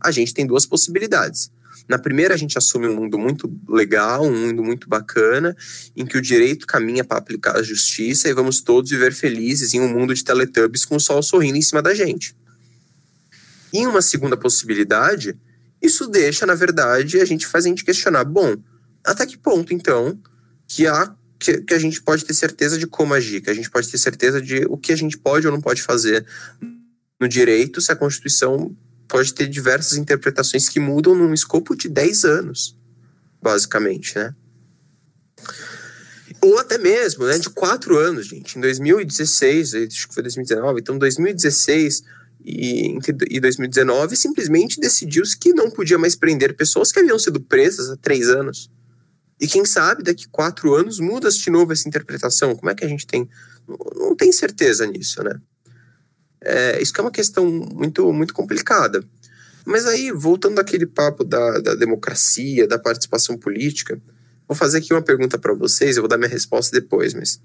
a 0.01 0.11
gente 0.11 0.35
tem 0.35 0.47
duas 0.47 0.66
possibilidades. 0.66 1.51
Na 1.89 1.99
primeira, 1.99 2.35
a 2.35 2.37
gente 2.37 2.57
assume 2.57 2.87
um 2.87 2.95
mundo 2.95 3.18
muito 3.18 3.53
legal, 3.68 4.25
um 4.25 4.47
mundo 4.47 4.62
muito 4.62 4.89
bacana, 4.89 5.57
em 5.97 6.07
que 6.07 6.16
o 6.16 6.23
direito 6.23 6.66
caminha 6.66 7.05
para 7.05 7.18
aplicar 7.18 7.57
a 7.57 7.62
justiça 7.62 8.29
e 8.29 8.33
vamos 8.33 8.61
todos 8.61 8.91
viver 8.91 9.12
felizes 9.12 9.75
em 9.75 9.81
um 9.81 9.89
mundo 9.89 10.14
de 10.14 10.25
teletubbies 10.25 10.85
com 10.85 10.97
o 10.97 11.01
sol 11.01 11.23
sorrindo 11.23 11.59
em 11.59 11.62
cima 11.62 11.83
da 11.83 11.95
gente. 11.95 12.37
Em 13.73 13.87
uma 13.87 14.03
segunda 14.03 14.37
possibilidade, 14.37 15.37
isso 15.81 16.07
deixa, 16.07 16.47
na 16.47 16.55
verdade, 16.55 17.20
a 17.20 17.25
gente 17.25 17.47
faz 17.47 17.64
a 17.64 17.68
gente 17.68 17.85
questionar, 17.85 18.25
bom, 18.25 18.57
até 19.05 19.26
que 19.26 19.36
ponto, 19.36 19.74
então, 19.74 20.18
que 20.66 20.86
a, 20.86 21.14
que, 21.38 21.59
que 21.62 21.74
a 21.74 21.78
gente 21.78 22.03
pode 22.03 22.24
ter 22.24 22.34
certeza 22.34 22.78
de 22.78 22.86
como 22.86 23.14
agir, 23.14 23.40
que 23.40 23.50
a 23.50 23.55
gente 23.55 23.70
pode 23.70 23.88
ter 23.88 23.98
certeza 23.98 24.40
de 24.40 24.64
o 24.68 24.76
que 24.76 24.92
a 24.92 24.96
gente 24.96 25.18
pode 25.18 25.46
ou 25.46 25.53
não 25.53 25.61
pode 25.61 25.82
fazer 25.82 26.24
no 27.20 27.28
direito 27.28 27.80
se 27.80 27.92
a 27.92 27.96
Constituição 27.96 28.76
pode 29.09 29.34
ter 29.34 29.46
diversas 29.46 29.98
interpretações 29.98 30.68
que 30.68 30.80
mudam 30.80 31.14
num 31.14 31.34
escopo 31.34 31.76
de 31.76 31.88
10 31.88 32.24
anos, 32.24 32.76
basicamente, 33.42 34.16
né? 34.16 34.34
Ou 36.40 36.59
até 36.59 36.78
mesmo, 36.78 37.26
né, 37.26 37.38
de 37.38 37.50
4 37.50 37.96
anos, 37.98 38.26
gente. 38.26 38.59
Em 38.59 38.61
2016, 38.61 39.74
acho 39.74 40.09
que 40.09 40.14
foi 40.14 40.22
2019, 40.22 40.80
então 40.80 40.98
2016 40.98 42.03
e, 42.44 42.98
e 43.30 43.40
2019 43.40 44.16
simplesmente 44.16 44.80
decidiu-se 44.80 45.36
que 45.38 45.53
não 45.53 45.70
podia 45.70 45.98
mais 45.98 46.16
prender 46.16 46.57
pessoas 46.57 46.90
que 46.90 46.98
haviam 46.98 47.18
sido 47.18 47.40
presas 47.40 47.90
há 47.90 47.96
3 47.96 48.30
anos. 48.30 48.70
E 49.43 49.49
quem 49.49 49.64
sabe 49.64 50.05
daqui 50.05 50.28
quatro 50.28 50.72
anos 50.72 51.01
muda-se 51.01 51.40
de 51.40 51.51
novo 51.51 51.72
essa 51.72 51.88
interpretação. 51.88 52.55
Como 52.55 52.70
é 52.70 52.76
que 52.76 52.84
a 52.84 52.88
gente 52.88 53.05
tem. 53.05 53.28
Não 53.97 54.14
tem 54.14 54.30
certeza 54.30 54.86
nisso, 54.86 55.20
né? 55.24 55.34
É, 56.40 56.80
isso 56.80 56.93
que 56.93 57.01
é 57.01 57.03
uma 57.03 57.11
questão 57.11 57.45
muito, 57.45 58.12
muito 58.12 58.32
complicada. 58.32 59.05
Mas 59.66 59.84
aí, 59.84 60.12
voltando 60.12 60.61
àquele 60.61 60.86
papo 60.86 61.24
da, 61.24 61.59
da 61.59 61.74
democracia, 61.74 62.68
da 62.68 62.78
participação 62.78 63.36
política, 63.36 64.01
vou 64.47 64.57
fazer 64.57 64.78
aqui 64.78 64.93
uma 64.95 65.03
pergunta 65.03 65.36
para 65.36 65.55
vocês, 65.55 65.97
eu 65.97 66.03
vou 66.03 66.09
dar 66.09 66.18
minha 66.18 66.30
resposta 66.30 66.80
depois, 66.80 67.12
mas 67.12 67.40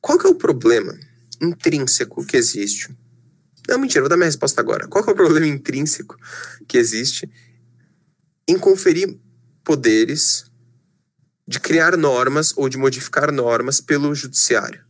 qual 0.00 0.18
que 0.18 0.26
é 0.26 0.30
o 0.30 0.34
problema 0.34 0.98
intrínseco 1.40 2.24
que 2.26 2.36
existe? 2.36 2.96
Não, 3.68 3.78
mentira, 3.78 4.02
vou 4.02 4.08
dar 4.08 4.16
minha 4.16 4.26
resposta 4.26 4.60
agora. 4.60 4.88
Qual 4.88 5.04
que 5.04 5.10
é 5.10 5.12
o 5.12 5.16
problema 5.16 5.46
intrínseco 5.46 6.16
que 6.66 6.76
existe 6.76 7.30
em 8.48 8.58
conferir 8.58 9.16
poderes 9.64 10.44
de 11.46 11.58
criar 11.58 11.96
normas 11.96 12.52
ou 12.56 12.68
de 12.68 12.78
modificar 12.78 13.32
normas 13.32 13.80
pelo 13.80 14.14
judiciário? 14.14 14.84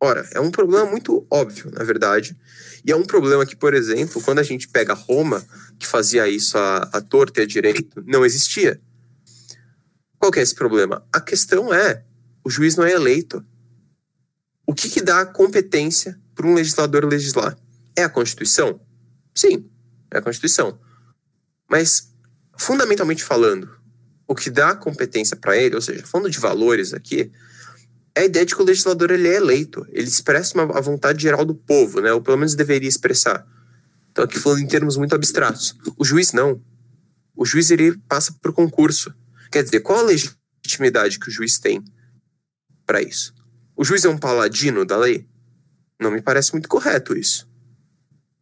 Ora, 0.00 0.28
é 0.32 0.40
um 0.40 0.50
problema 0.50 0.84
muito 0.84 1.26
óbvio, 1.30 1.70
na 1.72 1.82
verdade. 1.82 2.36
E 2.84 2.92
é 2.92 2.96
um 2.96 3.04
problema 3.04 3.46
que, 3.46 3.56
por 3.56 3.74
exemplo, 3.74 4.22
quando 4.22 4.38
a 4.38 4.42
gente 4.42 4.68
pega 4.68 4.92
Roma, 4.92 5.44
que 5.78 5.86
fazia 5.86 6.28
isso 6.28 6.56
a 6.58 7.00
torta 7.00 7.40
e 7.40 7.44
a 7.44 7.46
direito, 7.46 8.04
não 8.06 8.24
existia. 8.24 8.80
Qual 10.18 10.30
que 10.30 10.38
é 10.38 10.42
esse 10.42 10.54
problema? 10.54 11.06
A 11.12 11.20
questão 11.20 11.72
é, 11.72 12.04
o 12.44 12.50
juiz 12.50 12.76
não 12.76 12.84
é 12.84 12.92
eleito. 12.92 13.44
O 14.66 14.74
que, 14.74 14.88
que 14.88 15.00
dá 15.00 15.24
competência 15.24 16.20
para 16.34 16.46
um 16.46 16.54
legislador 16.54 17.04
legislar? 17.04 17.56
É 17.94 18.04
a 18.04 18.08
Constituição? 18.08 18.80
Sim, 19.34 19.68
é 20.12 20.18
a 20.18 20.22
Constituição. 20.22 20.78
Mas, 21.68 22.12
fundamentalmente 22.58 23.24
falando, 23.24 23.70
o 24.26 24.34
que 24.34 24.50
dá 24.50 24.74
competência 24.74 25.36
para 25.36 25.56
ele, 25.56 25.74
ou 25.74 25.80
seja, 25.80 26.04
falando 26.06 26.30
de 26.30 26.38
valores 26.38 26.92
aqui, 26.92 27.30
é 28.14 28.22
a 28.22 28.24
ideia 28.24 28.46
de 28.46 28.54
que 28.54 28.62
o 28.62 28.64
legislador 28.64 29.10
ele 29.10 29.28
é 29.28 29.36
eleito, 29.36 29.86
ele 29.90 30.08
expressa 30.08 30.54
uma, 30.54 30.78
a 30.78 30.80
vontade 30.80 31.22
geral 31.22 31.44
do 31.44 31.54
povo, 31.54 32.00
né? 32.00 32.12
ou 32.12 32.20
pelo 32.20 32.38
menos 32.38 32.54
deveria 32.54 32.88
expressar. 32.88 33.46
Então, 34.10 34.24
aqui 34.24 34.38
falando 34.38 34.60
em 34.60 34.66
termos 34.66 34.96
muito 34.96 35.14
abstratos. 35.14 35.76
O 35.98 36.04
juiz 36.04 36.32
não. 36.32 36.60
O 37.36 37.44
juiz 37.44 37.70
ele 37.70 37.98
passa 38.08 38.34
por 38.40 38.54
concurso. 38.54 39.14
Quer 39.52 39.62
dizer, 39.62 39.80
qual 39.80 39.98
a 39.98 40.02
legitimidade 40.02 41.18
que 41.18 41.28
o 41.28 41.30
juiz 41.30 41.58
tem 41.58 41.84
para 42.86 43.02
isso? 43.02 43.34
O 43.76 43.84
juiz 43.84 44.02
é 44.06 44.08
um 44.08 44.16
paladino 44.16 44.86
da 44.86 44.96
lei? 44.96 45.28
Não 46.00 46.10
me 46.10 46.22
parece 46.22 46.52
muito 46.52 46.66
correto 46.66 47.14
isso. 47.14 47.46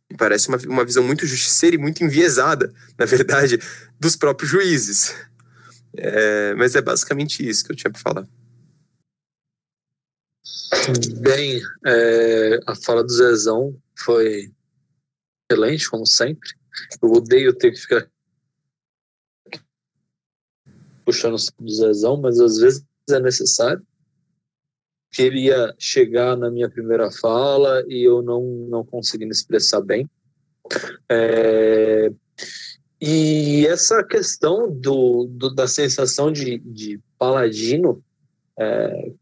Me 0.09 0.16
parece 0.16 0.49
uma, 0.49 0.59
uma 0.68 0.85
visão 0.85 1.03
muito 1.03 1.26
justiceira 1.26 1.74
e 1.74 1.78
muito 1.78 2.05
enviesada, 2.05 2.72
na 2.97 3.05
verdade, 3.05 3.59
dos 3.99 4.14
próprios 4.14 4.53
juízes. 4.53 5.12
É, 5.97 6.55
mas 6.55 6.74
é 6.74 6.82
basicamente 6.82 7.47
isso 7.47 7.64
que 7.64 7.72
eu 7.72 7.76
tinha 7.76 7.90
para 7.90 8.01
falar. 8.01 8.28
Bem, 11.20 11.61
é, 11.86 12.61
a 12.66 12.74
fala 12.74 13.03
do 13.03 13.12
Zezão 13.12 13.80
foi 13.97 14.53
excelente, 15.51 15.88
como 15.88 16.07
sempre. 16.07 16.51
Eu 17.01 17.12
odeio 17.12 17.55
ter 17.55 17.70
que 17.70 17.78
ficar 17.78 18.09
puxando 21.05 21.36
o 21.36 21.68
Zezão, 21.70 22.16
mas 22.16 22.40
às 22.40 22.57
vezes 22.57 22.84
é 23.11 23.20
necessário. 23.20 23.86
Queria 25.12 25.74
chegar 25.78 26.36
na 26.36 26.51
minha 26.51 26.68
primeira 26.68 27.11
fala 27.11 27.84
e 27.86 28.03
eu 28.03 28.20
não, 28.20 28.42
não 28.68 28.84
consegui 28.84 29.24
me 29.26 29.30
expressar 29.30 29.80
bem. 29.80 30.11
É, 31.09 32.11
e 33.07 33.66
essa 33.66 34.02
questão 34.02 34.70
do, 34.70 35.26
do, 35.30 35.55
da 35.55 35.68
sensação 35.68 36.32
de, 36.32 36.59
de 36.61 36.98
paladino, 37.18 38.02
é, 38.59 39.12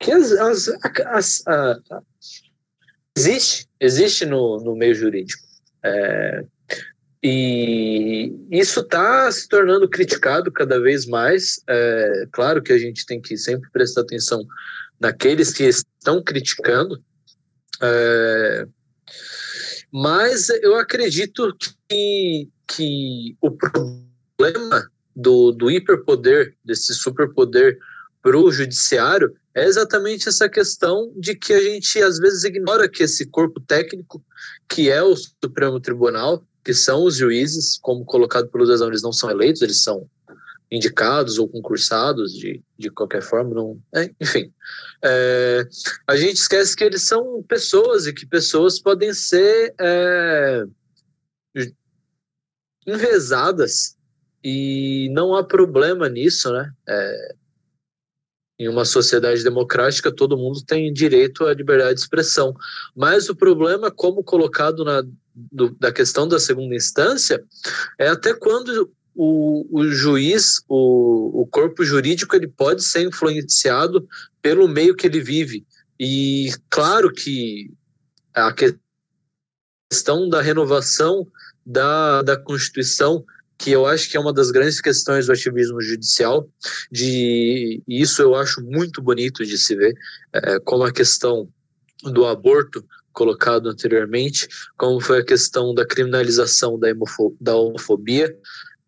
que 0.00 0.10
as, 0.10 0.32
as, 0.32 0.68
as, 1.04 1.46
a, 1.46 1.80
existe, 3.14 3.68
existe 3.78 4.24
no, 4.24 4.56
no 4.56 4.74
meio 4.74 4.94
jurídico. 4.94 5.42
É, 5.84 6.46
e 7.22 8.34
isso 8.50 8.80
está 8.80 9.30
se 9.30 9.46
tornando 9.48 9.86
criticado 9.86 10.50
cada 10.50 10.80
vez 10.80 11.04
mais. 11.04 11.62
É, 11.68 12.26
claro 12.32 12.62
que 12.62 12.72
a 12.72 12.78
gente 12.78 13.04
tem 13.04 13.20
que 13.20 13.36
sempre 13.36 13.70
prestar 13.70 14.00
atenção 14.00 14.46
naqueles 14.98 15.52
que 15.52 15.64
estão 15.64 16.22
criticando, 16.22 16.98
é, 17.82 18.66
mas 19.96 20.48
eu 20.48 20.74
acredito 20.74 21.56
que, 21.88 22.48
que 22.66 23.36
o 23.40 23.48
problema 23.48 24.90
do, 25.14 25.52
do 25.52 25.70
hiperpoder, 25.70 26.56
desse 26.64 26.92
superpoder 26.92 27.78
para 28.20 28.36
o 28.36 28.50
judiciário, 28.50 29.32
é 29.54 29.64
exatamente 29.64 30.28
essa 30.28 30.48
questão 30.48 31.12
de 31.16 31.36
que 31.36 31.52
a 31.52 31.60
gente 31.60 32.02
às 32.02 32.18
vezes 32.18 32.42
ignora 32.42 32.88
que 32.88 33.04
esse 33.04 33.24
corpo 33.26 33.60
técnico, 33.60 34.20
que 34.68 34.90
é 34.90 35.00
o 35.00 35.14
Supremo 35.14 35.78
Tribunal, 35.78 36.44
que 36.64 36.74
são 36.74 37.04
os 37.04 37.14
juízes, 37.14 37.78
como 37.80 38.04
colocado 38.04 38.48
pelos 38.48 38.70
exames, 38.70 38.94
eles 38.94 39.02
não 39.02 39.12
são 39.12 39.30
eleitos, 39.30 39.62
eles 39.62 39.80
são 39.80 40.08
indicados 40.70 41.38
ou 41.38 41.48
concursados 41.48 42.32
de, 42.32 42.62
de 42.78 42.90
qualquer 42.90 43.22
forma, 43.22 43.54
não, 43.54 43.80
é, 43.94 44.10
enfim. 44.20 44.52
É, 45.02 45.66
a 46.06 46.16
gente 46.16 46.36
esquece 46.36 46.74
que 46.76 46.84
eles 46.84 47.02
são 47.02 47.42
pessoas 47.42 48.06
e 48.06 48.12
que 48.12 48.26
pessoas 48.26 48.80
podem 48.80 49.12
ser 49.12 49.74
é, 49.78 50.64
envesadas 52.86 53.96
e 54.42 55.08
não 55.12 55.34
há 55.34 55.42
problema 55.42 56.08
nisso, 56.08 56.52
né? 56.52 56.72
É, 56.88 57.34
em 58.58 58.68
uma 58.68 58.84
sociedade 58.84 59.42
democrática, 59.42 60.14
todo 60.14 60.36
mundo 60.36 60.62
tem 60.64 60.92
direito 60.92 61.44
à 61.44 61.52
liberdade 61.52 61.94
de 61.94 62.00
expressão. 62.00 62.54
Mas 62.94 63.28
o 63.28 63.34
problema, 63.34 63.90
como 63.90 64.22
colocado 64.22 64.84
na 64.84 65.02
do, 65.34 65.70
da 65.70 65.90
questão 65.90 66.28
da 66.28 66.38
segunda 66.38 66.76
instância, 66.76 67.44
é 67.98 68.08
até 68.08 68.32
quando 68.32 68.92
o, 69.14 69.66
o 69.70 69.84
juiz, 69.90 70.62
o, 70.68 71.42
o 71.42 71.46
corpo 71.46 71.84
jurídico, 71.84 72.34
ele 72.34 72.48
pode 72.48 72.82
ser 72.82 73.06
influenciado 73.06 74.06
pelo 74.42 74.68
meio 74.68 74.94
que 74.94 75.06
ele 75.06 75.20
vive. 75.20 75.64
E 75.98 76.52
claro 76.68 77.12
que 77.12 77.70
a 78.34 78.52
questão 79.90 80.28
da 80.28 80.40
renovação 80.40 81.26
da, 81.64 82.22
da 82.22 82.36
Constituição 82.36 83.24
que 83.56 83.70
eu 83.70 83.86
acho 83.86 84.10
que 84.10 84.16
é 84.16 84.20
uma 84.20 84.32
das 84.32 84.50
grandes 84.50 84.80
questões 84.80 85.26
do 85.26 85.32
ativismo 85.32 85.80
judicial, 85.80 86.48
de 86.90 87.82
e 87.86 88.02
isso 88.02 88.20
eu 88.20 88.34
acho 88.34 88.60
muito 88.62 89.00
bonito 89.00 89.44
de 89.44 89.56
se 89.56 89.74
ver, 89.76 89.94
é, 90.32 90.58
como 90.60 90.84
a 90.84 90.92
questão 90.92 91.48
do 92.02 92.26
aborto 92.26 92.84
colocado 93.12 93.68
anteriormente, 93.68 94.48
como 94.76 95.00
foi 95.00 95.20
a 95.20 95.24
questão 95.24 95.72
da 95.72 95.86
criminalização 95.86 96.78
da, 96.78 96.88
da 97.40 97.56
homofobia. 97.56 98.36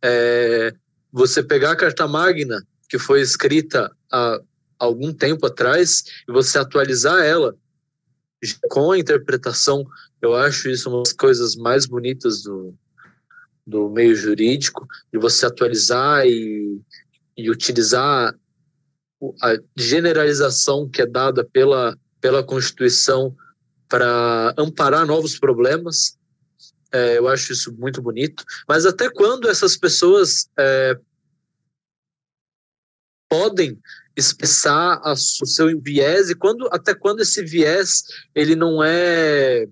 É, 0.02 0.74
você 1.12 1.42
pegar 1.42 1.72
a 1.72 1.76
Carta 1.76 2.06
Magna, 2.06 2.62
que 2.88 2.98
foi 2.98 3.20
escrita 3.20 3.90
há 4.12 4.40
algum 4.78 5.12
tempo 5.12 5.46
atrás, 5.46 6.04
e 6.28 6.32
você 6.32 6.58
atualizar 6.58 7.24
ela 7.24 7.56
com 8.68 8.92
a 8.92 8.98
interpretação, 8.98 9.84
eu 10.20 10.34
acho 10.34 10.68
isso 10.68 10.88
uma 10.90 11.02
das 11.02 11.12
coisas 11.12 11.56
mais 11.56 11.86
bonitas 11.86 12.42
do, 12.42 12.74
do 13.66 13.88
meio 13.90 14.14
jurídico, 14.14 14.86
de 15.12 15.18
você 15.18 15.46
atualizar 15.46 16.26
e, 16.26 16.80
e 17.36 17.50
utilizar 17.50 18.34
a 19.42 19.56
generalização 19.76 20.88
que 20.88 21.02
é 21.02 21.06
dada 21.06 21.44
pela, 21.44 21.98
pela 22.20 22.42
Constituição 22.42 23.34
para 23.88 24.54
amparar 24.58 25.06
novos 25.06 25.38
problemas. 25.38 26.18
É, 26.96 27.18
eu 27.18 27.28
acho 27.28 27.52
isso 27.52 27.72
muito 27.74 28.00
bonito. 28.00 28.42
Mas 28.66 28.86
até 28.86 29.10
quando 29.10 29.50
essas 29.50 29.76
pessoas 29.76 30.48
é, 30.58 30.98
podem 33.28 33.78
expressar 34.16 34.98
a, 35.04 35.12
o 35.12 35.16
seu 35.16 35.78
viés 35.78 36.30
e 36.30 36.34
quando 36.34 36.66
até 36.72 36.94
quando 36.94 37.20
esse 37.20 37.44
viés 37.44 38.02
ele 38.34 38.56
não 38.56 38.82
é 38.82 39.68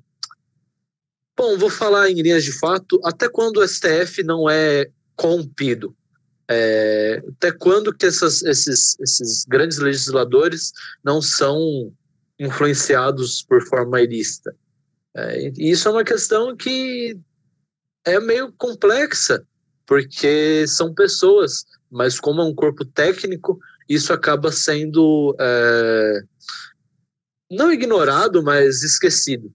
Bom, 1.37 1.59
vou 1.59 1.71
falar 1.71 2.09
em 2.11 2.23
linhas 2.23 2.45
de 2.45 2.53
fato, 2.53 3.01
até 3.03 3.29
quando 3.29 3.57
o 3.57 3.67
STF 3.67 4.23
não 4.23 4.49
é 4.49 4.89
corrompido? 5.17 5.97
É, 6.49 7.21
até 7.29 7.51
quando 7.51 7.93
que 7.93 8.07
essas, 8.07 8.43
esses, 8.43 8.97
esses 9.01 9.45
grandes 9.45 9.79
legisladores 9.79 10.71
não 11.03 11.21
são 11.21 11.93
influenciados 12.39 13.43
por 13.43 13.67
forma 13.67 14.01
ilícita? 14.01 14.55
É, 15.17 15.53
isso 15.57 15.89
é 15.89 15.91
uma 15.93 16.05
questão 16.05 16.57
que 16.57 17.19
é 18.05 18.19
meio 18.21 18.53
complexa, 18.53 19.45
porque 19.87 20.67
são 20.67 20.93
pessoas, 20.93 21.65
mas 21.91 22.19
como 22.19 22.41
é 22.41 22.45
um 22.45 22.55
corpo 22.55 22.85
técnico, 22.85 23.59
isso 23.89 24.13
acaba 24.13 24.51
sendo 24.51 25.37
é, 25.39 26.21
não 27.51 27.73
ignorado, 27.73 28.43
mas 28.43 28.83
esquecido. 28.83 29.53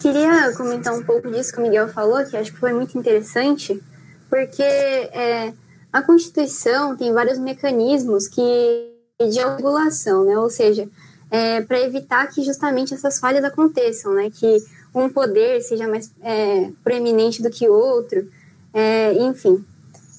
Queria 0.00 0.54
comentar 0.56 0.94
um 0.94 1.02
pouco 1.02 1.30
disso 1.30 1.52
que 1.52 1.58
o 1.58 1.62
Miguel 1.62 1.88
falou, 1.88 2.24
que 2.24 2.36
acho 2.36 2.52
que 2.52 2.58
foi 2.58 2.72
muito 2.72 2.98
interessante, 2.98 3.82
porque 4.28 4.62
é, 4.62 5.52
a 5.92 6.02
Constituição 6.02 6.96
tem 6.96 7.12
vários 7.12 7.38
mecanismos 7.38 8.28
que 8.28 8.90
de 9.20 9.38
regulação, 9.38 10.24
né? 10.24 10.38
Ou 10.38 10.48
seja, 10.48 10.88
é, 11.30 11.60
para 11.60 11.80
evitar 11.80 12.26
que 12.26 12.42
justamente 12.42 12.92
essas 12.92 13.18
falhas 13.18 13.44
aconteçam, 13.44 14.12
né? 14.14 14.30
Que 14.30 14.58
um 14.94 15.08
poder 15.08 15.60
seja 15.62 15.86
mais 15.86 16.10
é, 16.22 16.70
proeminente 16.82 17.42
do 17.42 17.50
que 17.50 17.68
outro, 17.68 18.28
é, 18.74 19.12
enfim. 19.14 19.64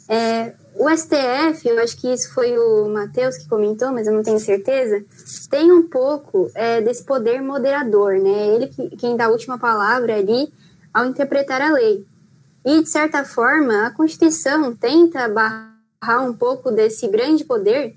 É, 0.08 0.54
o 0.76 0.90
STF, 0.90 1.68
eu 1.68 1.80
acho 1.80 1.98
que 1.98 2.12
isso 2.12 2.34
foi 2.34 2.58
o 2.58 2.88
Matheus 2.90 3.38
que 3.38 3.48
comentou, 3.48 3.92
mas 3.92 4.08
eu 4.08 4.14
não 4.14 4.24
tenho 4.24 4.40
certeza, 4.40 5.04
tem 5.50 5.72
um 5.72 5.88
pouco 5.88 6.50
é, 6.56 6.82
desse 6.82 7.04
poder 7.04 7.42
moderador, 7.42 8.14
né? 8.14 8.56
Ele 8.56 8.68
que, 8.68 8.96
quem 8.96 9.18
dá 9.18 9.26
a 9.26 9.30
última 9.30 9.58
palavra 9.58 10.16
ali 10.16 10.52
ao 10.94 11.06
interpretar 11.06 11.62
a 11.62 11.74
lei. 11.74 12.06
E, 12.66 12.82
de 12.82 12.90
certa 12.90 13.24
forma, 13.26 13.88
a 13.88 13.92
Constituição 13.92 14.74
tenta 14.76 15.28
barrar 15.28 16.24
um 16.24 16.34
pouco 16.34 16.72
desse 16.72 17.08
grande 17.08 17.44
poder 17.44 17.96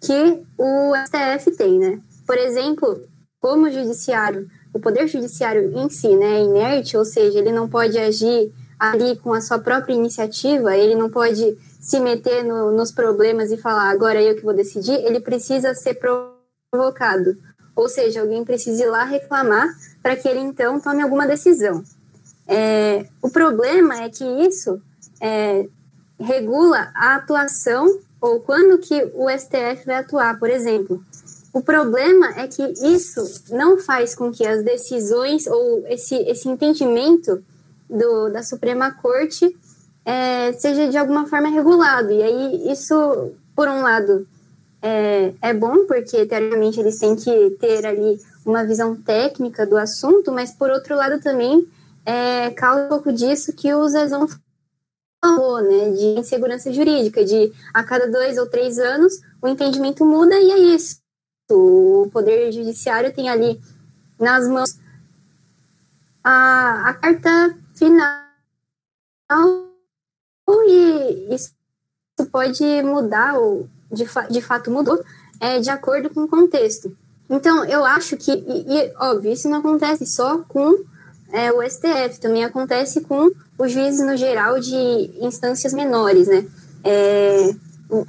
que 0.00 0.42
o 0.58 0.92
STF 1.06 1.56
tem, 1.56 1.78
né? 1.78 2.00
Por 2.30 2.38
exemplo, 2.38 3.02
como 3.40 3.66
o 3.66 3.72
judiciário, 3.72 4.48
o 4.72 4.78
poder 4.78 5.08
judiciário 5.08 5.76
em 5.76 5.90
si, 5.90 6.14
né, 6.14 6.36
é 6.36 6.44
inerte, 6.44 6.96
ou 6.96 7.04
seja, 7.04 7.40
ele 7.40 7.50
não 7.50 7.68
pode 7.68 7.98
agir 7.98 8.52
ali 8.78 9.16
com 9.16 9.34
a 9.34 9.40
sua 9.40 9.58
própria 9.58 9.94
iniciativa, 9.94 10.76
ele 10.76 10.94
não 10.94 11.10
pode 11.10 11.58
se 11.80 11.98
meter 11.98 12.44
no, 12.44 12.70
nos 12.70 12.92
problemas 12.92 13.50
e 13.50 13.56
falar 13.56 13.90
agora 13.90 14.22
eu 14.22 14.36
que 14.36 14.44
vou 14.44 14.54
decidir, 14.54 14.94
ele 15.04 15.18
precisa 15.18 15.74
ser 15.74 15.98
provocado. 16.70 17.36
Ou 17.74 17.88
seja, 17.88 18.20
alguém 18.20 18.44
precisa 18.44 18.84
ir 18.84 18.90
lá 18.90 19.02
reclamar 19.02 19.68
para 20.00 20.14
que 20.14 20.28
ele 20.28 20.38
então 20.38 20.78
tome 20.78 21.02
alguma 21.02 21.26
decisão. 21.26 21.82
É, 22.46 23.06
o 23.20 23.28
problema 23.28 24.04
é 24.04 24.08
que 24.08 24.22
isso 24.24 24.80
é, 25.20 25.66
regula 26.16 26.92
a 26.94 27.16
atuação 27.16 27.98
ou 28.20 28.38
quando 28.38 28.78
que 28.78 29.10
o 29.14 29.28
STF 29.28 29.84
vai 29.84 29.96
atuar, 29.96 30.38
por 30.38 30.48
exemplo. 30.48 31.04
O 31.52 31.60
problema 31.60 32.28
é 32.38 32.46
que 32.46 32.62
isso 32.62 33.20
não 33.50 33.78
faz 33.78 34.14
com 34.14 34.30
que 34.30 34.46
as 34.46 34.64
decisões 34.64 35.46
ou 35.46 35.84
esse, 35.88 36.14
esse 36.14 36.48
entendimento 36.48 37.42
do, 37.88 38.28
da 38.28 38.42
Suprema 38.42 38.92
Corte 38.92 39.56
é, 40.04 40.52
seja 40.52 40.88
de 40.88 40.96
alguma 40.96 41.26
forma 41.26 41.48
regulado. 41.48 42.12
E 42.12 42.22
aí, 42.22 42.72
isso, 42.72 43.32
por 43.54 43.68
um 43.68 43.82
lado, 43.82 44.26
é, 44.80 45.34
é 45.42 45.52
bom, 45.52 45.86
porque 45.86 46.24
teoricamente 46.24 46.80
eles 46.80 46.98
têm 46.98 47.16
que 47.16 47.50
ter 47.60 47.84
ali 47.84 48.18
uma 48.44 48.64
visão 48.64 48.94
técnica 48.96 49.66
do 49.66 49.76
assunto, 49.76 50.32
mas 50.32 50.52
por 50.52 50.70
outro 50.70 50.94
lado 50.94 51.20
também 51.20 51.68
é, 52.06 52.50
causa 52.50 52.84
um 52.84 52.88
pouco 52.88 53.12
disso 53.12 53.52
que 53.52 53.72
o 53.74 53.88
Zezão 53.88 54.26
falou, 55.22 55.60
né, 55.60 55.90
de 55.90 56.18
insegurança 56.18 56.72
jurídica, 56.72 57.24
de 57.24 57.52
a 57.74 57.84
cada 57.84 58.10
dois 58.10 58.38
ou 58.38 58.46
três 58.46 58.78
anos 58.78 59.20
o 59.42 59.48
entendimento 59.48 60.04
muda 60.04 60.34
e 60.34 60.50
é 60.50 60.58
isso. 60.74 60.99
O 61.54 62.10
Poder 62.12 62.52
Judiciário 62.52 63.12
tem 63.12 63.28
ali 63.28 63.60
nas 64.18 64.46
mãos 64.48 64.78
a, 66.22 66.90
a 66.90 66.94
carta 66.94 67.56
final 67.74 68.20
e 70.66 71.34
isso 71.34 71.52
pode 72.30 72.64
mudar, 72.82 73.38
ou 73.38 73.68
de, 73.90 74.04
de 74.30 74.40
fato 74.40 74.70
mudou, 74.70 75.02
é, 75.40 75.58
de 75.60 75.70
acordo 75.70 76.10
com 76.10 76.24
o 76.24 76.28
contexto. 76.28 76.94
Então, 77.28 77.64
eu 77.64 77.84
acho 77.84 78.16
que, 78.16 78.32
e, 78.32 78.76
e 78.76 78.92
óbvio, 78.98 79.32
isso 79.32 79.48
não 79.48 79.58
acontece 79.58 80.04
só 80.06 80.38
com 80.48 80.84
é, 81.32 81.52
o 81.52 81.62
STF, 81.62 82.20
também 82.20 82.44
acontece 82.44 83.00
com 83.02 83.30
os 83.58 83.72
juízes 83.72 84.04
no 84.04 84.16
geral 84.16 84.58
de 84.58 84.74
instâncias 85.20 85.72
menores, 85.72 86.26
né? 86.26 86.44
É, 86.82 87.54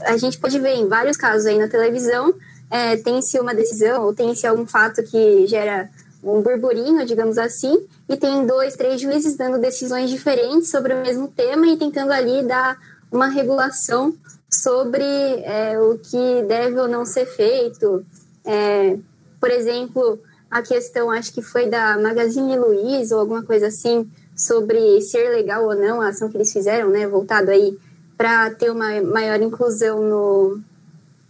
a 0.06 0.18
gente 0.18 0.40
pode 0.40 0.60
ver 0.60 0.76
em 0.76 0.88
vários 0.88 1.18
casos 1.18 1.46
aí 1.46 1.58
na 1.58 1.68
televisão, 1.68 2.34
é, 2.72 2.96
tem-se 2.96 3.38
uma 3.38 3.54
decisão 3.54 4.06
ou 4.06 4.16
tem-se 4.16 4.48
algum 4.48 4.66
fato 4.66 5.04
que 5.04 5.46
gera 5.46 5.90
um 6.24 6.42
burburinho, 6.42 7.06
digamos 7.06 7.38
assim, 7.38 7.86
e 8.08 8.16
tem 8.16 8.46
dois, 8.48 8.76
três 8.76 9.02
juízes 9.02 9.36
dando 9.36 9.60
decisões 9.60 10.10
diferentes 10.10 10.72
sobre 10.72 10.94
o 10.94 11.02
mesmo 11.02 11.28
tema 11.28 11.68
e 11.68 11.78
tentando 11.78 12.14
ali 12.14 12.44
dar 12.44 12.78
uma 13.12 13.28
regulação 13.28 14.16
sobre 14.50 15.04
é, 15.04 15.78
o 15.80 15.98
que 15.98 16.44
deve 16.48 16.80
ou 16.80 16.88
não 16.88 17.06
ser 17.06 17.26
feito. 17.26 18.06
É, 18.46 18.98
por 19.40 19.50
exemplo, 19.50 20.20
a 20.50 20.62
questão, 20.62 21.12
acho 21.12 21.34
que 21.34 21.42
foi 21.42 21.68
da 21.68 21.98
Magazine 21.98 22.58
Luiza 22.58 23.16
ou 23.16 23.22
alguma 23.22 23.44
coisa 23.44 23.68
assim, 23.68 24.10
sobre 24.36 25.02
ser 25.02 25.30
legal 25.30 25.66
ou 25.66 25.76
não 25.76 26.00
a 26.00 26.10
ação 26.10 26.30
que 26.30 26.38
eles 26.38 26.54
fizeram, 26.54 26.90
né, 26.90 27.06
voltado 27.08 27.52
aí 27.52 27.78
para 28.18 28.52
ter 28.52 28.70
uma 28.70 29.02
maior 29.02 29.42
inclusão 29.42 30.02
no, 30.02 30.60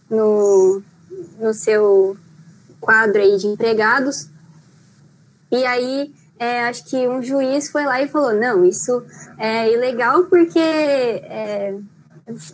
no, 0.09 0.83
no 1.39 1.53
seu 1.53 2.17
quadro 2.79 3.21
aí 3.21 3.37
de 3.37 3.47
empregados. 3.47 4.27
E 5.51 5.65
aí, 5.65 6.11
é, 6.39 6.63
acho 6.63 6.85
que 6.85 7.07
um 7.07 7.21
juiz 7.21 7.69
foi 7.69 7.85
lá 7.85 8.01
e 8.01 8.07
falou: 8.07 8.33
não, 8.33 8.65
isso 8.65 9.03
é 9.37 9.71
ilegal 9.71 10.25
porque 10.25 10.59
é, 10.59 11.77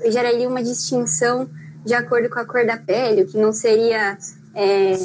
geraria 0.10 0.48
uma 0.48 0.62
distinção 0.62 1.50
de 1.86 1.94
acordo 1.94 2.30
com 2.30 2.40
a 2.40 2.46
cor 2.46 2.66
da 2.66 2.76
pele, 2.76 3.24
o 3.24 3.28
que 3.28 3.38
não 3.38 3.54
seria, 3.54 4.18
é, 4.54 4.98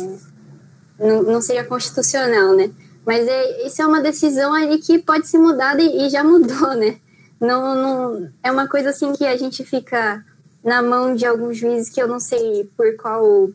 não, 0.98 1.22
não, 1.22 1.40
seria 1.40 1.64
constitucional, 1.64 2.56
né? 2.56 2.70
Mas 3.06 3.26
é, 3.28 3.66
isso 3.66 3.80
é 3.80 3.86
uma 3.86 4.00
decisão 4.00 4.52
ali 4.52 4.78
que 4.78 4.98
pode 4.98 5.28
ser 5.28 5.38
mudada 5.38 5.80
e, 5.80 6.06
e 6.06 6.10
já 6.10 6.24
mudou, 6.24 6.74
né? 6.74 6.96
Não, 7.40 7.74
não, 7.74 8.30
é 8.42 8.50
uma 8.50 8.68
coisa 8.68 8.90
assim 8.90 9.12
que 9.12 9.24
a 9.24 9.36
gente 9.36 9.64
fica 9.64 10.24
na 10.64 10.82
mão 10.82 11.14
de 11.14 11.26
alguns 11.26 11.56
juízes 11.56 11.90
que 11.90 12.00
eu 12.00 12.08
não 12.08 12.20
sei 12.20 12.70
por 12.76 12.96
qual 12.96 13.50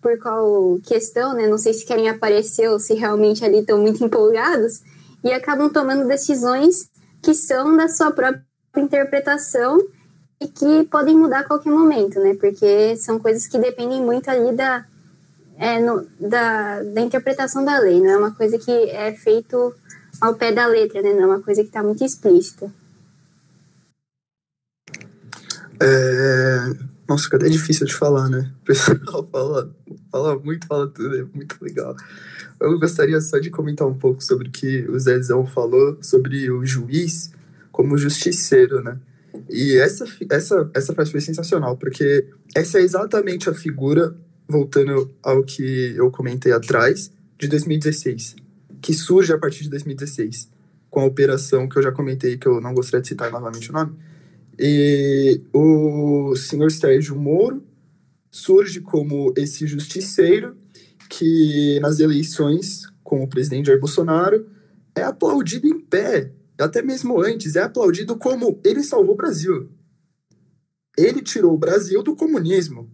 por 0.00 0.16
qual 0.18 0.78
questão, 0.84 1.34
né? 1.34 1.46
Não 1.48 1.58
sei 1.58 1.74
se 1.74 1.84
querem 1.84 2.08
aparecer 2.08 2.68
ou 2.70 2.78
se 2.78 2.94
realmente 2.94 3.44
ali 3.44 3.58
estão 3.58 3.78
muito 3.78 4.02
empolgados 4.04 4.80
e 5.24 5.32
acabam 5.32 5.68
tomando 5.68 6.06
decisões 6.06 6.88
que 7.20 7.34
são 7.34 7.76
da 7.76 7.88
sua 7.88 8.12
própria 8.12 8.44
interpretação 8.76 9.78
e 10.40 10.46
que 10.46 10.84
podem 10.84 11.16
mudar 11.16 11.40
a 11.40 11.44
qualquer 11.44 11.70
momento, 11.70 12.20
né? 12.20 12.34
Porque 12.34 12.96
são 12.96 13.18
coisas 13.18 13.46
que 13.46 13.58
dependem 13.58 14.00
muito 14.00 14.28
ali 14.30 14.54
da, 14.54 14.84
é, 15.58 15.80
no, 15.80 16.06
da, 16.20 16.82
da 16.82 17.00
interpretação 17.00 17.64
da 17.64 17.78
lei, 17.78 18.00
não 18.00 18.10
é 18.10 18.16
uma 18.16 18.30
coisa 18.30 18.56
que 18.58 18.70
é 18.70 19.12
feito 19.12 19.74
ao 20.20 20.34
pé 20.34 20.52
da 20.52 20.66
letra, 20.66 21.02
né? 21.02 21.12
Não 21.12 21.24
é 21.24 21.26
uma 21.26 21.40
coisa 21.40 21.62
que 21.62 21.68
está 21.68 21.82
muito 21.82 22.04
explícita. 22.04 22.72
É... 25.80 26.88
Nossa, 27.08 27.24
fica 27.24 27.36
até 27.36 27.48
difícil 27.48 27.86
de 27.86 27.94
falar, 27.94 28.28
né? 28.28 28.52
O 28.62 28.64
pessoal 28.66 29.26
fala, 29.32 29.74
fala 30.12 30.38
muito, 30.38 30.66
fala 30.66 30.86
tudo, 30.88 31.16
é 31.16 31.24
muito 31.34 31.56
legal. 31.62 31.96
Eu 32.60 32.78
gostaria 32.78 33.20
só 33.20 33.38
de 33.38 33.50
comentar 33.50 33.86
um 33.86 33.94
pouco 33.94 34.22
sobre 34.22 34.48
o 34.48 34.50
que 34.50 34.86
o 34.88 34.98
Zezão 34.98 35.46
falou 35.46 35.96
sobre 36.02 36.50
o 36.50 36.66
juiz 36.66 37.32
como 37.72 37.96
justiceiro, 37.96 38.82
né? 38.82 38.98
E 39.48 39.76
essa, 39.76 40.04
essa, 40.30 40.70
essa 40.74 40.94
frase 40.94 41.10
foi 41.10 41.20
sensacional, 41.20 41.76
porque 41.76 42.26
essa 42.54 42.78
é 42.78 42.82
exatamente 42.82 43.48
a 43.48 43.54
figura, 43.54 44.14
voltando 44.48 45.10
ao 45.22 45.42
que 45.44 45.94
eu 45.96 46.10
comentei 46.10 46.52
atrás, 46.52 47.12
de 47.38 47.46
2016, 47.46 48.34
que 48.80 48.92
surge 48.92 49.32
a 49.32 49.38
partir 49.38 49.62
de 49.62 49.70
2016, 49.70 50.48
com 50.90 51.00
a 51.00 51.04
operação 51.04 51.68
que 51.68 51.78
eu 51.78 51.82
já 51.82 51.92
comentei, 51.92 52.36
que 52.36 52.48
eu 52.48 52.60
não 52.60 52.74
gostaria 52.74 53.00
de 53.00 53.08
citar 53.08 53.30
novamente 53.30 53.70
o 53.70 53.72
nome. 53.72 53.96
E 54.58 55.40
o 55.52 56.34
senhor 56.36 56.70
Sérgio 56.70 57.16
Moro 57.16 57.62
surge 58.30 58.80
como 58.80 59.32
esse 59.36 59.66
justiceiro 59.66 60.56
que 61.08 61.78
nas 61.80 62.00
eleições 62.00 62.82
com 63.02 63.22
o 63.22 63.28
presidente 63.28 63.66
Jair 63.66 63.80
Bolsonaro 63.80 64.46
é 64.94 65.02
aplaudido 65.02 65.66
em 65.66 65.80
pé 65.80 66.32
até 66.58 66.82
mesmo 66.82 67.20
antes, 67.20 67.54
é 67.54 67.62
aplaudido 67.62 68.16
como 68.16 68.60
ele 68.64 68.82
salvou 68.82 69.14
o 69.14 69.16
Brasil. 69.16 69.70
Ele 70.96 71.22
tirou 71.22 71.54
o 71.54 71.58
Brasil 71.58 72.02
do 72.02 72.16
comunismo. 72.16 72.90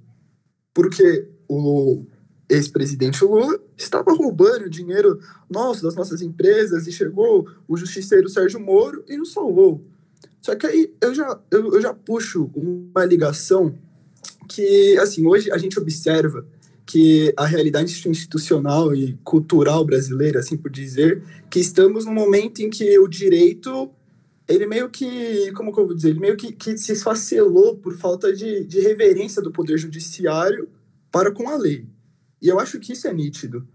Porque 0.75 1.29
o 1.49 2.05
ex-presidente 2.49 3.25
Lula 3.25 3.59
estava 3.77 4.12
roubando 4.12 4.69
dinheiro 4.69 5.19
nosso, 5.49 5.83
das 5.83 5.95
nossas 5.95 6.21
empresas, 6.21 6.87
e 6.87 6.93
chegou 6.93 7.49
o 7.67 7.77
justiceiro 7.77 8.29
Sérgio 8.29 8.61
Moro 8.61 9.03
e 9.09 9.17
nos 9.17 9.33
salvou. 9.33 9.81
Só 10.45 10.55
que 10.55 10.66
aí 10.66 10.92
eu 11.01 11.14
já, 11.14 11.40
eu, 11.51 11.72
eu 11.72 11.80
já 11.80 11.95
puxo 11.95 12.51
uma 12.55 13.03
ligação 13.07 13.74
que, 14.47 14.95
assim, 14.99 15.26
hoje 15.26 15.51
a 15.51 15.57
gente 15.57 15.78
observa 15.78 16.47
que 16.84 17.32
a 17.34 17.47
realidade 17.47 17.90
institucional 18.07 18.95
e 18.95 19.18
cultural 19.24 19.82
brasileira, 19.86 20.40
assim 20.40 20.55
por 20.55 20.70
dizer, 20.70 21.22
que 21.49 21.59
estamos 21.59 22.05
num 22.05 22.12
momento 22.12 22.61
em 22.61 22.68
que 22.68 22.99
o 22.99 23.09
direito, 23.09 23.90
ele 24.47 24.66
meio 24.66 24.90
que, 24.90 25.51
como 25.53 25.72
que 25.72 25.80
eu 25.80 25.86
vou 25.86 25.97
dizer, 25.97 26.11
ele 26.11 26.20
meio 26.20 26.36
que, 26.36 26.53
que 26.53 26.76
se 26.76 26.92
esfacelou 26.92 27.78
por 27.78 27.97
falta 27.97 28.30
de, 28.30 28.66
de 28.66 28.80
reverência 28.80 29.40
do 29.40 29.51
poder 29.51 29.78
judiciário 29.78 30.68
para 31.11 31.32
com 31.32 31.49
a 31.49 31.57
lei. 31.57 31.86
E 32.42 32.49
eu 32.49 32.61
acho 32.61 32.78
que 32.78 32.92
isso 32.92 33.09
é 33.09 33.14
nítido. 33.14 33.66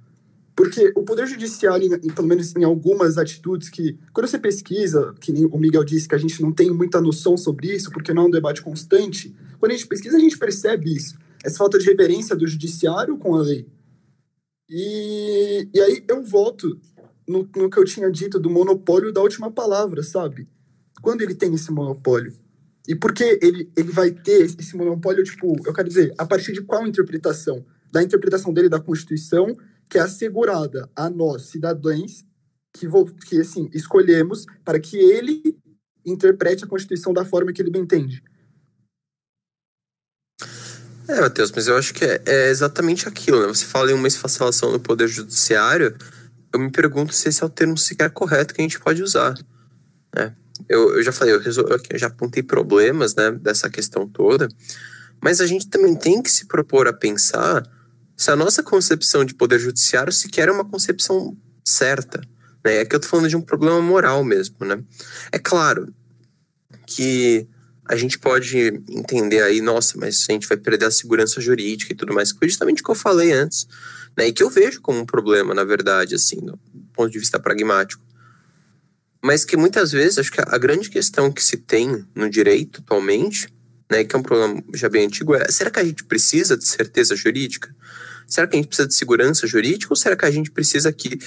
Porque 0.60 0.92
o 0.94 1.04
Poder 1.04 1.26
Judiciário, 1.26 1.98
pelo 2.14 2.28
menos 2.28 2.54
em 2.54 2.66
algumas 2.66 3.18
atitudes 3.18 3.70
que, 3.70 3.98
quando 4.12 4.28
você 4.28 4.38
pesquisa, 4.38 5.16
que 5.22 5.32
o 5.46 5.58
Miguel 5.58 5.86
disse 5.86 6.06
que 6.06 6.16
a 6.16 6.18
gente 6.18 6.42
não 6.42 6.52
tem 6.52 6.70
muita 6.70 7.00
noção 7.00 7.38
sobre 7.38 7.74
isso, 7.74 7.90
porque 7.92 8.14
não 8.14 8.24
é 8.24 8.26
um 8.26 8.30
debate 8.30 8.62
constante, 8.62 9.34
quando 9.58 9.72
a 9.72 9.76
gente 9.76 9.88
pesquisa, 9.88 10.18
a 10.18 10.20
gente 10.20 10.38
percebe 10.38 10.94
isso 10.94 11.18
essa 11.42 11.58
falta 11.58 11.80
de 11.80 11.86
reverência 11.86 12.36
do 12.36 12.46
judiciário 12.46 13.18
com 13.18 13.36
a 13.36 13.42
lei. 13.42 13.70
E, 14.70 15.70
e 15.74 15.80
aí 15.80 16.04
eu 16.06 16.22
volto 16.24 16.78
no, 17.26 17.50
no 17.56 17.70
que 17.70 17.80
eu 17.80 17.86
tinha 17.86 18.12
dito 18.12 18.38
do 18.38 18.50
monopólio 18.50 19.14
da 19.14 19.22
última 19.22 19.50
palavra, 19.50 20.04
sabe? 20.04 20.46
Quando 21.02 21.22
ele 21.22 21.36
tem 21.36 21.54
esse 21.54 21.72
monopólio? 21.72 22.34
E 22.86 22.96
por 22.96 23.14
que 23.14 23.40
ele, 23.42 23.72
ele 23.78 23.92
vai 23.94 24.12
ter 24.12 24.42
esse 24.42 24.76
monopólio, 24.76 25.24
tipo, 25.24 25.56
eu 25.66 25.74
quero 25.74 25.88
dizer, 25.88 26.14
a 26.18 26.26
partir 26.26 26.52
de 26.52 26.64
qual 26.64 26.86
interpretação? 26.86 27.66
Da 27.94 28.04
interpretação 28.04 28.54
dele 28.54 28.68
da 28.68 28.82
Constituição, 28.82 29.56
que 29.90 29.98
é 29.98 30.02
assegurada 30.02 30.90
a 30.96 31.10
nós, 31.10 31.48
cidadãos, 31.48 32.24
que, 32.74 32.88
que 33.28 33.42
assim, 33.42 33.70
escolhemos 33.74 34.46
para 34.64 34.80
que 34.80 34.96
ele 34.98 35.58
interprete 36.06 36.64
a 36.64 36.68
Constituição 36.68 37.12
da 37.12 37.26
forma 37.26 37.52
que 37.52 37.62
ele 37.62 37.72
bem 37.72 37.82
entende. 37.82 38.24
É, 41.08 41.22
Matheus, 41.22 41.52
mas 41.52 41.68
eu 41.68 41.76
acho 41.76 41.92
que 41.92 42.06
é, 42.06 42.22
é, 42.24 42.50
exatamente 42.50 43.08
aquilo, 43.08 43.42
né? 43.42 43.48
Você 43.48 43.66
fala 43.66 43.90
em 43.90 43.96
uma 43.96 44.08
esfacelação 44.08 44.72
no 44.72 44.80
poder 44.80 45.08
judiciário, 45.08 45.98
eu 46.54 46.60
me 46.60 46.72
pergunto 46.72 47.14
se 47.14 47.30
esse 47.30 47.42
é 47.42 47.46
o 47.46 47.50
termo 47.50 47.76
sequer 47.78 48.12
correto 48.12 48.54
que 48.54 48.62
a 48.62 48.64
gente 48.64 48.80
pode 48.80 49.02
usar, 49.02 49.34
né? 50.16 50.36
Eu, 50.68 50.96
eu 50.96 51.02
já 51.02 51.12
falei, 51.12 51.34
eu, 51.34 51.40
resol... 51.40 51.66
eu 51.68 51.98
já 51.98 52.08
apontei 52.08 52.44
problemas, 52.44 53.16
né, 53.16 53.32
dessa 53.32 53.70
questão 53.70 54.08
toda, 54.08 54.48
mas 55.20 55.42
a 55.42 55.48
gente 55.48 55.68
também 55.68 55.96
tem 55.96 56.22
que 56.22 56.30
se 56.30 56.46
propor 56.46 56.88
a 56.88 56.94
pensar 56.94 57.64
se 58.20 58.30
a 58.30 58.36
nossa 58.36 58.62
concepção 58.62 59.24
de 59.24 59.34
poder 59.34 59.58
judiciário 59.58 60.12
sequer 60.12 60.50
é 60.50 60.52
uma 60.52 60.66
concepção 60.66 61.38
certa, 61.66 62.20
né? 62.66 62.80
É 62.80 62.86
que 62.86 62.94
eu 62.94 63.00
tô 63.00 63.08
falando 63.08 63.30
de 63.30 63.38
um 63.38 63.42
problema 63.42 63.82
moral 63.82 64.26
mesmo, 64.26 64.58
né? 64.66 64.84
É 65.32 65.40
claro 65.40 65.94
que 66.86 67.48
a 67.86 67.96
gente 67.96 68.20
pode 68.20 68.58
entender 68.90 69.42
aí, 69.42 69.62
nossa, 69.62 69.98
mas 69.98 70.26
a 70.28 70.34
gente 70.34 70.50
vai 70.50 70.58
perder 70.58 70.88
a 70.88 70.92
segurança 70.92 71.40
jurídica 71.40 71.94
e 71.94 71.96
tudo 71.96 72.14
mais, 72.14 72.34
que 72.34 72.40
foi 72.40 72.50
justamente 72.50 72.82
o 72.82 72.84
que 72.84 72.92
eu 72.92 72.96
falei 72.96 73.32
antes, 73.32 73.66
né? 74.18 74.28
E 74.28 74.34
que 74.34 74.44
eu 74.44 74.50
vejo 74.50 74.82
como 74.82 75.00
um 75.00 75.06
problema, 75.06 75.54
na 75.54 75.64
verdade, 75.64 76.14
assim, 76.14 76.42
do 76.42 76.60
ponto 76.92 77.10
de 77.10 77.20
vista 77.20 77.40
pragmático. 77.40 78.04
Mas 79.24 79.46
que 79.46 79.56
muitas 79.56 79.94
vezes, 79.94 80.18
acho 80.18 80.34
que 80.34 80.42
a 80.42 80.58
grande 80.58 80.90
questão 80.90 81.32
que 81.32 81.42
se 81.42 81.56
tem 81.56 82.06
no 82.14 82.30
direito 82.30 82.82
atualmente, 82.82 83.48
né, 83.90 84.04
que 84.04 84.14
é 84.14 84.20
um 84.20 84.24
problema 84.24 84.62
já 84.74 84.90
bem 84.90 85.06
antigo, 85.06 85.34
é: 85.36 85.50
será 85.50 85.72
que 85.72 85.80
a 85.80 85.86
gente 85.86 86.04
precisa 86.04 86.58
de 86.58 86.68
certeza 86.68 87.16
jurídica? 87.16 87.74
Será 88.30 88.46
que 88.46 88.56
a 88.56 88.60
gente 88.60 88.68
precisa 88.68 88.88
de 88.88 88.94
segurança 88.94 89.48
jurídica 89.48 89.92
ou 89.92 89.96
será 89.96 90.16
que 90.16 90.26
a 90.26 90.32
gente 90.32 90.52
precisa 90.52 90.94
que, 90.94 91.18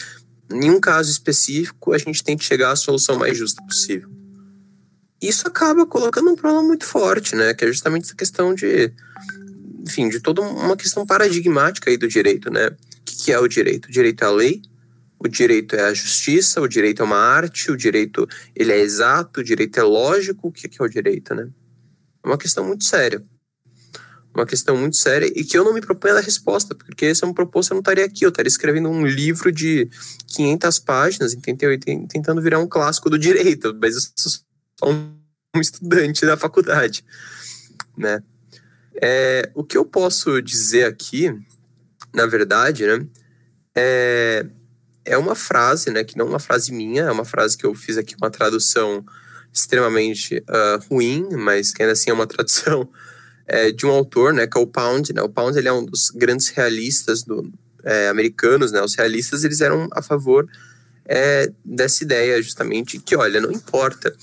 em 0.50 0.70
um 0.70 0.80
caso 0.80 1.10
específico, 1.10 1.92
a 1.92 1.98
gente 1.98 2.22
tente 2.22 2.44
chegar 2.44 2.70
à 2.70 2.76
solução 2.76 3.18
mais 3.18 3.36
justa 3.36 3.62
possível? 3.64 4.08
Isso 5.20 5.46
acaba 5.46 5.84
colocando 5.84 6.30
um 6.30 6.36
problema 6.36 6.62
muito 6.62 6.84
forte, 6.84 7.34
né? 7.34 7.54
Que 7.54 7.64
é 7.64 7.68
justamente 7.68 8.04
essa 8.04 8.14
questão 8.14 8.54
de, 8.54 8.92
enfim, 9.80 10.08
de 10.08 10.20
toda 10.20 10.40
uma 10.42 10.76
questão 10.76 11.04
paradigmática 11.04 11.90
aí 11.90 11.96
do 11.96 12.08
direito, 12.08 12.50
né? 12.50 12.68
O 12.68 12.76
que 13.04 13.32
é 13.32 13.38
o 13.38 13.48
direito? 13.48 13.86
O 13.86 13.92
direito 13.92 14.22
é 14.22 14.26
a 14.26 14.30
lei, 14.30 14.62
o 15.18 15.28
direito 15.28 15.76
é 15.76 15.82
a 15.82 15.94
justiça, 15.94 16.60
o 16.60 16.66
direito 16.66 17.02
é 17.02 17.04
uma 17.04 17.16
arte, 17.16 17.70
o 17.70 17.76
direito 17.76 18.28
ele 18.54 18.72
é 18.72 18.80
exato, 18.80 19.40
o 19.40 19.44
direito 19.44 19.78
é 19.78 19.82
lógico. 19.82 20.48
O 20.48 20.52
que 20.52 20.68
é 20.76 20.84
o 20.84 20.88
direito, 20.88 21.34
né? 21.34 21.48
É 22.24 22.26
uma 22.26 22.38
questão 22.38 22.64
muito 22.66 22.84
séria. 22.84 23.22
Uma 24.34 24.46
questão 24.46 24.76
muito 24.76 24.96
séria 24.96 25.26
e 25.26 25.44
que 25.44 25.58
eu 25.58 25.64
não 25.64 25.74
me 25.74 25.80
proponho 25.80 26.14
a 26.14 26.20
dar 26.20 26.24
resposta, 26.24 26.74
porque 26.74 27.14
se 27.14 27.22
eu 27.22 27.28
me 27.28 27.34
propôs, 27.34 27.68
eu 27.68 27.74
não 27.74 27.80
estaria 27.80 28.04
aqui. 28.04 28.24
Eu 28.24 28.30
estaria 28.30 28.48
escrevendo 28.48 28.88
um 28.88 29.06
livro 29.06 29.52
de 29.52 29.88
500 30.28 30.78
páginas, 30.78 31.36
tentando 32.08 32.40
virar 32.40 32.58
um 32.58 32.66
clássico 32.66 33.10
do 33.10 33.18
direito, 33.18 33.76
mas 33.80 33.94
eu 33.94 34.00
sou 34.16 34.32
só 34.78 34.90
um 34.90 35.12
estudante 35.60 36.24
da 36.24 36.36
faculdade, 36.36 37.04
né? 37.96 38.22
É, 39.00 39.50
o 39.54 39.64
que 39.64 39.76
eu 39.76 39.84
posso 39.84 40.40
dizer 40.40 40.84
aqui, 40.84 41.34
na 42.14 42.26
verdade, 42.26 42.86
né, 42.86 43.06
é, 43.74 44.46
é 45.04 45.16
uma 45.16 45.34
frase, 45.34 45.90
né, 45.90 46.04
que 46.04 46.16
não 46.16 46.26
é 46.26 46.28
uma 46.28 46.38
frase 46.38 46.72
minha, 46.72 47.04
é 47.04 47.10
uma 47.10 47.24
frase 47.24 47.56
que 47.56 47.64
eu 47.64 47.74
fiz 47.74 47.96
aqui 47.96 48.14
uma 48.16 48.30
tradução 48.30 49.04
extremamente 49.52 50.42
uh, 50.48 50.84
ruim, 50.90 51.28
mas 51.32 51.72
que 51.72 51.82
ainda 51.82 51.92
assim 51.92 52.10
é 52.10 52.14
uma 52.14 52.26
tradução 52.28 52.88
é, 53.52 53.70
de 53.70 53.84
um 53.84 53.90
autor, 53.90 54.32
né, 54.32 54.46
que 54.46 54.56
é 54.56 54.60
o 54.60 54.66
Pound, 54.66 55.12
né, 55.12 55.20
o 55.20 55.28
Pound 55.28 55.58
ele 55.58 55.68
é 55.68 55.72
um 55.72 55.84
dos 55.84 56.08
grandes 56.08 56.48
realistas 56.48 57.22
do, 57.22 57.52
é, 57.84 58.08
americanos, 58.08 58.72
né, 58.72 58.80
os 58.80 58.94
realistas 58.94 59.44
eles 59.44 59.60
eram 59.60 59.88
a 59.92 60.00
favor 60.00 60.48
é, 61.04 61.52
dessa 61.62 62.02
ideia 62.02 62.40
justamente 62.40 62.98
que, 62.98 63.14
olha, 63.14 63.42
não 63.42 63.52
importa 63.52 64.16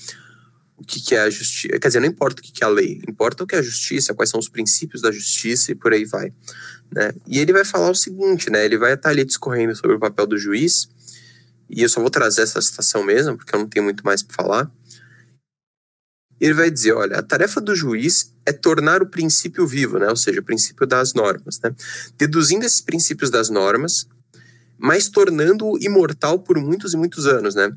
o 0.76 0.84
que, 0.84 1.00
que 1.00 1.14
é 1.14 1.20
a 1.20 1.30
justiça, 1.30 1.78
quer 1.78 1.86
dizer, 1.86 2.00
não 2.00 2.08
importa 2.08 2.40
o 2.40 2.44
que, 2.44 2.50
que 2.50 2.64
é 2.64 2.66
a 2.66 2.70
lei, 2.70 3.00
importa 3.08 3.44
o 3.44 3.46
que 3.46 3.54
é 3.54 3.60
a 3.60 3.62
justiça, 3.62 4.12
quais 4.14 4.30
são 4.30 4.40
os 4.40 4.48
princípios 4.48 5.00
da 5.00 5.12
justiça 5.12 5.70
e 5.70 5.76
por 5.76 5.92
aí 5.92 6.04
vai, 6.04 6.32
né, 6.90 7.12
e 7.24 7.38
ele 7.38 7.52
vai 7.52 7.64
falar 7.64 7.88
o 7.88 7.94
seguinte, 7.94 8.50
né, 8.50 8.64
ele 8.64 8.78
vai 8.78 8.94
estar 8.94 9.10
ali 9.10 9.24
discorrendo 9.24 9.76
sobre 9.76 9.94
o 9.94 10.00
papel 10.00 10.26
do 10.26 10.36
juiz, 10.36 10.88
e 11.68 11.82
eu 11.82 11.88
só 11.88 12.00
vou 12.00 12.10
trazer 12.10 12.42
essa 12.42 12.60
citação 12.60 13.04
mesmo, 13.04 13.36
porque 13.36 13.54
eu 13.54 13.60
não 13.60 13.68
tenho 13.68 13.84
muito 13.84 14.04
mais 14.04 14.24
para 14.24 14.34
falar, 14.34 14.70
ele 16.40 16.54
vai 16.54 16.70
dizer, 16.70 16.92
olha, 16.92 17.18
a 17.18 17.22
tarefa 17.22 17.60
do 17.60 17.76
juiz 17.76 18.32
é 18.46 18.52
tornar 18.52 19.02
o 19.02 19.06
princípio 19.06 19.66
vivo, 19.66 19.98
né? 19.98 20.08
ou 20.08 20.16
seja, 20.16 20.40
o 20.40 20.44
princípio 20.44 20.86
das 20.86 21.12
normas, 21.12 21.60
né? 21.62 21.74
deduzindo 22.16 22.64
esses 22.64 22.80
princípios 22.80 23.30
das 23.30 23.50
normas, 23.50 24.06
mas 24.78 25.08
tornando-o 25.08 25.78
imortal 25.78 26.38
por 26.38 26.58
muitos 26.58 26.94
e 26.94 26.96
muitos 26.96 27.26
anos, 27.26 27.54
né? 27.54 27.70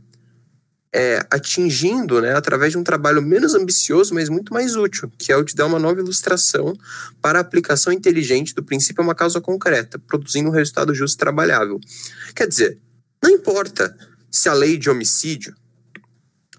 É, 0.95 1.25
atingindo, 1.31 2.21
né, 2.21 2.35
através 2.35 2.71
de 2.71 2.77
um 2.77 2.83
trabalho 2.83 3.19
menos 3.19 3.55
ambicioso, 3.55 4.13
mas 4.13 4.29
muito 4.29 4.53
mais 4.53 4.75
útil, 4.75 5.11
que 5.17 5.31
é 5.31 5.35
o 5.35 5.43
de 5.43 5.55
dar 5.55 5.65
uma 5.65 5.79
nova 5.79 5.99
ilustração 5.99 6.77
para 7.19 7.39
a 7.39 7.41
aplicação 7.41 7.91
inteligente 7.91 8.53
do 8.53 8.63
princípio 8.63 9.01
a 9.01 9.03
uma 9.03 9.15
causa 9.15 9.41
concreta, 9.41 9.97
produzindo 9.97 10.49
um 10.49 10.53
resultado 10.53 10.93
justo 10.93 11.15
e 11.15 11.17
trabalhável. 11.17 11.79
Quer 12.35 12.47
dizer, 12.47 12.77
não 13.23 13.31
importa 13.31 13.97
se 14.29 14.47
a 14.47 14.53
lei 14.53 14.77
de 14.77 14.87
homicídio 14.87 15.55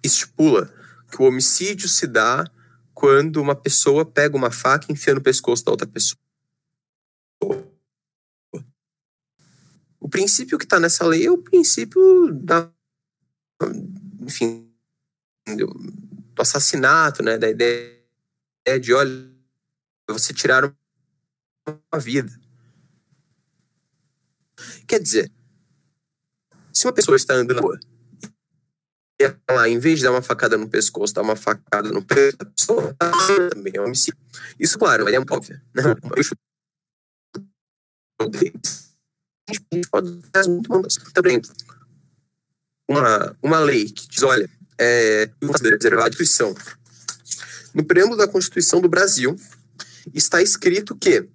estipula 0.02 0.68
que 1.14 1.22
o 1.22 1.26
homicídio 1.26 1.88
se 1.88 2.08
dá 2.08 2.44
quando 2.92 3.40
uma 3.40 3.54
pessoa 3.54 4.04
pega 4.04 4.36
uma 4.36 4.50
faca 4.50 4.86
e 4.88 4.92
enfia 4.92 5.14
no 5.14 5.22
pescoço 5.22 5.64
da 5.64 5.70
outra 5.70 5.86
pessoa. 5.86 6.18
O 10.00 10.08
princípio 10.08 10.58
que 10.58 10.64
está 10.64 10.80
nessa 10.80 11.06
lei 11.06 11.26
é 11.26 11.30
o 11.30 11.38
princípio 11.38 12.32
da, 12.32 12.68
enfim, 14.20 14.68
do 15.46 16.42
assassinato, 16.42 17.22
né, 17.22 17.38
da 17.38 17.48
ideia 17.48 18.02
de, 18.80 18.92
olha, 18.92 19.32
você 20.08 20.34
tirar 20.34 20.64
uma 21.64 22.00
vida. 22.00 22.32
Quer 24.84 25.00
dizer, 25.00 25.32
se 26.72 26.86
uma 26.86 26.92
pessoa 26.92 27.14
está 27.14 27.34
andando 27.34 27.54
na 27.54 27.62
rua 27.62 27.78
ela, 29.18 29.68
em 29.68 29.78
vez 29.78 29.98
de 29.98 30.04
dar 30.04 30.10
uma 30.10 30.22
facada 30.22 30.56
no 30.56 30.68
pescoço, 30.68 31.14
dar 31.14 31.22
uma 31.22 31.36
facada 31.36 31.90
no 31.90 32.04
peito 32.04 32.36
da 32.38 32.46
pessoa, 32.46 32.96
também 33.54 33.72
é 33.76 33.80
um 33.80 33.84
homicídio. 33.84 34.18
Isso, 34.58 34.78
claro, 34.78 35.08
é 35.08 35.18
óbvio. 35.18 35.60
Né? 35.74 35.82
A 39.48 39.52
gente 39.52 39.88
pode 39.90 40.20
fazer 40.34 40.50
muito 40.50 40.70
mandas. 40.70 40.96
Também, 41.12 41.40
uma, 42.88 43.36
uma 43.42 43.58
lei 43.60 43.90
que 43.90 44.08
diz, 44.08 44.22
olha, 44.22 44.48
é, 44.78 45.26
preservar 45.78 46.02
a 46.02 46.04
Constituição. 46.06 46.54
No 47.72 47.84
preâmbulo 47.84 48.16
da 48.16 48.28
Constituição 48.28 48.80
do 48.80 48.88
Brasil, 48.88 49.36
está 50.12 50.42
escrito 50.42 50.96
que 50.96 51.28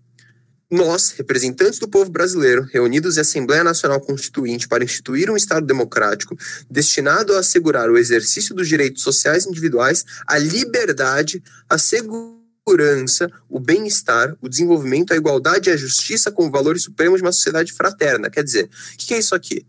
nós, 0.71 1.09
representantes 1.11 1.79
do 1.79 1.87
povo 1.87 2.11
brasileiro, 2.11 2.63
reunidos 2.71 3.17
em 3.17 3.21
Assembleia 3.21 3.63
Nacional 3.63 3.99
Constituinte 3.99 4.67
para 4.67 4.83
instituir 4.83 5.29
um 5.31 5.35
Estado 5.35 5.65
democrático 5.65 6.37
destinado 6.69 7.35
a 7.35 7.39
assegurar 7.39 7.89
o 7.89 7.97
exercício 7.97 8.53
dos 8.53 8.67
direitos 8.67 9.01
sociais 9.01 9.47
individuais, 9.47 10.05
a 10.27 10.37
liberdade, 10.37 11.43
a 11.67 11.79
segurança, 11.79 13.31
o 13.49 13.59
bem-estar, 13.59 14.37
o 14.39 14.47
desenvolvimento, 14.47 15.11
a 15.11 15.17
igualdade 15.17 15.69
e 15.69 15.73
a 15.73 15.77
justiça 15.77 16.31
como 16.31 16.51
valores 16.51 16.83
supremos 16.83 17.19
de 17.19 17.25
uma 17.25 17.31
sociedade 17.31 17.73
fraterna. 17.73 18.29
Quer 18.29 18.43
dizer, 18.43 18.65
o 18.65 18.97
que 18.97 19.15
é 19.15 19.17
isso 19.17 19.33
aqui? 19.33 19.65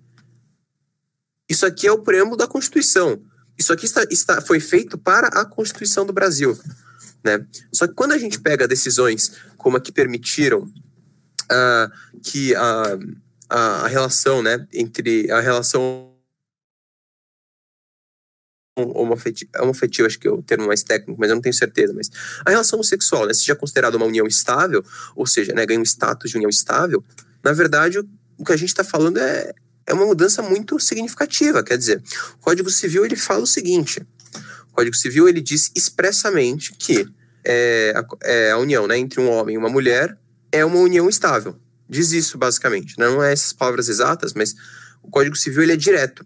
Isso 1.49 1.65
aqui 1.65 1.87
é 1.87 1.93
o 1.93 1.99
preâmbulo 1.99 2.37
da 2.37 2.47
Constituição. 2.47 3.23
Isso 3.57 3.73
aqui 3.73 3.87
está, 3.87 4.05
está, 4.11 4.41
foi 4.43 4.61
feito 4.61 4.99
para 4.99 5.29
a 5.29 5.47
Constituição 5.47 6.05
do 6.05 6.13
Brasil. 6.13 6.59
Né? 7.25 7.45
Só 7.73 7.87
que 7.87 7.95
quando 7.95 8.13
a 8.13 8.19
gente 8.19 8.39
pega 8.39 8.69
decisões 8.69 9.33
como 9.57 9.77
a 9.77 9.81
que 9.81 9.93
permitiram 9.93 10.71
uh, 11.51 12.21
que 12.23 12.55
a, 12.55 12.99
a, 13.49 13.87
relação, 13.89 14.43
né, 14.43 14.67
entre 14.73 15.31
a 15.31 15.41
relação 15.41 16.11
homoafetiva, 18.77 19.51
homoafetiva, 19.61 20.07
acho 20.07 20.19
que 20.19 20.29
é 20.29 20.31
o 20.31 20.43
termo 20.43 20.67
mais 20.67 20.83
técnico, 20.83 21.21
mas 21.21 21.29
eu 21.29 21.35
não 21.35 21.43
tenho 21.43 21.55
certeza, 21.55 21.93
mas 21.93 22.11
a 22.47 22.51
relação 22.51 22.83
sexual, 22.83 23.27
né, 23.27 23.35
seja 23.35 23.55
considerada 23.55 23.97
uma 23.97 24.07
união 24.07 24.27
estável, 24.27 24.85
ou 25.15 25.27
seja, 25.27 25.53
né, 25.53 25.67
ganha 25.67 25.81
um 25.81 25.85
status 25.85 26.31
de 26.31 26.37
união 26.37 26.49
estável, 26.49 27.05
na 27.43 27.53
verdade, 27.53 27.99
o 28.39 28.45
que 28.45 28.53
a 28.53 28.57
gente 28.57 28.69
está 28.69 28.85
falando 28.85 29.19
é, 29.19 29.53
é 29.87 29.93
uma 29.93 30.07
mudança 30.07 30.41
muito 30.43 30.79
significativa, 30.79 31.63
quer 31.63 31.77
dizer, 31.77 32.03
o 32.35 32.39
Código 32.39 32.71
Civil, 32.71 33.05
ele 33.05 33.17
fala 33.17 33.43
o 33.43 33.47
seguinte, 33.47 34.01
o 34.71 34.73
Código 34.73 34.97
Civil, 34.97 35.29
ele 35.29 35.41
diz 35.41 35.71
expressamente 35.75 36.73
que 36.75 37.07
é, 37.45 37.93
a, 37.97 38.07
é, 38.23 38.51
a 38.53 38.59
união 38.59 38.87
né, 38.87 38.97
entre 38.99 39.21
um 39.21 39.31
homem 39.31 39.55
e 39.55 39.59
uma 39.59 39.69
mulher 39.69 40.17
é 40.53 40.65
uma 40.65 40.79
união 40.79 41.09
estável. 41.09 41.57
Diz 41.89 42.13
isso, 42.13 42.39
basicamente. 42.39 42.99
Né? 42.99 43.07
Não 43.09 43.23
é 43.23 43.33
essas 43.33 43.53
palavras 43.53 43.89
exatas, 43.89 44.33
mas 44.33 44.55
o 45.03 45.11
Código 45.11 45.37
Civil 45.37 45.63
ele 45.63 45.73
é 45.73 45.77
direto. 45.77 46.25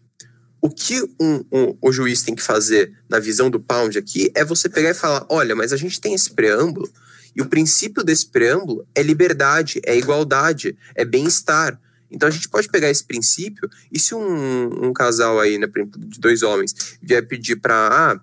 O 0.60 0.70
que 0.70 1.02
um, 1.20 1.44
um, 1.52 1.76
o 1.80 1.92
juiz 1.92 2.22
tem 2.22 2.34
que 2.34 2.42
fazer 2.42 2.92
na 3.08 3.18
visão 3.18 3.50
do 3.50 3.60
Pound 3.60 3.98
aqui 3.98 4.30
é 4.34 4.44
você 4.44 4.68
pegar 4.68 4.90
e 4.90 4.94
falar: 4.94 5.26
olha, 5.28 5.54
mas 5.54 5.72
a 5.72 5.76
gente 5.76 6.00
tem 6.00 6.14
esse 6.14 6.30
preâmbulo, 6.30 6.90
e 7.36 7.42
o 7.42 7.46
princípio 7.46 8.02
desse 8.02 8.26
preâmbulo 8.26 8.86
é 8.94 9.02
liberdade, 9.02 9.80
é 9.84 9.96
igualdade, 9.96 10.76
é 10.94 11.04
bem-estar. 11.04 11.78
Então 12.10 12.28
a 12.28 12.32
gente 12.32 12.48
pode 12.48 12.68
pegar 12.68 12.88
esse 12.88 13.04
princípio, 13.04 13.68
e 13.92 13.98
se 13.98 14.14
um, 14.14 14.86
um 14.86 14.92
casal 14.92 15.38
aí, 15.38 15.58
né, 15.58 15.66
de 15.66 16.20
dois 16.20 16.42
homens, 16.42 16.74
vier 17.02 17.26
pedir 17.26 17.56
para. 17.56 17.88
Ah, 17.90 18.20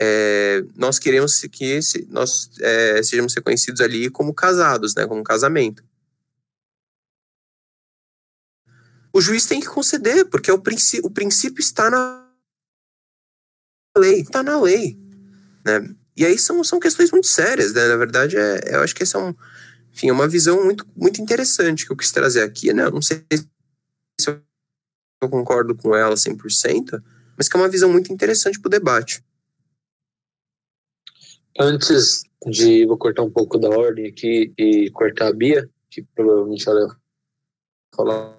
é, 0.00 0.64
nós 0.76 0.98
queremos 0.98 1.40
que 1.50 1.64
esse, 1.64 2.06
nós 2.08 2.50
é, 2.60 3.02
sejamos 3.02 3.34
reconhecidos 3.34 3.80
ali 3.80 4.08
como 4.08 4.32
casados, 4.32 4.94
né, 4.94 5.06
como 5.06 5.24
casamento. 5.24 5.82
O 9.12 9.20
juiz 9.20 9.46
tem 9.46 9.60
que 9.60 9.66
conceder, 9.66 10.26
porque 10.26 10.52
o, 10.52 10.60
princípio, 10.60 11.06
o 11.06 11.10
princípio 11.10 11.60
está 11.60 11.90
na 11.90 12.28
lei, 13.96 14.20
está 14.20 14.42
na 14.42 14.60
lei, 14.60 14.96
né? 15.64 15.92
E 16.16 16.24
aí 16.24 16.38
são, 16.38 16.62
são 16.62 16.78
questões 16.78 17.10
muito 17.10 17.26
sérias, 17.26 17.72
né? 17.72 17.88
Na 17.88 17.96
verdade, 17.96 18.36
é, 18.36 18.76
eu 18.76 18.80
acho 18.80 18.94
que 18.94 19.02
essa 19.02 19.18
é 19.18 19.20
um, 19.20 19.34
enfim, 19.92 20.10
é 20.10 20.12
uma 20.12 20.28
visão 20.28 20.62
muito, 20.64 20.86
muito 20.96 21.20
interessante 21.20 21.84
que 21.84 21.90
eu 21.90 21.96
quis 21.96 22.12
trazer 22.12 22.42
aqui, 22.42 22.72
né? 22.72 22.84
Eu 22.84 22.92
não 22.92 23.02
sei 23.02 23.24
se 24.20 24.30
eu 25.20 25.28
concordo 25.28 25.74
com 25.74 25.96
ela 25.96 26.14
100%, 26.14 27.02
mas 27.36 27.48
que 27.48 27.56
é 27.56 27.60
uma 27.60 27.68
visão 27.68 27.90
muito 27.90 28.12
interessante 28.12 28.60
para 28.60 28.68
o 28.68 28.70
debate. 28.70 29.24
Antes 31.58 32.22
de. 32.46 32.86
Vou 32.86 32.96
cortar 32.96 33.22
um 33.22 33.30
pouco 33.30 33.58
da 33.58 33.68
ordem 33.68 34.06
aqui 34.06 34.52
e 34.56 34.90
cortar 34.90 35.28
a 35.28 35.32
Bia, 35.32 35.68
que 35.90 36.02
provavelmente 36.14 36.68
ela 36.68 36.96
falar. 37.94 38.38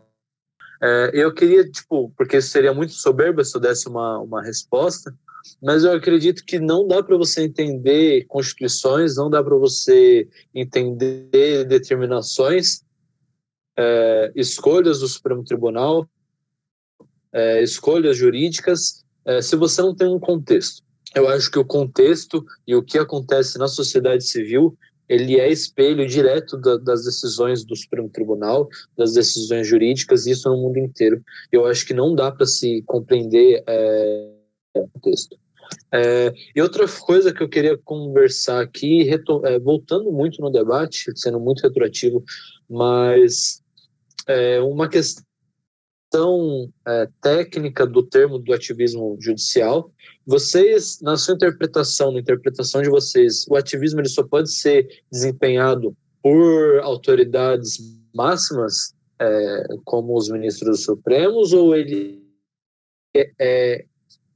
É, 0.81 1.11
eu 1.13 1.33
queria, 1.33 1.69
tipo, 1.69 2.09
porque 2.15 2.41
seria 2.41 2.73
muito 2.73 2.93
soberba 2.93 3.43
se 3.43 3.55
eu 3.57 3.59
desse 3.59 3.89
uma, 3.89 4.19
uma 4.19 4.41
resposta, 4.41 5.13
mas 5.61 5.83
eu 5.83 5.91
acredito 5.91 6.45
que 6.45 6.57
não 6.57 6.87
dá 6.87 7.03
para 7.03 7.17
você 7.17 7.43
entender 7.43 8.25
constituições, 8.27 9.17
não 9.17 9.29
dá 9.29 9.43
para 9.43 9.57
você 9.57 10.25
entender 10.55 11.65
determinações 11.65 12.81
é, 13.77 14.31
escolhas 14.35 14.99
do 14.99 15.07
Supremo 15.09 15.43
Tribunal, 15.43 16.09
é, 17.33 17.61
escolhas 17.61 18.15
jurídicas, 18.15 19.05
é, 19.25 19.41
se 19.41 19.57
você 19.57 19.81
não 19.81 19.93
tem 19.93 20.07
um 20.07 20.19
contexto. 20.19 20.81
Eu 21.15 21.27
acho 21.27 21.49
que 21.49 21.59
o 21.59 21.65
contexto 21.65 22.45
e 22.67 22.75
o 22.75 22.83
que 22.83 22.97
acontece 22.97 23.57
na 23.57 23.67
sociedade 23.67 24.23
civil 24.23 24.77
ele 25.09 25.39
é 25.39 25.51
espelho 25.51 26.07
direto 26.07 26.55
da, 26.55 26.77
das 26.77 27.03
decisões 27.03 27.65
do 27.65 27.75
Supremo 27.75 28.09
Tribunal, 28.09 28.69
das 28.95 29.13
decisões 29.13 29.67
jurídicas, 29.67 30.27
isso 30.27 30.47
no 30.47 30.57
mundo 30.57 30.77
inteiro. 30.77 31.23
Eu 31.51 31.65
acho 31.65 31.85
que 31.85 31.95
não 31.95 32.13
dá 32.13 32.31
para 32.31 32.45
se 32.45 32.83
compreender 32.85 33.63
é, 33.65 34.29
o 34.75 34.99
texto. 35.01 35.35
É, 35.91 36.31
e 36.55 36.61
outra 36.61 36.85
coisa 36.87 37.33
que 37.33 37.41
eu 37.41 37.49
queria 37.49 37.77
conversar 37.77 38.61
aqui, 38.61 39.09
é, 39.45 39.59
voltando 39.59 40.11
muito 40.11 40.41
no 40.41 40.51
debate, 40.51 41.11
sendo 41.15 41.39
muito 41.39 41.61
retroativo, 41.61 42.23
mas 42.69 43.63
é, 44.27 44.59
uma 44.61 44.87
questão 44.87 45.23
é, 46.87 47.07
técnica 47.21 47.85
do 47.85 48.03
termo 48.03 48.39
do 48.39 48.53
ativismo 48.53 49.17
judicial. 49.19 49.91
Vocês, 50.25 50.99
na 51.01 51.17
sua 51.17 51.35
interpretação, 51.35 52.11
na 52.11 52.19
interpretação 52.19 52.81
de 52.81 52.89
vocês, 52.89 53.45
o 53.49 53.55
ativismo 53.55 53.99
ele 53.99 54.09
só 54.09 54.23
pode 54.23 54.51
ser 54.51 54.87
desempenhado 55.11 55.95
por 56.21 56.79
autoridades 56.79 57.77
máximas, 58.13 58.93
é, 59.19 59.67
como 59.85 60.17
os 60.17 60.29
ministros 60.29 60.83
supremos, 60.83 61.53
ou 61.53 61.75
ele 61.75 62.23
é, 63.15 63.31
é 63.39 63.85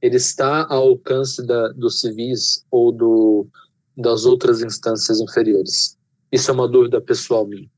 ele 0.00 0.16
está 0.16 0.66
ao 0.68 0.88
alcance 0.88 1.46
da, 1.46 1.68
dos 1.68 2.00
civis 2.00 2.62
ou 2.70 2.92
do, 2.92 3.46
das 3.96 4.26
outras 4.26 4.60
instâncias 4.60 5.18
inferiores? 5.18 5.96
Isso 6.30 6.50
é 6.50 6.54
uma 6.54 6.68
dúvida 6.68 7.00
pessoal 7.00 7.46
minha. 7.46 7.70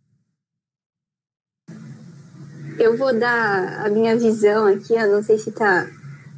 Eu 2.79 2.97
vou 2.97 3.19
dar 3.19 3.87
a 3.87 3.89
minha 3.89 4.17
visão 4.17 4.67
aqui, 4.67 4.95
eu 4.95 5.11
não 5.11 5.23
sei 5.23 5.39
se 5.39 5.51
está 5.51 5.89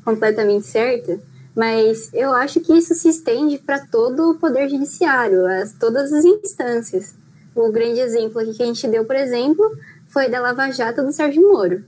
completamente 0.05 0.67
certa, 0.67 1.21
mas 1.55 2.11
eu 2.15 2.33
acho 2.33 2.61
que 2.61 2.73
isso 2.73 2.95
se 2.95 3.09
estende 3.09 3.59
para 3.59 3.85
todo 3.87 4.31
o 4.31 4.39
poder 4.39 4.69
judiciário, 4.69 5.47
as, 5.47 5.73
todas 5.73 6.13
as 6.13 6.25
instâncias. 6.25 7.15
O 7.55 7.73
grande 7.73 8.01
exemplo 8.01 8.41
aqui 8.41 8.55
que 8.55 8.63
a 8.63 8.67
gente 8.67 8.87
deu, 8.87 9.05
por 9.05 9.17
exemplo, 9.17 9.65
foi 10.09 10.29
da 10.29 10.41
Lava 10.41 10.71
Jato 10.71 11.03
do 11.03 11.13
Sérgio 11.13 11.43
Moro, 11.43 11.85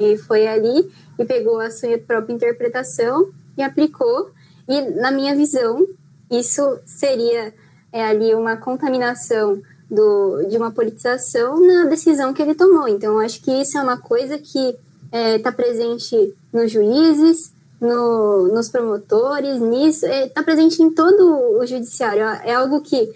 e 0.00 0.16
foi 0.16 0.46
ali 0.46 0.90
e 1.18 1.24
pegou 1.24 1.58
a 1.58 1.70
sua 1.70 1.98
própria 1.98 2.32
interpretação 2.32 3.32
e 3.56 3.62
aplicou. 3.62 4.30
E, 4.68 4.80
na 4.92 5.10
minha 5.10 5.34
visão, 5.34 5.84
isso 6.30 6.78
seria 6.86 7.52
é, 7.92 8.04
ali 8.04 8.32
uma 8.34 8.56
contaminação 8.56 9.60
do, 9.90 10.42
de 10.48 10.56
uma 10.56 10.70
politização 10.70 11.60
na 11.60 11.84
decisão 11.84 12.34
que 12.34 12.42
ele 12.42 12.54
tomou. 12.54 12.86
Então, 12.88 13.18
acho 13.18 13.42
que 13.42 13.50
isso 13.50 13.78
é 13.78 13.82
uma 13.82 13.96
coisa 13.96 14.38
que 14.38 14.58
está 14.58 14.78
é, 15.12 15.38
tá 15.38 15.50
presente 15.50 16.34
nos 16.52 16.70
juízes, 16.70 17.52
no, 17.80 18.48
nos 18.48 18.68
promotores, 18.68 19.60
nisso, 19.60 20.04
está 20.04 20.16
é, 20.16 20.28
tá 20.28 20.42
presente 20.42 20.82
em 20.82 20.92
todo 20.92 21.58
o 21.58 21.66
judiciário. 21.66 22.22
É 22.22 22.54
algo 22.54 22.82
que, 22.82 23.12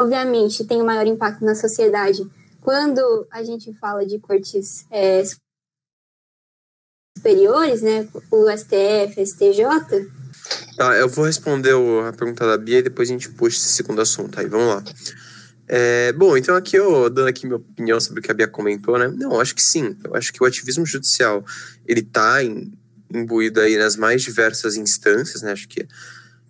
obviamente, 0.00 0.66
tem 0.66 0.82
um 0.82 0.86
maior 0.86 1.06
impacto 1.06 1.44
na 1.44 1.54
sociedade 1.54 2.28
quando 2.60 3.26
a 3.30 3.42
gente 3.42 3.72
fala 3.74 4.04
de 4.06 4.18
cortes 4.18 4.86
é, 4.90 5.22
superiores, 7.16 7.82
né, 7.82 8.08
o 8.30 8.50
STF, 8.50 9.24
STJ. 9.24 10.10
Tá, 10.76 10.96
eu 10.96 11.08
vou 11.08 11.24
responder 11.24 11.72
a 12.06 12.12
pergunta 12.12 12.46
da 12.46 12.58
Bia 12.58 12.78
e 12.78 12.82
depois 12.82 13.08
a 13.08 13.12
gente 13.12 13.28
puxa 13.28 13.58
esse 13.58 13.68
segundo 13.68 14.00
assunto 14.00 14.40
aí, 14.40 14.46
vamos 14.46 14.66
lá. 14.66 14.84
É, 15.66 16.12
bom, 16.12 16.36
então 16.36 16.54
aqui 16.56 16.76
eu 16.76 17.08
dando 17.08 17.28
aqui 17.28 17.46
minha 17.46 17.56
opinião 17.56 17.98
sobre 18.00 18.20
o 18.20 18.22
que 18.22 18.30
a 18.30 18.34
Bia 18.34 18.48
comentou, 18.48 18.98
né? 18.98 19.08
Não, 19.08 19.40
acho 19.40 19.54
que 19.54 19.62
sim. 19.62 19.96
Eu 20.04 20.14
acho 20.14 20.32
que 20.32 20.42
o 20.42 20.46
ativismo 20.46 20.84
judicial 20.84 21.44
ele 21.86 22.00
está 22.00 22.38
imbuído 23.12 23.60
aí 23.60 23.78
nas 23.78 23.96
mais 23.96 24.22
diversas 24.22 24.76
instâncias, 24.76 25.42
né? 25.42 25.52
Acho 25.52 25.68
que 25.68 25.86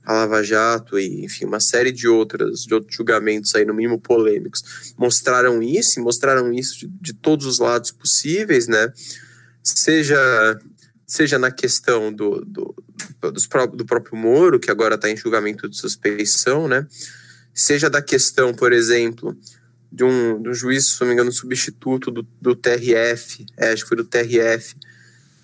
a 0.04 0.12
Lava 0.12 0.42
Jato 0.42 0.98
e, 0.98 1.24
enfim, 1.24 1.44
uma 1.44 1.60
série 1.60 1.92
de 1.92 2.08
outras 2.08 2.64
de 2.64 2.74
outros 2.74 2.94
julgamentos 2.94 3.54
aí, 3.54 3.64
no 3.64 3.72
mínimo 3.72 4.00
polêmicos, 4.00 4.94
mostraram 4.98 5.62
isso 5.62 5.98
e 5.98 6.02
mostraram 6.02 6.52
isso 6.52 6.78
de, 6.80 6.88
de 6.88 7.12
todos 7.14 7.46
os 7.46 7.58
lados 7.58 7.90
possíveis, 7.90 8.66
né? 8.66 8.92
Seja, 9.62 10.60
seja 11.06 11.38
na 11.38 11.50
questão 11.50 12.12
do, 12.12 12.44
do, 12.44 12.74
do, 13.20 13.84
próprio 13.84 14.16
Moro, 14.16 14.58
que 14.58 14.70
agora 14.70 14.94
está 14.94 15.10
em 15.10 15.16
julgamento 15.16 15.68
de 15.68 15.76
suspeição, 15.76 16.66
né? 16.68 16.86
Seja 17.52 17.88
da 17.88 18.02
questão, 18.02 18.52
por 18.52 18.72
exemplo, 18.72 19.36
de 19.92 20.02
um, 20.02 20.42
de 20.42 20.48
um 20.48 20.54
juiz, 20.54 20.86
se 20.86 21.00
não 21.00 21.08
me 21.08 21.14
engano, 21.14 21.30
substituto 21.30 22.10
do, 22.10 22.26
do 22.40 22.56
TRF, 22.56 23.46
é, 23.56 23.72
acho 23.72 23.82
que 23.84 23.88
foi 23.88 23.96
do 23.96 24.04
TRF, 24.04 24.74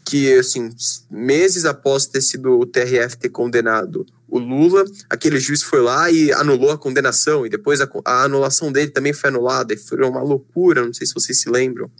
que, 0.04 0.32
assim, 0.34 0.70
meses 1.08 1.64
após 1.64 2.06
ter 2.06 2.20
sido 2.20 2.58
o 2.58 2.66
TRF 2.66 3.16
ter 3.16 3.28
condenado 3.28 4.04
o 4.28 4.38
Lula, 4.38 4.84
aquele 5.08 5.38
juiz 5.38 5.62
foi 5.62 5.80
lá 5.80 6.10
e 6.10 6.32
anulou 6.32 6.70
a 6.70 6.78
condenação, 6.78 7.44
e 7.44 7.48
depois 7.48 7.80
a, 7.80 7.88
a 8.04 8.24
anulação 8.24 8.72
dele 8.72 8.90
também 8.90 9.12
foi 9.12 9.28
anulada, 9.28 9.74
e 9.74 9.76
foi 9.76 9.98
uma 10.04 10.22
loucura, 10.22 10.84
não 10.84 10.94
sei 10.94 11.06
se 11.06 11.14
vocês 11.14 11.38
se 11.38 11.48
lembram. 11.48 11.90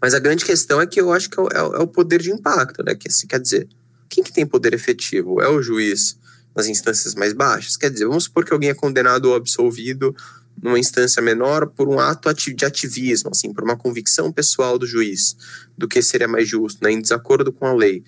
Mas 0.00 0.14
a 0.14 0.18
grande 0.18 0.44
questão 0.44 0.80
é 0.80 0.86
que 0.86 1.00
eu 1.00 1.12
acho 1.12 1.30
que 1.30 1.38
é 1.38 1.42
o, 1.42 1.48
é 1.48 1.78
o 1.78 1.86
poder 1.86 2.20
de 2.20 2.30
impacto, 2.30 2.82
né? 2.82 2.94
Que 2.94 3.08
assim, 3.08 3.26
quer 3.26 3.40
dizer, 3.40 3.68
quem 4.08 4.24
que 4.24 4.32
tem 4.32 4.46
poder 4.46 4.74
efetivo? 4.74 5.40
É 5.40 5.48
o 5.48 5.62
juiz 5.62 6.18
nas 6.54 6.66
instâncias 6.66 7.14
mais 7.14 7.32
baixas? 7.32 7.76
Quer 7.76 7.90
dizer, 7.90 8.06
vamos 8.06 8.24
supor 8.24 8.44
que 8.44 8.52
alguém 8.52 8.70
é 8.70 8.74
condenado 8.74 9.26
ou 9.26 9.34
absolvido 9.34 10.14
numa 10.62 10.78
instância 10.78 11.22
menor 11.22 11.66
por 11.68 11.88
um 11.88 11.98
ato 11.98 12.32
de 12.34 12.64
ativismo, 12.64 13.30
assim, 13.30 13.52
por 13.52 13.64
uma 13.64 13.76
convicção 13.76 14.30
pessoal 14.30 14.78
do 14.78 14.86
juiz, 14.86 15.36
do 15.76 15.88
que 15.88 16.02
seria 16.02 16.28
mais 16.28 16.46
justo, 16.46 16.84
né, 16.84 16.92
em 16.92 17.00
desacordo 17.00 17.50
com 17.52 17.66
a 17.66 17.72
lei. 17.72 18.04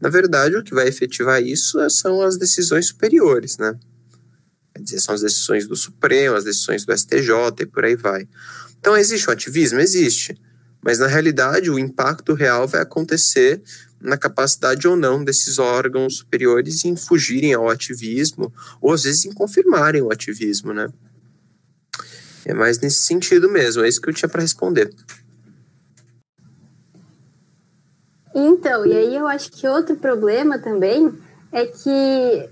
Na 0.00 0.08
verdade, 0.08 0.56
o 0.56 0.62
que 0.62 0.74
vai 0.74 0.86
efetivar 0.86 1.42
isso 1.42 1.78
são 1.90 2.22
as 2.22 2.36
decisões 2.36 2.86
superiores, 2.88 3.56
né? 3.58 3.76
Quer 4.74 4.82
dizer, 4.82 5.00
são 5.00 5.14
as 5.14 5.22
decisões 5.22 5.66
do 5.66 5.74
Supremo, 5.74 6.36
as 6.36 6.44
decisões 6.44 6.84
do 6.84 6.96
STJ 6.96 7.30
e 7.60 7.66
por 7.66 7.84
aí 7.84 7.96
vai. 7.96 8.28
Então, 8.78 8.96
existe 8.96 9.28
o 9.28 9.32
ativismo? 9.32 9.80
Existe. 9.80 10.38
Mas, 10.86 11.00
na 11.00 11.08
realidade, 11.08 11.68
o 11.68 11.80
impacto 11.80 12.32
real 12.32 12.68
vai 12.68 12.80
acontecer 12.80 13.60
na 14.00 14.16
capacidade 14.16 14.86
ou 14.86 14.94
não 14.94 15.24
desses 15.24 15.58
órgãos 15.58 16.18
superiores 16.18 16.84
em 16.84 16.94
fugirem 16.94 17.52
ao 17.54 17.68
ativismo, 17.68 18.54
ou 18.80 18.92
às 18.92 19.02
vezes 19.02 19.24
em 19.24 19.32
confirmarem 19.32 20.00
o 20.00 20.12
ativismo, 20.12 20.72
né? 20.72 20.88
É 22.44 22.54
mais 22.54 22.78
nesse 22.78 23.02
sentido 23.02 23.50
mesmo, 23.50 23.82
é 23.82 23.88
isso 23.88 24.00
que 24.00 24.08
eu 24.08 24.14
tinha 24.14 24.28
para 24.28 24.42
responder. 24.42 24.94
Então, 28.32 28.86
e 28.86 28.96
aí 28.96 29.16
eu 29.16 29.26
acho 29.26 29.50
que 29.50 29.66
outro 29.66 29.96
problema 29.96 30.56
também 30.56 31.12
é 31.50 31.66
que 31.66 32.48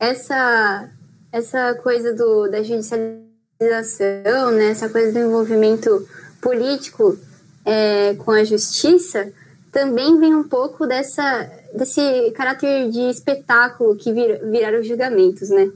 essa, 0.00 0.88
essa 1.30 1.74
coisa 1.82 2.14
do, 2.14 2.48
da 2.48 2.62
judicialização, 2.62 4.52
né, 4.52 4.70
essa 4.70 4.88
coisa 4.88 5.12
do 5.12 5.18
envolvimento 5.18 6.08
político 6.40 7.18
é, 7.66 8.14
com 8.14 8.30
a 8.30 8.44
justiça, 8.44 9.32
também 9.72 10.18
vem 10.18 10.34
um 10.34 10.44
pouco 10.44 10.86
dessa, 10.86 11.50
desse 11.74 12.30
caráter 12.30 12.88
de 12.90 13.10
espetáculo 13.10 13.96
que 13.96 14.12
vir, 14.12 14.40
viraram 14.48 14.80
os 14.80 14.86
julgamentos, 14.86 15.50
né? 15.50 15.70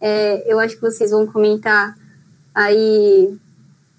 É, 0.00 0.52
eu 0.52 0.60
acho 0.60 0.76
que 0.76 0.82
vocês 0.82 1.10
vão 1.10 1.26
comentar 1.26 1.96
aí 2.54 3.36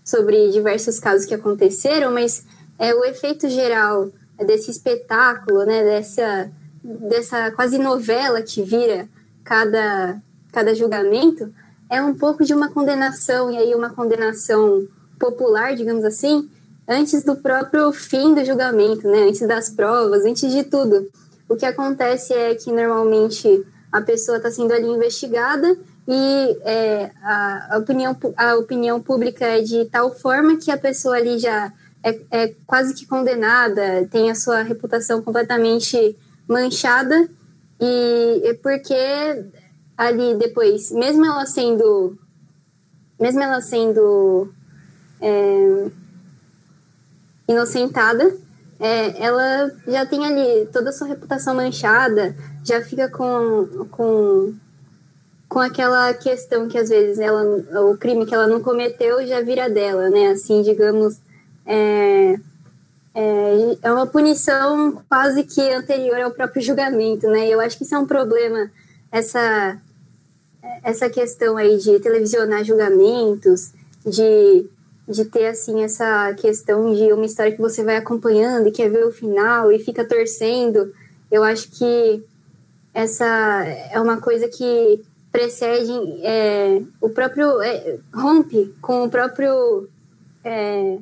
sobre 0.05 0.51
diversos 0.51 0.99
casos 0.99 1.25
que 1.25 1.33
aconteceram, 1.33 2.11
mas 2.13 2.45
é 2.77 2.93
o 2.93 3.03
efeito 3.03 3.49
geral 3.49 4.09
desse 4.45 4.71
espetáculo, 4.71 5.65
né, 5.65 5.83
dessa, 5.83 6.49
dessa 6.83 7.51
quase 7.51 7.77
novela 7.77 8.41
que 8.41 8.63
vira 8.63 9.07
cada, 9.43 10.19
cada 10.51 10.73
julgamento, 10.73 11.53
é 11.89 12.01
um 12.01 12.15
pouco 12.15 12.43
de 12.43 12.53
uma 12.53 12.69
condenação, 12.69 13.51
e 13.51 13.57
aí 13.57 13.75
uma 13.75 13.89
condenação 13.89 14.87
popular, 15.19 15.75
digamos 15.75 16.03
assim, 16.03 16.49
antes 16.87 17.23
do 17.23 17.35
próprio 17.35 17.91
fim 17.91 18.33
do 18.33 18.43
julgamento, 18.43 19.07
né, 19.07 19.23
antes 19.23 19.47
das 19.47 19.69
provas, 19.69 20.25
antes 20.25 20.51
de 20.51 20.63
tudo. 20.63 21.09
O 21.47 21.55
que 21.55 21.65
acontece 21.65 22.33
é 22.33 22.55
que 22.55 22.71
normalmente 22.71 23.65
a 23.91 24.01
pessoa 24.01 24.37
está 24.37 24.49
sendo 24.49 24.73
ali 24.73 24.87
investigada 24.87 25.77
e 26.07 26.57
é, 26.63 27.11
a, 27.21 27.77
opinião, 27.77 28.17
a 28.37 28.55
opinião 28.55 29.01
pública 29.01 29.45
é 29.45 29.61
de 29.61 29.85
tal 29.85 30.13
forma 30.13 30.57
que 30.57 30.71
a 30.71 30.77
pessoa 30.77 31.17
ali 31.17 31.37
já 31.37 31.71
é, 32.03 32.19
é 32.31 32.55
quase 32.65 32.93
que 32.93 33.05
condenada, 33.05 34.07
tem 34.09 34.31
a 34.31 34.35
sua 34.35 34.61
reputação 34.61 35.21
completamente 35.21 36.17
manchada, 36.47 37.29
e 37.79 38.41
é 38.45 38.53
porque 38.55 38.95
ali 39.97 40.35
depois, 40.35 40.91
mesmo 40.91 41.25
ela 41.25 41.45
sendo, 41.45 42.17
mesmo 43.19 43.41
ela 43.41 43.61
sendo 43.61 44.51
é, 45.21 45.91
inocentada, 47.51 48.35
é, 48.79 49.23
ela 49.23 49.71
já 49.87 50.05
tem 50.05 50.25
ali 50.25 50.67
toda 50.73 50.89
a 50.89 50.93
sua 50.93 51.07
reputação 51.07 51.55
manchada, 51.55 52.35
já 52.63 52.81
fica 52.81 53.09
com, 53.09 53.87
com 53.91 54.53
com 55.51 55.59
aquela 55.59 56.13
questão 56.13 56.69
que 56.69 56.77
às 56.77 56.87
vezes 56.87 57.19
ela, 57.19 57.43
o 57.91 57.97
crime 57.97 58.25
que 58.25 58.33
ela 58.33 58.47
não 58.47 58.61
cometeu 58.61 59.27
já 59.27 59.41
vira 59.41 59.69
dela, 59.69 60.09
né? 60.09 60.27
Assim, 60.27 60.61
digamos, 60.61 61.17
é, 61.65 62.39
é, 63.13 63.77
é 63.81 63.91
uma 63.91 64.07
punição 64.07 65.03
quase 65.09 65.43
que 65.43 65.61
anterior 65.73 66.21
ao 66.21 66.31
próprio 66.31 66.61
julgamento, 66.61 67.27
né? 67.27 67.49
Eu 67.49 67.59
acho 67.59 67.77
que 67.77 67.83
isso 67.83 67.93
é 67.93 67.99
um 67.99 68.05
problema, 68.05 68.71
essa, 69.11 69.77
essa 70.81 71.09
questão 71.09 71.57
aí 71.57 71.77
de 71.77 71.99
televisionar 71.99 72.63
julgamentos, 72.63 73.71
de, 74.05 74.65
de 75.07 75.25
ter, 75.25 75.47
assim, 75.47 75.83
essa 75.83 76.33
questão 76.35 76.93
de 76.93 77.11
uma 77.11 77.25
história 77.25 77.51
que 77.51 77.61
você 77.61 77.83
vai 77.83 77.97
acompanhando 77.97 78.67
e 78.67 78.71
quer 78.71 78.89
ver 78.89 79.05
o 79.05 79.11
final 79.11 79.71
e 79.71 79.79
fica 79.79 80.05
torcendo. 80.05 80.93
Eu 81.29 81.43
acho 81.43 81.69
que 81.71 82.23
essa 82.93 83.25
é 83.91 83.99
uma 83.99 84.19
coisa 84.19 84.47
que 84.47 85.03
precede 85.31 85.91
é, 86.23 86.81
o 86.99 87.09
próprio 87.09 87.61
é, 87.61 87.97
rompe 88.13 88.73
com 88.81 89.05
o 89.05 89.09
próprio 89.09 89.87
é, 90.43 90.97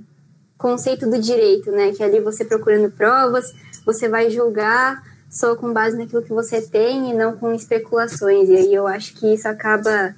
conceito 0.57 1.09
do 1.09 1.19
direito, 1.19 1.71
né? 1.71 1.91
Que 1.91 2.03
ali 2.03 2.19
você 2.19 2.45
procurando 2.45 2.91
provas, 2.91 3.53
você 3.85 4.07
vai 4.07 4.29
julgar 4.29 5.03
só 5.29 5.55
com 5.55 5.73
base 5.73 5.97
naquilo 5.97 6.23
que 6.23 6.33
você 6.33 6.61
tem 6.61 7.11
e 7.11 7.13
não 7.13 7.37
com 7.37 7.53
especulações. 7.53 8.49
E 8.49 8.55
aí 8.55 8.73
eu 8.73 8.87
acho 8.87 9.15
que 9.15 9.33
isso 9.33 9.47
acaba 9.47 10.13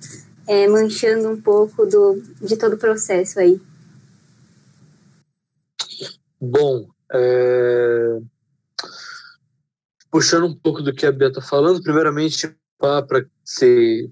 é, 0.47 0.67
manchando 0.67 1.29
um 1.29 1.39
pouco 1.39 1.85
do, 1.85 2.21
de 2.41 2.57
todo 2.57 2.73
o 2.73 2.77
processo 2.77 3.39
aí. 3.39 3.61
Bom, 6.41 6.87
é... 7.13 8.19
puxando 10.09 10.47
um 10.47 10.55
pouco 10.55 10.81
do 10.81 10.91
que 10.91 11.05
a 11.05 11.11
Bia 11.11 11.27
está 11.27 11.41
falando, 11.41 11.83
primeiramente 11.83 12.55
para 12.79 13.27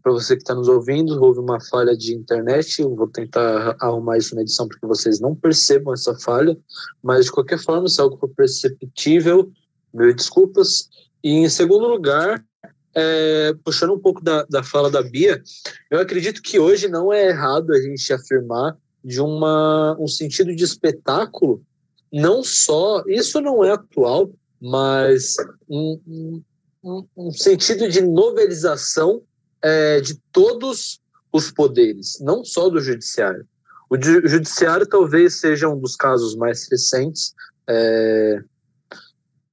você 0.06 0.36
que 0.36 0.44
está 0.44 0.54
nos 0.54 0.68
ouvindo, 0.68 1.20
houve 1.24 1.40
uma 1.40 1.60
falha 1.60 1.98
de 1.98 2.14
internet. 2.14 2.82
Eu 2.82 2.96
vou 2.96 3.08
tentar 3.08 3.76
arrumar 3.80 4.18
isso 4.18 4.36
na 4.36 4.42
edição 4.42 4.68
para 4.68 4.80
que 4.80 4.86
vocês 4.86 5.20
não 5.20 5.36
percebam 5.36 5.92
essa 5.92 6.14
falha, 6.20 6.56
mas 7.02 7.26
de 7.26 7.32
qualquer 7.32 7.58
forma, 7.58 7.88
se 7.88 8.00
algo 8.00 8.16
for 8.18 8.30
perceptível, 8.30 9.52
mil 9.92 10.14
desculpas. 10.14 10.88
E 11.24 11.32
em 11.32 11.50
segundo 11.50 11.88
lugar, 11.88 12.46
é, 12.94 13.56
puxando 13.64 13.94
um 13.94 14.00
pouco 14.00 14.24
da, 14.24 14.44
da 14.44 14.62
fala 14.62 14.92
da 14.92 15.02
Bia, 15.02 15.42
eu 15.90 16.00
acredito 16.00 16.42
que 16.42 16.60
hoje 16.60 16.88
não 16.88 17.12
é 17.12 17.30
errado 17.30 17.74
a 17.74 17.82
gente 17.82 18.14
afirmar 18.14 18.78
de 19.04 19.20
uma, 19.20 19.98
um 20.00 20.08
sentido 20.08 20.56
de 20.56 20.64
espetáculo, 20.64 21.64
não 22.12 22.44
só, 22.44 23.04
isso 23.08 23.40
não 23.42 23.64
é 23.64 23.72
atual, 23.72 24.32
mas 24.62 25.36
um, 25.70 26.42
um, 26.84 27.06
um 27.16 27.32
sentido 27.32 27.90
de 27.90 28.02
novelização 28.02 29.22
é, 29.62 30.02
de 30.02 30.16
todos 30.32 31.00
os 31.32 31.52
poderes, 31.52 32.20
não 32.20 32.44
só 32.44 32.70
do 32.70 32.80
judiciário. 32.80 33.46
O 33.90 33.98
judiciário 34.00 34.88
talvez 34.88 35.36
seja 35.36 35.68
um 35.68 35.80
dos 35.80 35.96
casos 35.96 36.36
mais 36.36 36.68
recentes, 36.70 37.34
é, 37.68 38.42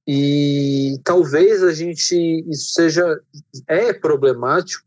e 0.07 0.99
talvez 1.03 1.61
a 1.63 1.73
gente 1.73 2.15
isso 2.47 2.71
seja 2.71 3.19
é 3.67 3.91
problemático 3.91 4.86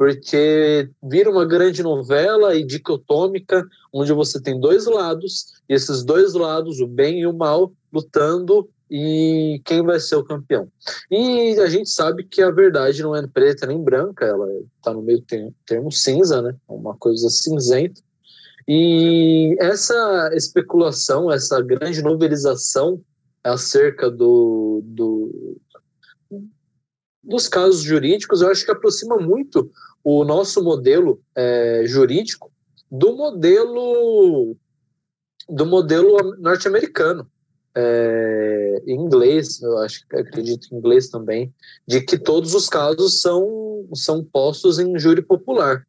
porque 0.00 0.88
vira 1.02 1.30
uma 1.30 1.44
grande 1.44 1.82
novela 1.82 2.54
e 2.54 2.64
dicotômica 2.64 3.68
onde 3.92 4.14
você 4.14 4.40
tem 4.40 4.58
dois 4.58 4.86
lados 4.86 5.52
e 5.68 5.74
esses 5.74 6.02
dois 6.02 6.32
lados, 6.32 6.80
o 6.80 6.86
bem 6.86 7.20
e 7.20 7.26
o 7.26 7.34
mal, 7.34 7.70
lutando 7.92 8.66
e 8.90 9.60
quem 9.62 9.84
vai 9.84 10.00
ser 10.00 10.16
o 10.16 10.24
campeão. 10.24 10.72
E 11.10 11.54
a 11.60 11.68
gente 11.68 11.90
sabe 11.90 12.24
que 12.24 12.40
a 12.40 12.50
verdade 12.50 13.02
não 13.02 13.14
é 13.14 13.26
preta 13.26 13.66
nem 13.66 13.78
branca, 13.78 14.24
ela 14.24 14.46
está 14.78 14.94
no 14.94 15.02
meio 15.02 15.20
termo, 15.20 15.54
termo 15.66 15.92
cinza, 15.92 16.40
né? 16.40 16.56
Uma 16.66 16.96
coisa 16.96 17.28
cinzenta. 17.28 18.00
E 18.66 19.54
essa 19.60 20.30
especulação, 20.32 21.30
essa 21.30 21.60
grande 21.60 22.00
novelização 22.00 23.02
acerca 23.44 24.10
do, 24.10 24.80
do, 24.82 25.60
dos 27.22 27.48
casos 27.48 27.82
jurídicos, 27.82 28.40
eu 28.40 28.50
acho 28.50 28.64
que 28.64 28.70
aproxima 28.70 29.18
muito 29.18 29.70
o 30.02 30.24
nosso 30.24 30.62
modelo 30.62 31.20
é, 31.34 31.82
jurídico 31.86 32.50
do 32.90 33.16
modelo 33.16 34.56
do 35.48 35.66
modelo 35.66 36.36
norte-americano 36.38 37.28
é, 37.74 38.82
inglês, 38.86 39.62
eu 39.62 39.78
acho 39.78 40.06
que 40.08 40.16
acredito 40.16 40.68
em 40.72 40.78
inglês 40.78 41.08
também, 41.08 41.52
de 41.86 42.00
que 42.00 42.18
todos 42.18 42.54
os 42.54 42.68
casos 42.68 43.20
são, 43.20 43.86
são 43.94 44.24
postos 44.24 44.78
em 44.78 44.98
júri 44.98 45.22
popular. 45.22 45.86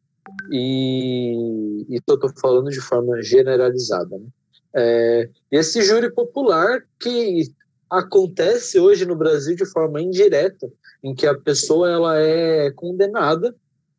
E 0.50 1.84
estou 1.90 2.18
falando 2.40 2.70
de 2.70 2.80
forma 2.80 3.20
generalizada. 3.22 4.16
Né? 4.16 4.26
É, 4.74 5.30
esse 5.50 5.82
júri 5.82 6.10
popular 6.12 6.82
que 6.98 7.52
acontece 7.90 8.78
hoje 8.78 9.04
no 9.04 9.16
Brasil 9.16 9.54
de 9.54 9.66
forma 9.66 10.00
indireta, 10.00 10.70
em 11.02 11.14
que 11.14 11.26
a 11.26 11.36
pessoa 11.36 11.90
ela 11.90 12.18
é 12.18 12.70
condenada 12.70 13.54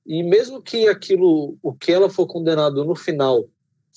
e 0.05 0.21
mesmo 0.23 0.61
que 0.61 0.87
aquilo, 0.87 1.57
o 1.61 1.73
que 1.73 1.91
ela 1.91 2.09
for 2.09 2.27
condenado 2.27 2.83
no 2.83 2.95
final 2.95 3.45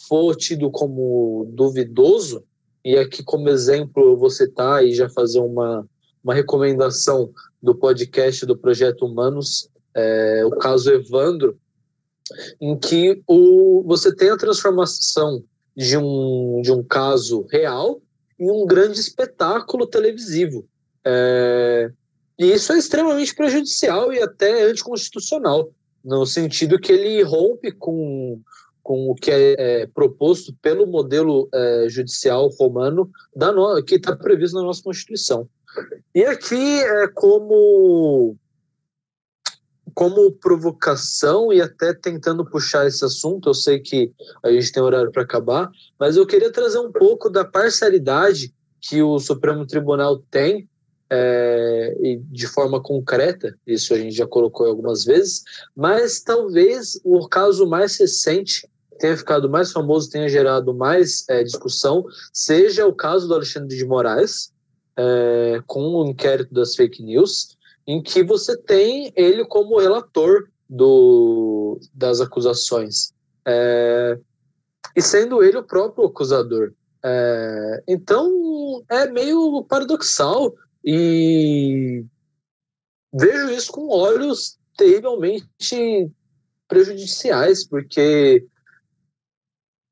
for 0.08 0.36
tido 0.36 0.70
como 0.70 1.50
duvidoso, 1.52 2.44
e 2.84 2.96
aqui, 2.96 3.22
como 3.22 3.48
exemplo, 3.48 4.10
eu 4.10 4.16
vou 4.16 4.30
citar 4.30 4.84
e 4.84 4.94
já 4.94 5.08
fazer 5.08 5.40
uma, 5.40 5.84
uma 6.22 6.34
recomendação 6.34 7.32
do 7.60 7.74
podcast 7.74 8.46
do 8.46 8.56
Projeto 8.56 9.04
Humanos, 9.04 9.68
é, 9.94 10.44
o 10.44 10.50
caso 10.50 10.92
Evandro, 10.92 11.58
em 12.60 12.78
que 12.78 13.22
o, 13.26 13.82
você 13.84 14.14
tem 14.14 14.30
a 14.30 14.36
transformação 14.36 15.42
de 15.76 15.96
um, 15.96 16.60
de 16.62 16.70
um 16.70 16.82
caso 16.82 17.46
real 17.50 18.00
em 18.38 18.50
um 18.50 18.66
grande 18.66 19.00
espetáculo 19.00 19.86
televisivo. 19.86 20.68
É, 21.04 21.90
e 22.38 22.52
isso 22.52 22.72
é 22.72 22.78
extremamente 22.78 23.34
prejudicial 23.34 24.12
e 24.12 24.22
até 24.22 24.62
anticonstitucional, 24.62 25.70
no 26.06 26.24
sentido 26.24 26.78
que 26.78 26.92
ele 26.92 27.22
rompe 27.22 27.72
com 27.72 28.40
com 28.82 29.10
o 29.10 29.16
que 29.16 29.32
é, 29.32 29.56
é 29.58 29.86
proposto 29.88 30.54
pelo 30.62 30.86
modelo 30.86 31.48
é, 31.52 31.88
judicial 31.88 32.48
romano 32.56 33.10
da 33.34 33.50
no, 33.50 33.82
que 33.82 33.96
está 33.96 34.14
previsto 34.14 34.56
na 34.56 34.62
nossa 34.62 34.80
Constituição. 34.80 35.48
E 36.14 36.24
aqui 36.24 36.80
é 36.80 37.08
como 37.08 38.36
como 39.92 40.30
provocação 40.30 41.52
e 41.52 41.60
até 41.60 41.92
tentando 41.94 42.44
puxar 42.44 42.86
esse 42.86 43.04
assunto, 43.04 43.48
eu 43.48 43.54
sei 43.54 43.80
que 43.80 44.12
a 44.40 44.52
gente 44.52 44.70
tem 44.70 44.82
horário 44.82 45.10
para 45.10 45.22
acabar, 45.22 45.68
mas 45.98 46.16
eu 46.16 46.26
queria 46.26 46.52
trazer 46.52 46.78
um 46.78 46.92
pouco 46.92 47.28
da 47.28 47.44
parcialidade 47.44 48.54
que 48.80 49.02
o 49.02 49.18
Supremo 49.18 49.66
Tribunal 49.66 50.22
tem 50.30 50.68
é, 51.10 51.96
e 52.00 52.16
de 52.16 52.46
forma 52.46 52.82
concreta, 52.82 53.56
isso 53.66 53.94
a 53.94 53.98
gente 53.98 54.14
já 54.14 54.26
colocou 54.26 54.66
algumas 54.66 55.04
vezes, 55.04 55.42
mas 55.74 56.20
talvez 56.20 57.00
o 57.04 57.28
caso 57.28 57.66
mais 57.66 57.96
recente 57.96 58.68
tenha 58.98 59.16
ficado 59.16 59.48
mais 59.48 59.72
famoso, 59.72 60.10
tenha 60.10 60.28
gerado 60.28 60.74
mais 60.74 61.24
é, 61.28 61.42
discussão, 61.44 62.04
seja 62.32 62.86
o 62.86 62.94
caso 62.94 63.28
do 63.28 63.34
Alexandre 63.34 63.76
de 63.76 63.84
Moraes, 63.84 64.52
é, 64.96 65.60
com 65.66 65.82
o 65.96 66.06
inquérito 66.06 66.52
das 66.52 66.74
fake 66.74 67.02
news, 67.02 67.56
em 67.86 68.02
que 68.02 68.24
você 68.24 68.56
tem 68.56 69.12
ele 69.14 69.44
como 69.44 69.78
relator 69.78 70.48
do, 70.68 71.78
das 71.94 72.20
acusações, 72.20 73.12
é, 73.46 74.18
e 74.96 75.02
sendo 75.02 75.42
ele 75.42 75.58
o 75.58 75.62
próprio 75.62 76.06
acusador. 76.06 76.72
É, 77.04 77.82
então, 77.86 78.82
é 78.88 79.06
meio 79.06 79.62
paradoxal 79.64 80.52
e 80.86 82.04
vejo 83.12 83.50
isso 83.50 83.72
com 83.72 83.88
olhos 83.88 84.56
terrivelmente 84.76 86.08
prejudiciais, 86.68 87.66
porque 87.66 88.46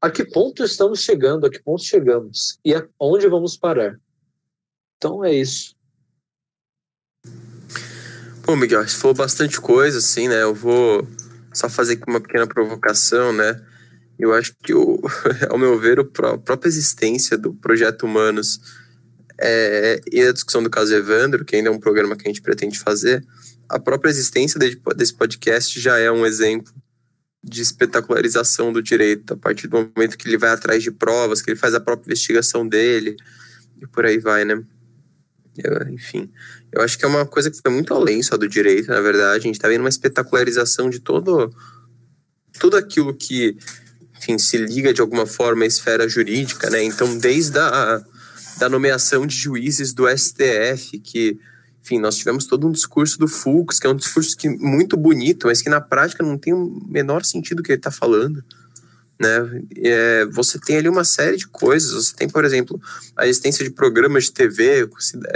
a 0.01 0.09
que 0.09 0.25
ponto 0.25 0.63
estamos 0.63 1.01
chegando, 1.01 1.47
a 1.47 1.51
que 1.51 1.61
ponto 1.61 1.83
chegamos 1.83 2.61
e 2.65 2.73
aonde 3.01 3.27
vamos 3.29 3.57
parar. 3.57 3.99
Então 4.97 5.25
é 5.25 5.35
isso. 5.35 5.75
Bom, 8.47 8.55
Miguel, 8.55 8.87
se 8.87 8.95
for 8.97 9.15
bastante 9.15 9.61
coisa, 9.61 9.99
assim, 9.99 10.29
né? 10.29 10.43
Eu 10.43 10.55
vou 10.55 11.09
só 11.53 11.69
fazer 11.69 11.95
aqui 11.95 12.05
uma 12.07 12.21
pequena 12.21 12.47
provocação, 12.47 13.33
né? 13.33 13.67
Eu 14.19 14.33
acho 14.33 14.55
que, 14.63 14.73
o, 14.73 15.01
ao 15.51 15.59
meu 15.59 15.79
ver, 15.81 15.99
a 15.99 16.05
própria 16.05 16.69
existência 16.69 17.37
do 17.37 17.55
Projeto 17.55 18.05
Humanos 18.05 18.61
é, 19.39 20.01
e 20.11 20.21
a 20.21 20.33
discussão 20.33 20.63
do 20.63 20.71
caso 20.71 20.95
Evandro, 20.95 21.45
que 21.45 21.57
ainda 21.57 21.69
é 21.69 21.73
um 21.73 21.81
programa 21.81 22.17
que 22.17 22.27
a 22.27 22.31
gente 22.31 22.43
pretende 22.43 22.79
fazer, 22.79 23.25
a 23.69 23.79
própria 23.79 24.11
existência 24.11 24.59
desse 24.59 25.15
podcast 25.15 25.81
já 25.81 25.99
é 25.99 26.11
um 26.11 26.25
exemplo 26.25 26.73
de 27.43 27.61
espetacularização 27.61 28.73
do 28.73 28.83
direito, 28.83 29.35
a 29.35 29.37
partir 29.37 29.69
do 29.69 29.91
momento 29.95 30.17
que 30.17 30.27
ele 30.27 30.39
vai 30.39 30.51
atrás 30.51 30.83
de 30.83 30.91
provas, 30.91 31.43
que 31.43 31.51
ele 31.51 31.59
faz 31.59 31.75
a 31.75 31.81
própria 31.81 32.09
investigação 32.09 32.67
dele, 32.67 33.17
e 33.81 33.87
por 33.87 34.07
aí 34.07 34.19
vai, 34.19 34.45
né? 34.45 34.63
Eu, 35.57 35.89
enfim, 35.89 36.31
eu 36.73 36.81
acho 36.81 36.99
que 36.99 37.05
é 37.05 37.09
uma 37.09 37.27
coisa 37.27 37.51
que 37.51 37.61
foi 37.61 37.71
muito 37.71 37.95
além 37.95 38.23
só 38.23 38.37
do 38.37 38.49
direito, 38.49 38.89
na 38.89 39.01
verdade. 39.01 39.39
A 39.39 39.41
gente 39.41 39.55
está 39.55 39.69
vendo 39.69 39.81
uma 39.81 39.89
espetacularização 39.89 40.91
de 40.91 40.99
todo, 40.99 41.55
tudo 42.59 42.77
aquilo 42.77 43.15
que, 43.15 43.57
enfim, 44.17 44.39
se 44.39 44.57
liga 44.57 44.93
de 44.93 45.01
alguma 45.01 45.27
forma 45.27 45.65
à 45.65 45.67
esfera 45.67 46.09
jurídica, 46.09 46.71
né? 46.71 46.83
Então, 46.83 47.19
desde 47.19 47.59
a 47.59 48.05
da 48.59 48.69
nomeação 48.69 49.27
de 49.27 49.37
juízes 49.37 49.93
do 49.93 50.09
STF, 50.09 50.99
que, 50.99 51.39
enfim, 51.83 51.99
nós 51.99 52.17
tivemos 52.17 52.47
todo 52.47 52.67
um 52.67 52.73
discurso 52.73 53.19
do 53.19 53.29
Fux, 53.29 53.79
que 53.79 53.87
é 53.87 53.91
um 53.91 53.97
discurso 53.97 54.37
que, 54.37 54.49
muito 54.49 54.97
bonito, 54.97 55.47
mas 55.47 55.61
que 55.61 55.69
na 55.69 55.81
prática 55.81 56.23
não 56.23 56.39
tem 56.39 56.53
o 56.53 56.83
menor 56.89 57.25
sentido 57.25 57.61
o 57.61 57.63
que 57.63 57.73
ele 57.73 57.79
está 57.79 57.91
falando. 57.91 58.45
Né? 59.21 59.63
É, 59.77 60.25
você 60.27 60.59
tem 60.59 60.77
ali 60.77 60.89
uma 60.89 61.05
série 61.05 61.37
de 61.37 61.47
coisas. 61.47 61.93
Você 61.93 62.15
tem, 62.15 62.29
por 62.29 62.45
exemplo, 62.45 62.81
a 63.17 63.27
existência 63.27 63.65
de 63.65 63.71
programas 63.71 64.25
de 64.25 64.33
TV, 64.33 64.89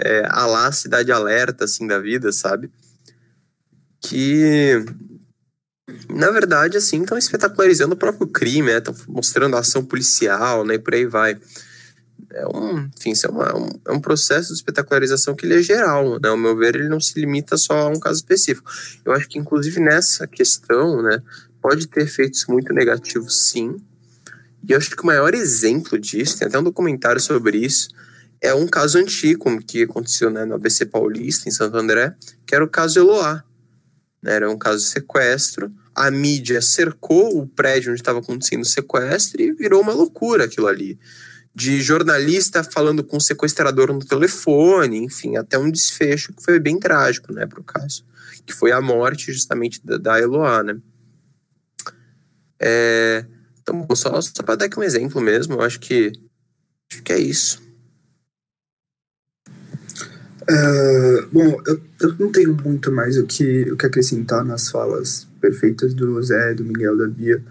é, 0.04 0.26
a 0.28 0.46
lá 0.46 0.70
Cidade 0.72 1.12
Alerta, 1.12 1.64
assim, 1.64 1.86
da 1.86 1.98
vida, 1.98 2.32
sabe? 2.32 2.70
Que, 4.00 4.84
na 6.08 6.30
verdade, 6.30 6.76
assim, 6.76 7.02
estão 7.02 7.18
espetacularizando 7.18 7.94
o 7.94 7.98
próprio 7.98 8.26
crime, 8.26 8.70
estão 8.70 8.94
né? 8.94 9.00
mostrando 9.08 9.56
a 9.56 9.60
ação 9.60 9.84
policial, 9.84 10.64
né? 10.64 10.74
E 10.74 10.78
por 10.78 10.94
aí 10.94 11.06
vai. 11.06 11.38
É 12.32 12.46
um, 12.46 12.90
enfim, 12.98 13.12
é, 13.24 13.28
uma, 13.28 13.56
um, 13.56 13.68
é 13.86 13.92
um 13.92 14.00
processo 14.00 14.48
de 14.48 14.54
espetacularização 14.54 15.34
que 15.34 15.46
ele 15.46 15.54
é 15.54 15.62
geral, 15.62 16.20
né? 16.20 16.28
Ao 16.28 16.36
meu 16.36 16.56
ver, 16.56 16.74
ele 16.74 16.88
não 16.88 17.00
se 17.00 17.18
limita 17.18 17.56
só 17.56 17.74
a 17.74 17.88
um 17.88 17.98
caso 17.98 18.16
específico. 18.16 18.70
Eu 19.04 19.12
acho 19.12 19.28
que, 19.28 19.38
inclusive, 19.38 19.80
nessa 19.80 20.26
questão, 20.26 21.02
né? 21.02 21.22
pode 21.60 21.86
ter 21.88 22.02
efeitos 22.02 22.46
muito 22.46 22.72
negativos, 22.72 23.48
sim. 23.48 23.76
E 24.66 24.72
eu 24.72 24.78
acho 24.78 24.90
que 24.90 25.02
o 25.02 25.06
maior 25.06 25.34
exemplo 25.34 25.98
disso, 25.98 26.38
tem 26.38 26.48
até 26.48 26.58
um 26.58 26.62
documentário 26.62 27.20
sobre 27.20 27.58
isso, 27.58 27.88
é 28.40 28.54
um 28.54 28.66
caso 28.66 28.98
antigo 28.98 29.58
que 29.62 29.82
aconteceu 29.82 30.30
né, 30.30 30.44
no 30.44 30.54
ABC 30.54 30.86
Paulista, 30.86 31.48
em 31.48 31.52
Santo 31.52 31.76
André, 31.76 32.14
que 32.46 32.54
era 32.54 32.64
o 32.64 32.68
caso 32.68 32.98
Eloá. 32.98 33.42
Né, 34.22 34.34
era 34.34 34.50
um 34.50 34.58
caso 34.58 34.78
de 34.78 34.90
sequestro. 34.90 35.72
A 35.94 36.10
mídia 36.10 36.62
cercou 36.62 37.40
o 37.40 37.46
prédio 37.46 37.90
onde 37.90 38.00
estava 38.00 38.20
acontecendo 38.20 38.62
o 38.62 38.66
sequestro 38.66 39.42
e 39.42 39.52
virou 39.52 39.82
uma 39.82 39.92
loucura 39.92 40.44
aquilo 40.44 40.68
ali. 40.68 40.98
De 41.58 41.82
jornalista 41.82 42.62
falando 42.62 43.02
com 43.02 43.16
o 43.16 43.20
sequestrador 43.20 43.92
no 43.92 43.98
telefone, 43.98 44.98
enfim, 44.98 45.36
até 45.36 45.58
um 45.58 45.70
desfecho 45.70 46.32
que 46.32 46.40
foi 46.40 46.60
bem 46.60 46.78
trágico, 46.78 47.32
né, 47.32 47.46
para 47.46 47.58
o 47.58 47.64
caso. 47.64 48.04
Que 48.46 48.54
foi 48.54 48.70
a 48.70 48.80
morte 48.80 49.32
justamente 49.32 49.84
da, 49.84 49.98
da 49.98 50.20
Eloá, 50.20 50.62
né. 50.62 50.78
É, 52.60 53.24
então, 53.60 53.84
só, 53.96 54.20
só 54.20 54.42
para 54.44 54.54
dar 54.54 54.64
aqui 54.66 54.78
um 54.78 54.84
exemplo 54.84 55.20
mesmo, 55.20 55.54
eu 55.54 55.62
acho 55.62 55.80
que, 55.80 56.12
acho 56.92 57.02
que 57.02 57.12
é 57.12 57.18
isso. 57.18 57.60
Uh, 60.42 61.26
bom, 61.32 61.60
eu, 61.66 61.80
eu, 62.00 62.14
não 62.18 62.30
tenho 62.30 62.54
muito 62.54 62.90
mais 62.92 63.18
o 63.18 63.26
que, 63.26 63.70
o 63.70 63.76
que 63.76 63.84
acrescentar 63.84 64.44
nas 64.44 64.70
falas 64.70 65.26
perfeitas 65.40 65.92
do 65.92 66.22
Zé, 66.22 66.54
do 66.54 66.64
Miguel, 66.64 66.96
da 66.96 67.06
Bia. 67.08 67.42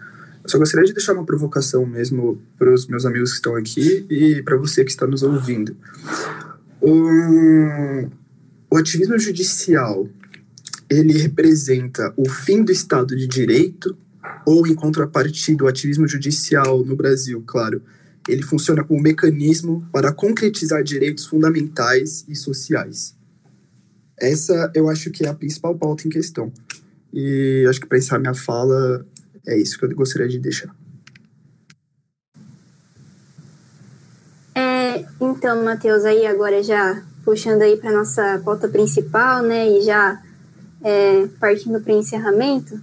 Só 0.47 0.57
gostaria 0.57 0.85
de 0.85 0.93
deixar 0.93 1.13
uma 1.13 1.25
provocação 1.25 1.85
mesmo 1.85 2.41
para 2.57 2.73
os 2.73 2.87
meus 2.87 3.05
amigos 3.05 3.31
que 3.31 3.35
estão 3.35 3.55
aqui 3.55 4.05
e 4.09 4.41
para 4.43 4.57
você 4.57 4.83
que 4.83 4.91
está 4.91 5.05
nos 5.05 5.21
ouvindo. 5.21 5.75
O, 6.79 8.07
o 8.71 8.77
ativismo 8.77 9.19
judicial 9.19 10.07
ele 10.89 11.17
representa 11.17 12.13
o 12.15 12.29
fim 12.29 12.63
do 12.63 12.71
Estado 12.71 13.15
de 13.15 13.27
Direito 13.27 13.97
ou 14.45 14.65
em 14.65 14.73
contrapartida, 14.73 15.65
o 15.65 15.67
ativismo 15.67 16.07
judicial 16.07 16.83
no 16.85 16.95
Brasil, 16.95 17.43
claro, 17.45 17.81
ele 18.27 18.41
funciona 18.41 18.83
como 18.83 18.99
um 18.99 19.03
mecanismo 19.03 19.85
para 19.91 20.13
concretizar 20.13 20.83
direitos 20.83 21.25
fundamentais 21.25 22.25
e 22.27 22.35
sociais. 22.35 23.15
Essa 24.17 24.71
eu 24.73 24.89
acho 24.89 25.11
que 25.11 25.25
é 25.25 25.29
a 25.29 25.33
principal 25.33 25.77
pauta 25.77 26.07
em 26.07 26.09
questão. 26.09 26.51
E 27.13 27.65
acho 27.69 27.79
que 27.79 27.87
para 27.87 27.97
encerrar 27.97 28.19
minha 28.19 28.33
fala, 28.33 29.05
é 29.47 29.57
isso 29.57 29.79
que 29.79 29.85
eu 29.85 29.95
gostaria 29.95 30.27
de 30.27 30.39
deixar. 30.39 30.75
É, 34.53 35.05
então, 35.21 35.63
Matheus, 35.63 36.03
aí 36.03 36.25
agora 36.25 36.61
já 36.61 37.03
puxando 37.23 37.61
aí 37.61 37.77
para 37.77 37.91
nossa 37.91 38.41
pauta 38.43 38.67
principal, 38.67 39.41
né, 39.41 39.67
e 39.69 39.81
já 39.81 40.21
é, 40.83 41.27
partindo 41.39 41.79
para 41.81 41.93
o 41.93 41.99
encerramento, 41.99 42.79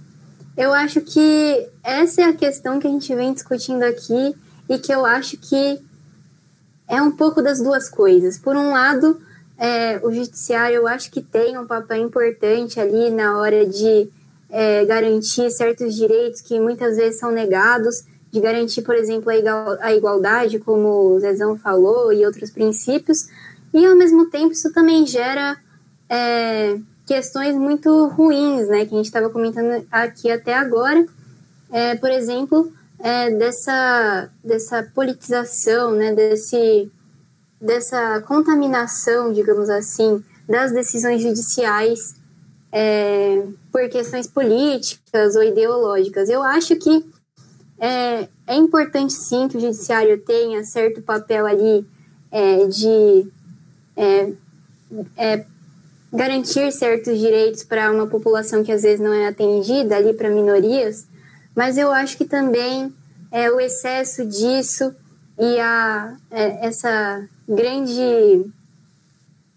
eu 0.55 0.73
acho 0.73 1.01
que 1.01 1.67
essa 1.83 2.21
é 2.21 2.25
a 2.25 2.33
questão 2.33 2.79
que 2.79 2.87
a 2.87 2.89
gente 2.89 3.13
vem 3.15 3.33
discutindo 3.33 3.83
aqui 3.83 4.35
e 4.69 4.77
que 4.79 4.93
eu 4.93 5.05
acho 5.05 5.37
que 5.37 5.79
é 6.87 7.01
um 7.01 7.11
pouco 7.11 7.41
das 7.41 7.59
duas 7.59 7.89
coisas. 7.89 8.37
Por 8.37 8.55
um 8.55 8.71
lado, 8.71 9.19
é, 9.57 9.99
o 10.03 10.11
judiciário 10.11 10.75
eu 10.75 10.87
acho 10.87 11.11
que 11.11 11.21
tem 11.21 11.57
um 11.57 11.65
papel 11.65 11.97
importante 11.97 12.79
ali 12.79 13.09
na 13.09 13.37
hora 13.37 13.65
de 13.65 14.09
é, 14.49 14.85
garantir 14.85 15.49
certos 15.51 15.95
direitos 15.95 16.41
que 16.41 16.59
muitas 16.59 16.97
vezes 16.97 17.19
são 17.19 17.31
negados, 17.31 18.03
de 18.31 18.39
garantir, 18.39 18.81
por 18.81 18.95
exemplo, 18.95 19.31
a, 19.79 19.93
igualdade, 19.93 20.59
como 20.59 21.13
o 21.15 21.19
Zezão 21.19 21.57
falou, 21.57 22.11
e 22.11 22.25
outros 22.25 22.51
princípios, 22.51 23.27
e 23.73 23.85
ao 23.85 23.95
mesmo 23.95 24.29
tempo 24.29 24.51
isso 24.51 24.71
também 24.73 25.05
gera 25.05 25.57
é, 26.09 26.77
questões 27.05 27.55
muito 27.55 28.07
ruins, 28.07 28.67
né, 28.67 28.85
que 28.85 28.93
a 28.93 28.97
gente 28.97 29.05
estava 29.05 29.29
comentando 29.29 29.85
aqui 29.91 30.29
até 30.29 30.53
agora, 30.53 31.05
é, 31.71 31.95
por 31.95 32.09
exemplo, 32.09 32.71
é, 32.99 33.31
dessa, 33.31 34.29
dessa 34.43 34.83
politização, 34.93 35.91
né, 35.91 36.13
desse, 36.13 36.91
dessa 37.59 38.21
contaminação, 38.21 39.31
digamos 39.31 39.69
assim, 39.69 40.23
das 40.47 40.71
decisões 40.71 41.21
judiciais 41.21 42.15
é, 42.77 43.41
por 43.71 43.87
questões 43.87 44.27
políticas 44.27 45.37
ou 45.37 45.43
ideológicas. 45.43 46.27
Eu 46.27 46.43
acho 46.43 46.75
que 46.75 47.05
é, 47.79 48.27
é 48.45 48.55
importante 48.55 49.13
sim 49.13 49.47
que 49.47 49.55
o 49.55 49.61
judiciário 49.61 50.19
tenha 50.19 50.61
certo 50.65 51.01
papel 51.01 51.45
ali 51.45 51.87
é, 52.29 52.67
de 52.67 53.27
é, 53.95 54.33
é, 55.15 55.45
garantir 56.11 56.69
certos 56.73 57.17
direitos 57.17 57.63
para 57.63 57.89
uma 57.93 58.07
população 58.07 58.61
que 58.61 58.73
às 58.73 58.81
vezes 58.81 58.99
não 58.99 59.13
é 59.13 59.27
atendida 59.27 59.95
ali 59.95 60.13
para 60.13 60.29
minorias, 60.29 61.07
mas 61.55 61.77
eu 61.77 61.93
acho 61.93 62.17
que 62.17 62.25
também 62.25 62.93
é 63.31 63.49
o 63.49 63.57
excesso 63.57 64.25
disso 64.25 64.93
e 65.39 65.59
a 65.61 66.17
é, 66.29 66.67
essa 66.67 67.25
grande 67.47 68.45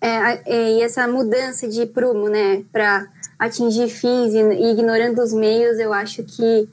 é, 0.00 0.40
é, 0.46 0.72
e 0.74 0.82
essa 0.82 1.06
mudança 1.08 1.68
de 1.68 1.86
prumo, 1.86 2.28
né, 2.28 2.62
para 2.72 3.06
atingir 3.38 3.88
fins 3.88 4.32
e, 4.32 4.70
ignorando 4.70 5.20
os 5.22 5.32
meios, 5.32 5.78
eu 5.78 5.92
acho 5.92 6.22
que 6.22 6.68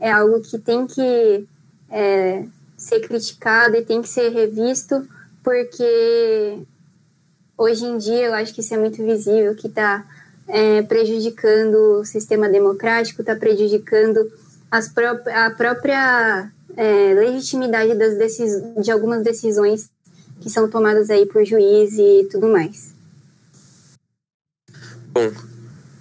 é 0.00 0.10
algo 0.10 0.40
que 0.40 0.58
tem 0.58 0.86
que 0.86 1.46
é, 1.90 2.44
ser 2.76 3.00
criticado 3.00 3.76
e 3.76 3.82
tem 3.82 4.00
que 4.00 4.08
ser 4.08 4.28
revisto, 4.30 5.06
porque 5.42 6.58
hoje 7.56 7.84
em 7.84 7.98
dia 7.98 8.26
eu 8.26 8.34
acho 8.34 8.54
que 8.54 8.60
isso 8.60 8.74
é 8.74 8.78
muito 8.78 9.04
visível, 9.04 9.56
que 9.56 9.66
está 9.66 10.04
é, 10.46 10.82
prejudicando 10.82 12.00
o 12.00 12.04
sistema 12.04 12.48
democrático, 12.48 13.20
está 13.20 13.34
prejudicando 13.34 14.30
as 14.70 14.88
pró 14.88 15.18
a 15.34 15.50
própria 15.50 16.50
é, 16.76 17.14
legitimidade 17.14 17.94
das 17.94 18.36
de 18.80 18.90
algumas 18.90 19.22
decisões 19.22 19.90
que 20.40 20.50
são 20.50 20.68
tomadas 20.68 21.10
aí 21.10 21.26
por 21.26 21.44
juiz 21.44 21.94
e 21.98 22.28
tudo 22.30 22.48
mais. 22.48 22.94
Bom, 25.12 25.32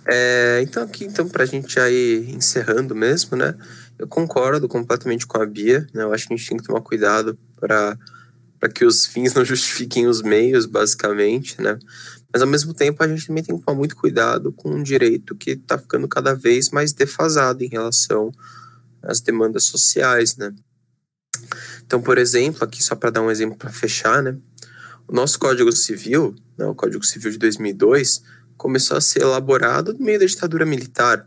é, 0.05 0.59
então 0.61 0.84
aqui 0.84 1.05
então 1.05 1.27
para 1.27 1.43
a 1.43 1.45
gente 1.45 1.77
ir 1.80 2.35
encerrando 2.35 2.95
mesmo, 2.95 3.35
né? 3.35 3.55
Eu 3.97 4.07
concordo 4.07 4.68
completamente 4.68 5.26
com 5.26 5.41
a 5.41 5.45
Bia, 5.45 5.88
né? 5.93 6.03
Eu 6.03 6.14
acho 6.14 6.27
que 6.27 6.34
a 6.34 6.38
gente 6.38 6.47
tem 6.47 6.57
que 6.57 6.64
tomar 6.64 6.81
cuidado 6.81 7.38
para 7.55 7.97
para 8.59 8.69
que 8.69 8.84
os 8.85 9.05
fins 9.05 9.34
não 9.34 9.43
justifiquem 9.45 10.07
os 10.07 10.22
meios, 10.22 10.65
basicamente, 10.65 11.61
né? 11.61 11.77
Mas 12.31 12.41
ao 12.41 12.47
mesmo 12.47 12.73
tempo 12.73 13.03
a 13.03 13.07
gente 13.07 13.27
também 13.27 13.43
tem 13.43 13.57
que 13.57 13.64
tomar 13.64 13.77
muito 13.77 13.95
cuidado 13.95 14.51
com 14.51 14.69
um 14.69 14.84
direito 14.84 15.35
que 15.35 15.51
está 15.51 15.77
ficando 15.77 16.07
cada 16.07 16.34
vez 16.34 16.69
mais 16.69 16.93
defasado 16.93 17.64
em 17.64 17.68
relação 17.68 18.31
às 19.01 19.22
demandas 19.22 19.65
sociais, 19.65 20.35
né? 20.38 20.53
Então, 21.88 22.01
por 22.01 22.19
exemplo, 22.19 22.64
aqui 22.64 22.84
só 22.84 22.95
para 22.95 23.09
dar 23.09 23.22
um 23.23 23.31
exemplo 23.31 23.57
para 23.57 23.72
fechar, 23.72 24.22
né? 24.22 24.38
O 25.07 25.15
nosso 25.15 25.39
Código 25.39 25.72
Civil, 25.72 26.35
né, 26.57 26.65
o 26.65 26.76
Código 26.76 27.03
Civil 27.03 27.31
de 27.31 27.38
2002, 27.38 28.22
começou 28.57 28.97
a 28.97 29.01
ser 29.01 29.22
elaborado 29.22 29.93
no 29.93 30.03
meio 30.03 30.19
da 30.19 30.26
ditadura 30.26 30.65
militar. 30.65 31.26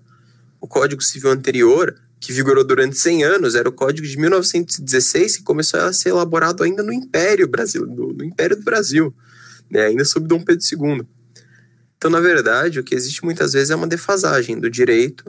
O 0.60 0.68
Código 0.68 1.02
Civil 1.02 1.30
anterior 1.30 1.96
que 2.20 2.34
vigorou 2.34 2.62
durante 2.62 2.98
100 2.98 3.24
anos, 3.24 3.54
era 3.54 3.66
o 3.66 3.72
Código 3.72 4.06
de 4.06 4.18
1916, 4.18 5.38
que 5.38 5.42
começou 5.42 5.80
a 5.80 5.92
ser 5.92 6.10
elaborado 6.10 6.62
ainda 6.62 6.82
no 6.82 6.92
Império 6.92 7.48
Brasil, 7.48 7.86
no, 7.86 8.12
no 8.12 8.22
Império 8.22 8.54
do 8.54 8.62
Brasil, 8.62 9.12
né, 9.70 9.86
ainda 9.86 10.04
sob 10.04 10.28
Dom 10.28 10.42
Pedro 10.42 10.62
II. 10.70 11.06
Então, 11.96 12.10
na 12.10 12.20
verdade, 12.20 12.78
o 12.78 12.84
que 12.84 12.94
existe 12.94 13.24
muitas 13.24 13.54
vezes 13.54 13.70
é 13.70 13.74
uma 13.74 13.86
defasagem 13.86 14.60
do 14.60 14.68
direito, 14.68 15.24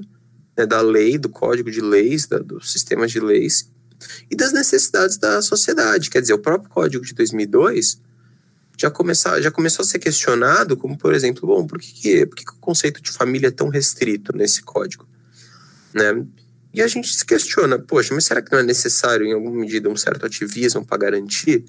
né, 0.57 0.65
da 0.65 0.81
lei, 0.81 1.17
do 1.17 1.29
código 1.29 1.71
de 1.71 1.79
leis, 1.79 2.27
da, 2.27 2.39
dos 2.39 2.71
sistemas 2.71 3.09
de 3.09 3.21
leis 3.21 3.71
e 4.30 4.36
das 4.36 4.52
necessidades 4.52 5.18
da 5.18 5.41
sociedade. 5.41 6.10
Quer 6.10 6.22
dizer, 6.22 6.34
o 6.34 6.40
próprio 6.40 6.69
Código 6.69 7.06
de 7.06 7.14
2002 7.14 7.99
já, 8.78 8.90
começar, 8.90 9.40
já 9.41 9.52
começou 9.52 9.84
a 9.84 9.88
ser 9.88 9.99
questionado, 9.99 10.76
como 10.76 10.98
por 10.98 11.14
exemplo, 11.14 11.48
bom, 11.48 11.65
por 11.68 11.80
que, 11.80 11.94
que, 11.94 12.26
por 12.26 12.36
que, 12.36 12.45
que 12.45 12.53
o 12.53 12.60
conceito 12.60 13.02
de 13.02 13.11
família 13.11 13.48
é 13.48 13.52
tão 13.52 13.69
restrito 13.69 14.36
nesse 14.36 14.64
código? 14.64 15.07
Né? 15.94 16.26
E 16.73 16.82
a 16.82 16.88
gente 16.88 17.14
se 17.14 17.26
questiona, 17.26 17.78
poxa, 17.78 18.14
mas 18.14 18.26
será 18.26 18.41
que 18.41 18.52
não 18.52 18.60
é 18.60 18.64
necessário, 18.64 19.26
em 19.26 19.34
alguma 19.34 19.60
medida, 19.60 19.90
um 19.90 19.98
certo 19.98 20.26
ativismo 20.26 20.86
para 20.86 20.98
garantir 20.98 21.65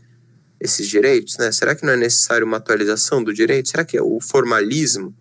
esses 0.61 0.89
direitos? 0.89 1.37
Né? 1.39 1.51
Será 1.51 1.75
que 1.75 1.85
não 1.85 1.93
é 1.93 1.97
necessário 1.97 2.47
uma 2.47 2.57
atualização 2.57 3.23
do 3.23 3.35
direito? 3.35 3.69
Será 3.69 3.85
que 3.85 4.01
o 4.01 4.21
formalismo 4.21 5.15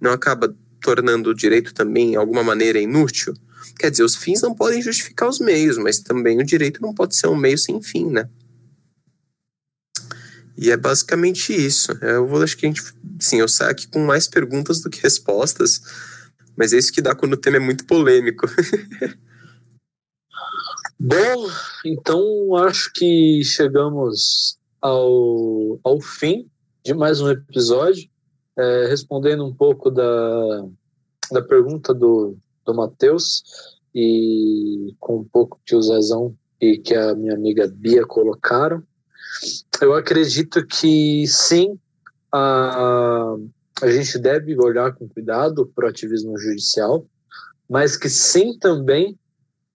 não 0.00 0.12
acaba 0.12 0.54
tornando 0.80 1.30
o 1.30 1.34
direito 1.34 1.72
também, 1.72 2.10
de 2.10 2.16
alguma 2.16 2.44
maneira, 2.44 2.78
inútil? 2.78 3.34
Quer 3.78 3.90
dizer, 3.90 4.04
os 4.04 4.16
fins 4.16 4.42
não 4.42 4.54
podem 4.54 4.82
justificar 4.82 5.28
os 5.28 5.38
meios, 5.38 5.78
mas 5.78 5.98
também 6.00 6.38
o 6.40 6.44
direito 6.44 6.82
não 6.82 6.94
pode 6.94 7.16
ser 7.16 7.26
um 7.28 7.36
meio 7.36 7.58
sem 7.58 7.82
fim, 7.82 8.06
né? 8.06 8.28
E 10.56 10.70
é 10.70 10.76
basicamente 10.76 11.52
isso. 11.52 11.92
Eu 12.00 12.26
vou 12.26 12.42
acho 12.42 12.56
que 12.56 12.66
a 12.66 12.68
gente, 12.68 12.82
sim, 13.20 13.40
eu 13.40 13.48
saio 13.48 13.70
aqui 13.70 13.88
com 13.88 13.98
mais 14.04 14.28
perguntas 14.28 14.80
do 14.80 14.88
que 14.88 15.02
respostas, 15.02 15.80
mas 16.56 16.72
é 16.72 16.78
isso 16.78 16.92
que 16.92 17.02
dá 17.02 17.14
quando 17.14 17.32
o 17.32 17.38
tema 17.38 17.56
é 17.56 17.60
muito 17.60 17.84
polêmico. 17.84 18.46
Bom, 20.98 21.50
então 21.84 22.56
acho 22.56 22.92
que 22.94 23.42
chegamos 23.44 24.56
ao, 24.80 25.80
ao 25.82 26.00
fim 26.00 26.48
de 26.84 26.94
mais 26.94 27.20
um 27.20 27.28
episódio, 27.30 28.08
é, 28.56 28.86
respondendo 28.86 29.44
um 29.44 29.52
pouco 29.52 29.90
da, 29.90 30.64
da 31.32 31.42
pergunta 31.42 31.92
do, 31.92 32.38
do 32.64 32.74
Matheus 32.74 33.42
e 33.94 34.94
com 34.98 35.18
um 35.18 35.24
pouco 35.24 35.60
que 35.64 35.74
o 35.74 35.82
Zezão 35.82 36.34
e 36.60 36.78
que 36.78 36.94
a 36.94 37.14
minha 37.14 37.34
amiga 37.34 37.66
Bia 37.68 38.04
colocaram. 38.04 38.82
Eu 39.80 39.94
acredito 39.94 40.66
que 40.66 41.26
sim, 41.26 41.78
a, 42.32 43.36
a 43.82 43.90
gente 43.90 44.18
deve 44.18 44.56
olhar 44.58 44.92
com 44.94 45.08
cuidado 45.08 45.66
para 45.74 45.86
o 45.86 45.88
ativismo 45.88 46.38
judicial, 46.38 47.06
mas 47.68 47.96
que 47.96 48.08
sim 48.08 48.58
também 48.58 49.18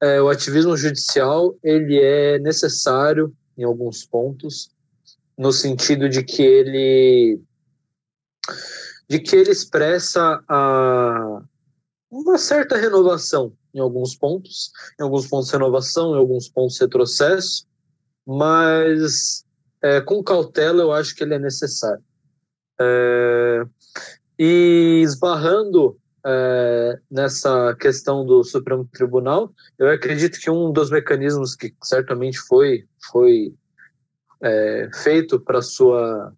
é, 0.02 0.22
o 0.22 0.30
ativismo 0.30 0.76
judicial 0.78 1.58
ele 1.64 2.00
é 2.00 2.40
necessário 2.40 3.34
em 3.58 3.64
alguns 3.64 4.06
pontos, 4.06 4.72
no 5.38 5.52
sentido 5.52 6.08
de 6.08 6.24
que 6.24 6.42
ele 6.42 7.42
de 9.10 9.20
que 9.20 9.36
ele 9.36 9.52
expressa 9.52 10.42
a, 10.48 11.42
uma 12.10 12.38
certa 12.38 12.76
renovação 12.78 13.54
em 13.74 13.80
alguns 13.80 14.16
pontos, 14.16 14.72
em 15.00 15.04
alguns 15.04 15.28
pontos 15.28 15.52
renovação, 15.52 16.16
em 16.16 16.18
alguns 16.18 16.50
pontos 16.50 16.80
retrocesso, 16.80 17.68
mas 18.26 19.46
é, 19.82 20.02
com 20.02 20.24
cautela 20.24 20.82
eu 20.82 20.92
acho 20.92 21.16
que 21.16 21.24
ele 21.24 21.36
é 21.36 21.40
necessário. 21.40 22.04
É, 22.80 23.64
e 24.38 25.02
esbarrando 25.04 25.98
é, 26.26 27.00
nessa 27.10 27.76
questão 27.76 28.26
do 28.26 28.44
Supremo 28.44 28.88
Tribunal, 28.92 29.54
eu 29.78 29.90
acredito 29.90 30.40
que 30.40 30.50
um 30.50 30.72
dos 30.72 30.90
mecanismos 30.90 31.56
que 31.56 31.74
certamente 31.84 32.40
foi, 32.40 32.86
foi 33.12 33.54
é, 34.42 34.90
feito 34.94 35.40
para 35.40 35.62
sua 35.62 36.34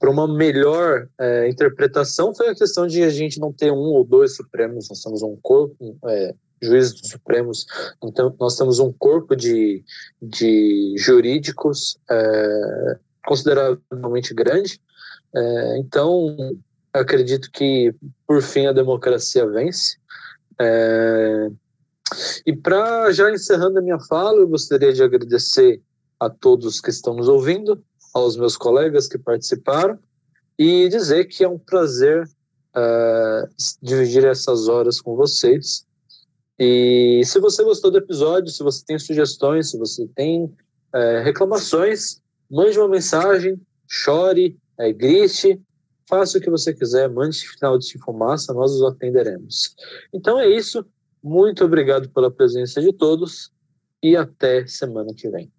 para 0.00 0.10
uma 0.10 0.26
melhor 0.26 1.06
é, 1.20 1.46
interpretação 1.46 2.34
foi 2.34 2.48
a 2.48 2.54
questão 2.54 2.86
de 2.86 3.02
a 3.02 3.10
gente 3.10 3.38
não 3.38 3.52
ter 3.52 3.70
um 3.70 3.76
ou 3.76 4.02
dois 4.02 4.34
Supremos, 4.34 4.88
nós 4.88 5.02
temos 5.02 5.22
um 5.22 5.36
corpo, 5.42 5.98
é, 6.06 6.34
juízes 6.60 6.94
dos 6.94 7.10
Supremos, 7.10 7.66
então 8.02 8.34
nós 8.40 8.56
temos 8.56 8.78
um 8.78 8.90
corpo 8.90 9.36
de, 9.36 9.84
de 10.20 10.94
jurídicos 10.96 11.98
é, 12.10 12.98
consideravelmente 13.26 14.32
grande, 14.32 14.80
é, 15.36 15.78
então 15.78 16.34
acredito 16.94 17.50
que 17.52 17.94
por 18.26 18.40
fim 18.40 18.66
a 18.66 18.72
democracia 18.72 19.46
vence. 19.46 19.98
É, 20.58 21.50
e 22.46 22.56
para 22.56 23.12
já 23.12 23.30
encerrando 23.30 23.78
a 23.78 23.82
minha 23.82 24.00
fala, 24.00 24.38
eu 24.38 24.48
gostaria 24.48 24.94
de 24.94 25.02
agradecer 25.02 25.80
a 26.18 26.30
todos 26.30 26.80
que 26.80 26.90
estão 26.90 27.14
nos 27.14 27.28
ouvindo, 27.28 27.82
aos 28.12 28.36
meus 28.36 28.56
colegas 28.56 29.08
que 29.08 29.18
participaram 29.18 29.98
e 30.58 30.88
dizer 30.88 31.24
que 31.26 31.44
é 31.44 31.48
um 31.48 31.58
prazer 31.58 32.28
uh, 32.76 33.48
dividir 33.82 34.24
essas 34.24 34.68
horas 34.68 35.00
com 35.00 35.16
vocês. 35.16 35.86
E 36.58 37.22
se 37.24 37.40
você 37.40 37.64
gostou 37.64 37.90
do 37.90 37.98
episódio, 37.98 38.50
se 38.50 38.62
você 38.62 38.84
tem 38.84 38.98
sugestões, 38.98 39.70
se 39.70 39.78
você 39.78 40.06
tem 40.14 40.44
uh, 40.44 41.22
reclamações, 41.24 42.20
mande 42.50 42.78
uma 42.78 42.88
mensagem, 42.88 43.58
chore, 43.88 44.58
uh, 44.78 44.94
grite, 44.94 45.60
faça 46.08 46.38
o 46.38 46.40
que 46.40 46.50
você 46.50 46.74
quiser, 46.74 47.08
mande 47.08 47.38
final 47.48 47.78
de 47.78 47.98
fumaça, 47.98 48.52
nós 48.52 48.72
os 48.72 48.82
atenderemos. 48.82 49.74
Então 50.12 50.38
é 50.38 50.48
isso. 50.48 50.84
Muito 51.22 51.64
obrigado 51.64 52.08
pela 52.10 52.30
presença 52.30 52.80
de 52.80 52.92
todos 52.92 53.50
e 54.02 54.16
até 54.16 54.66
semana 54.66 55.12
que 55.14 55.28
vem. 55.28 55.50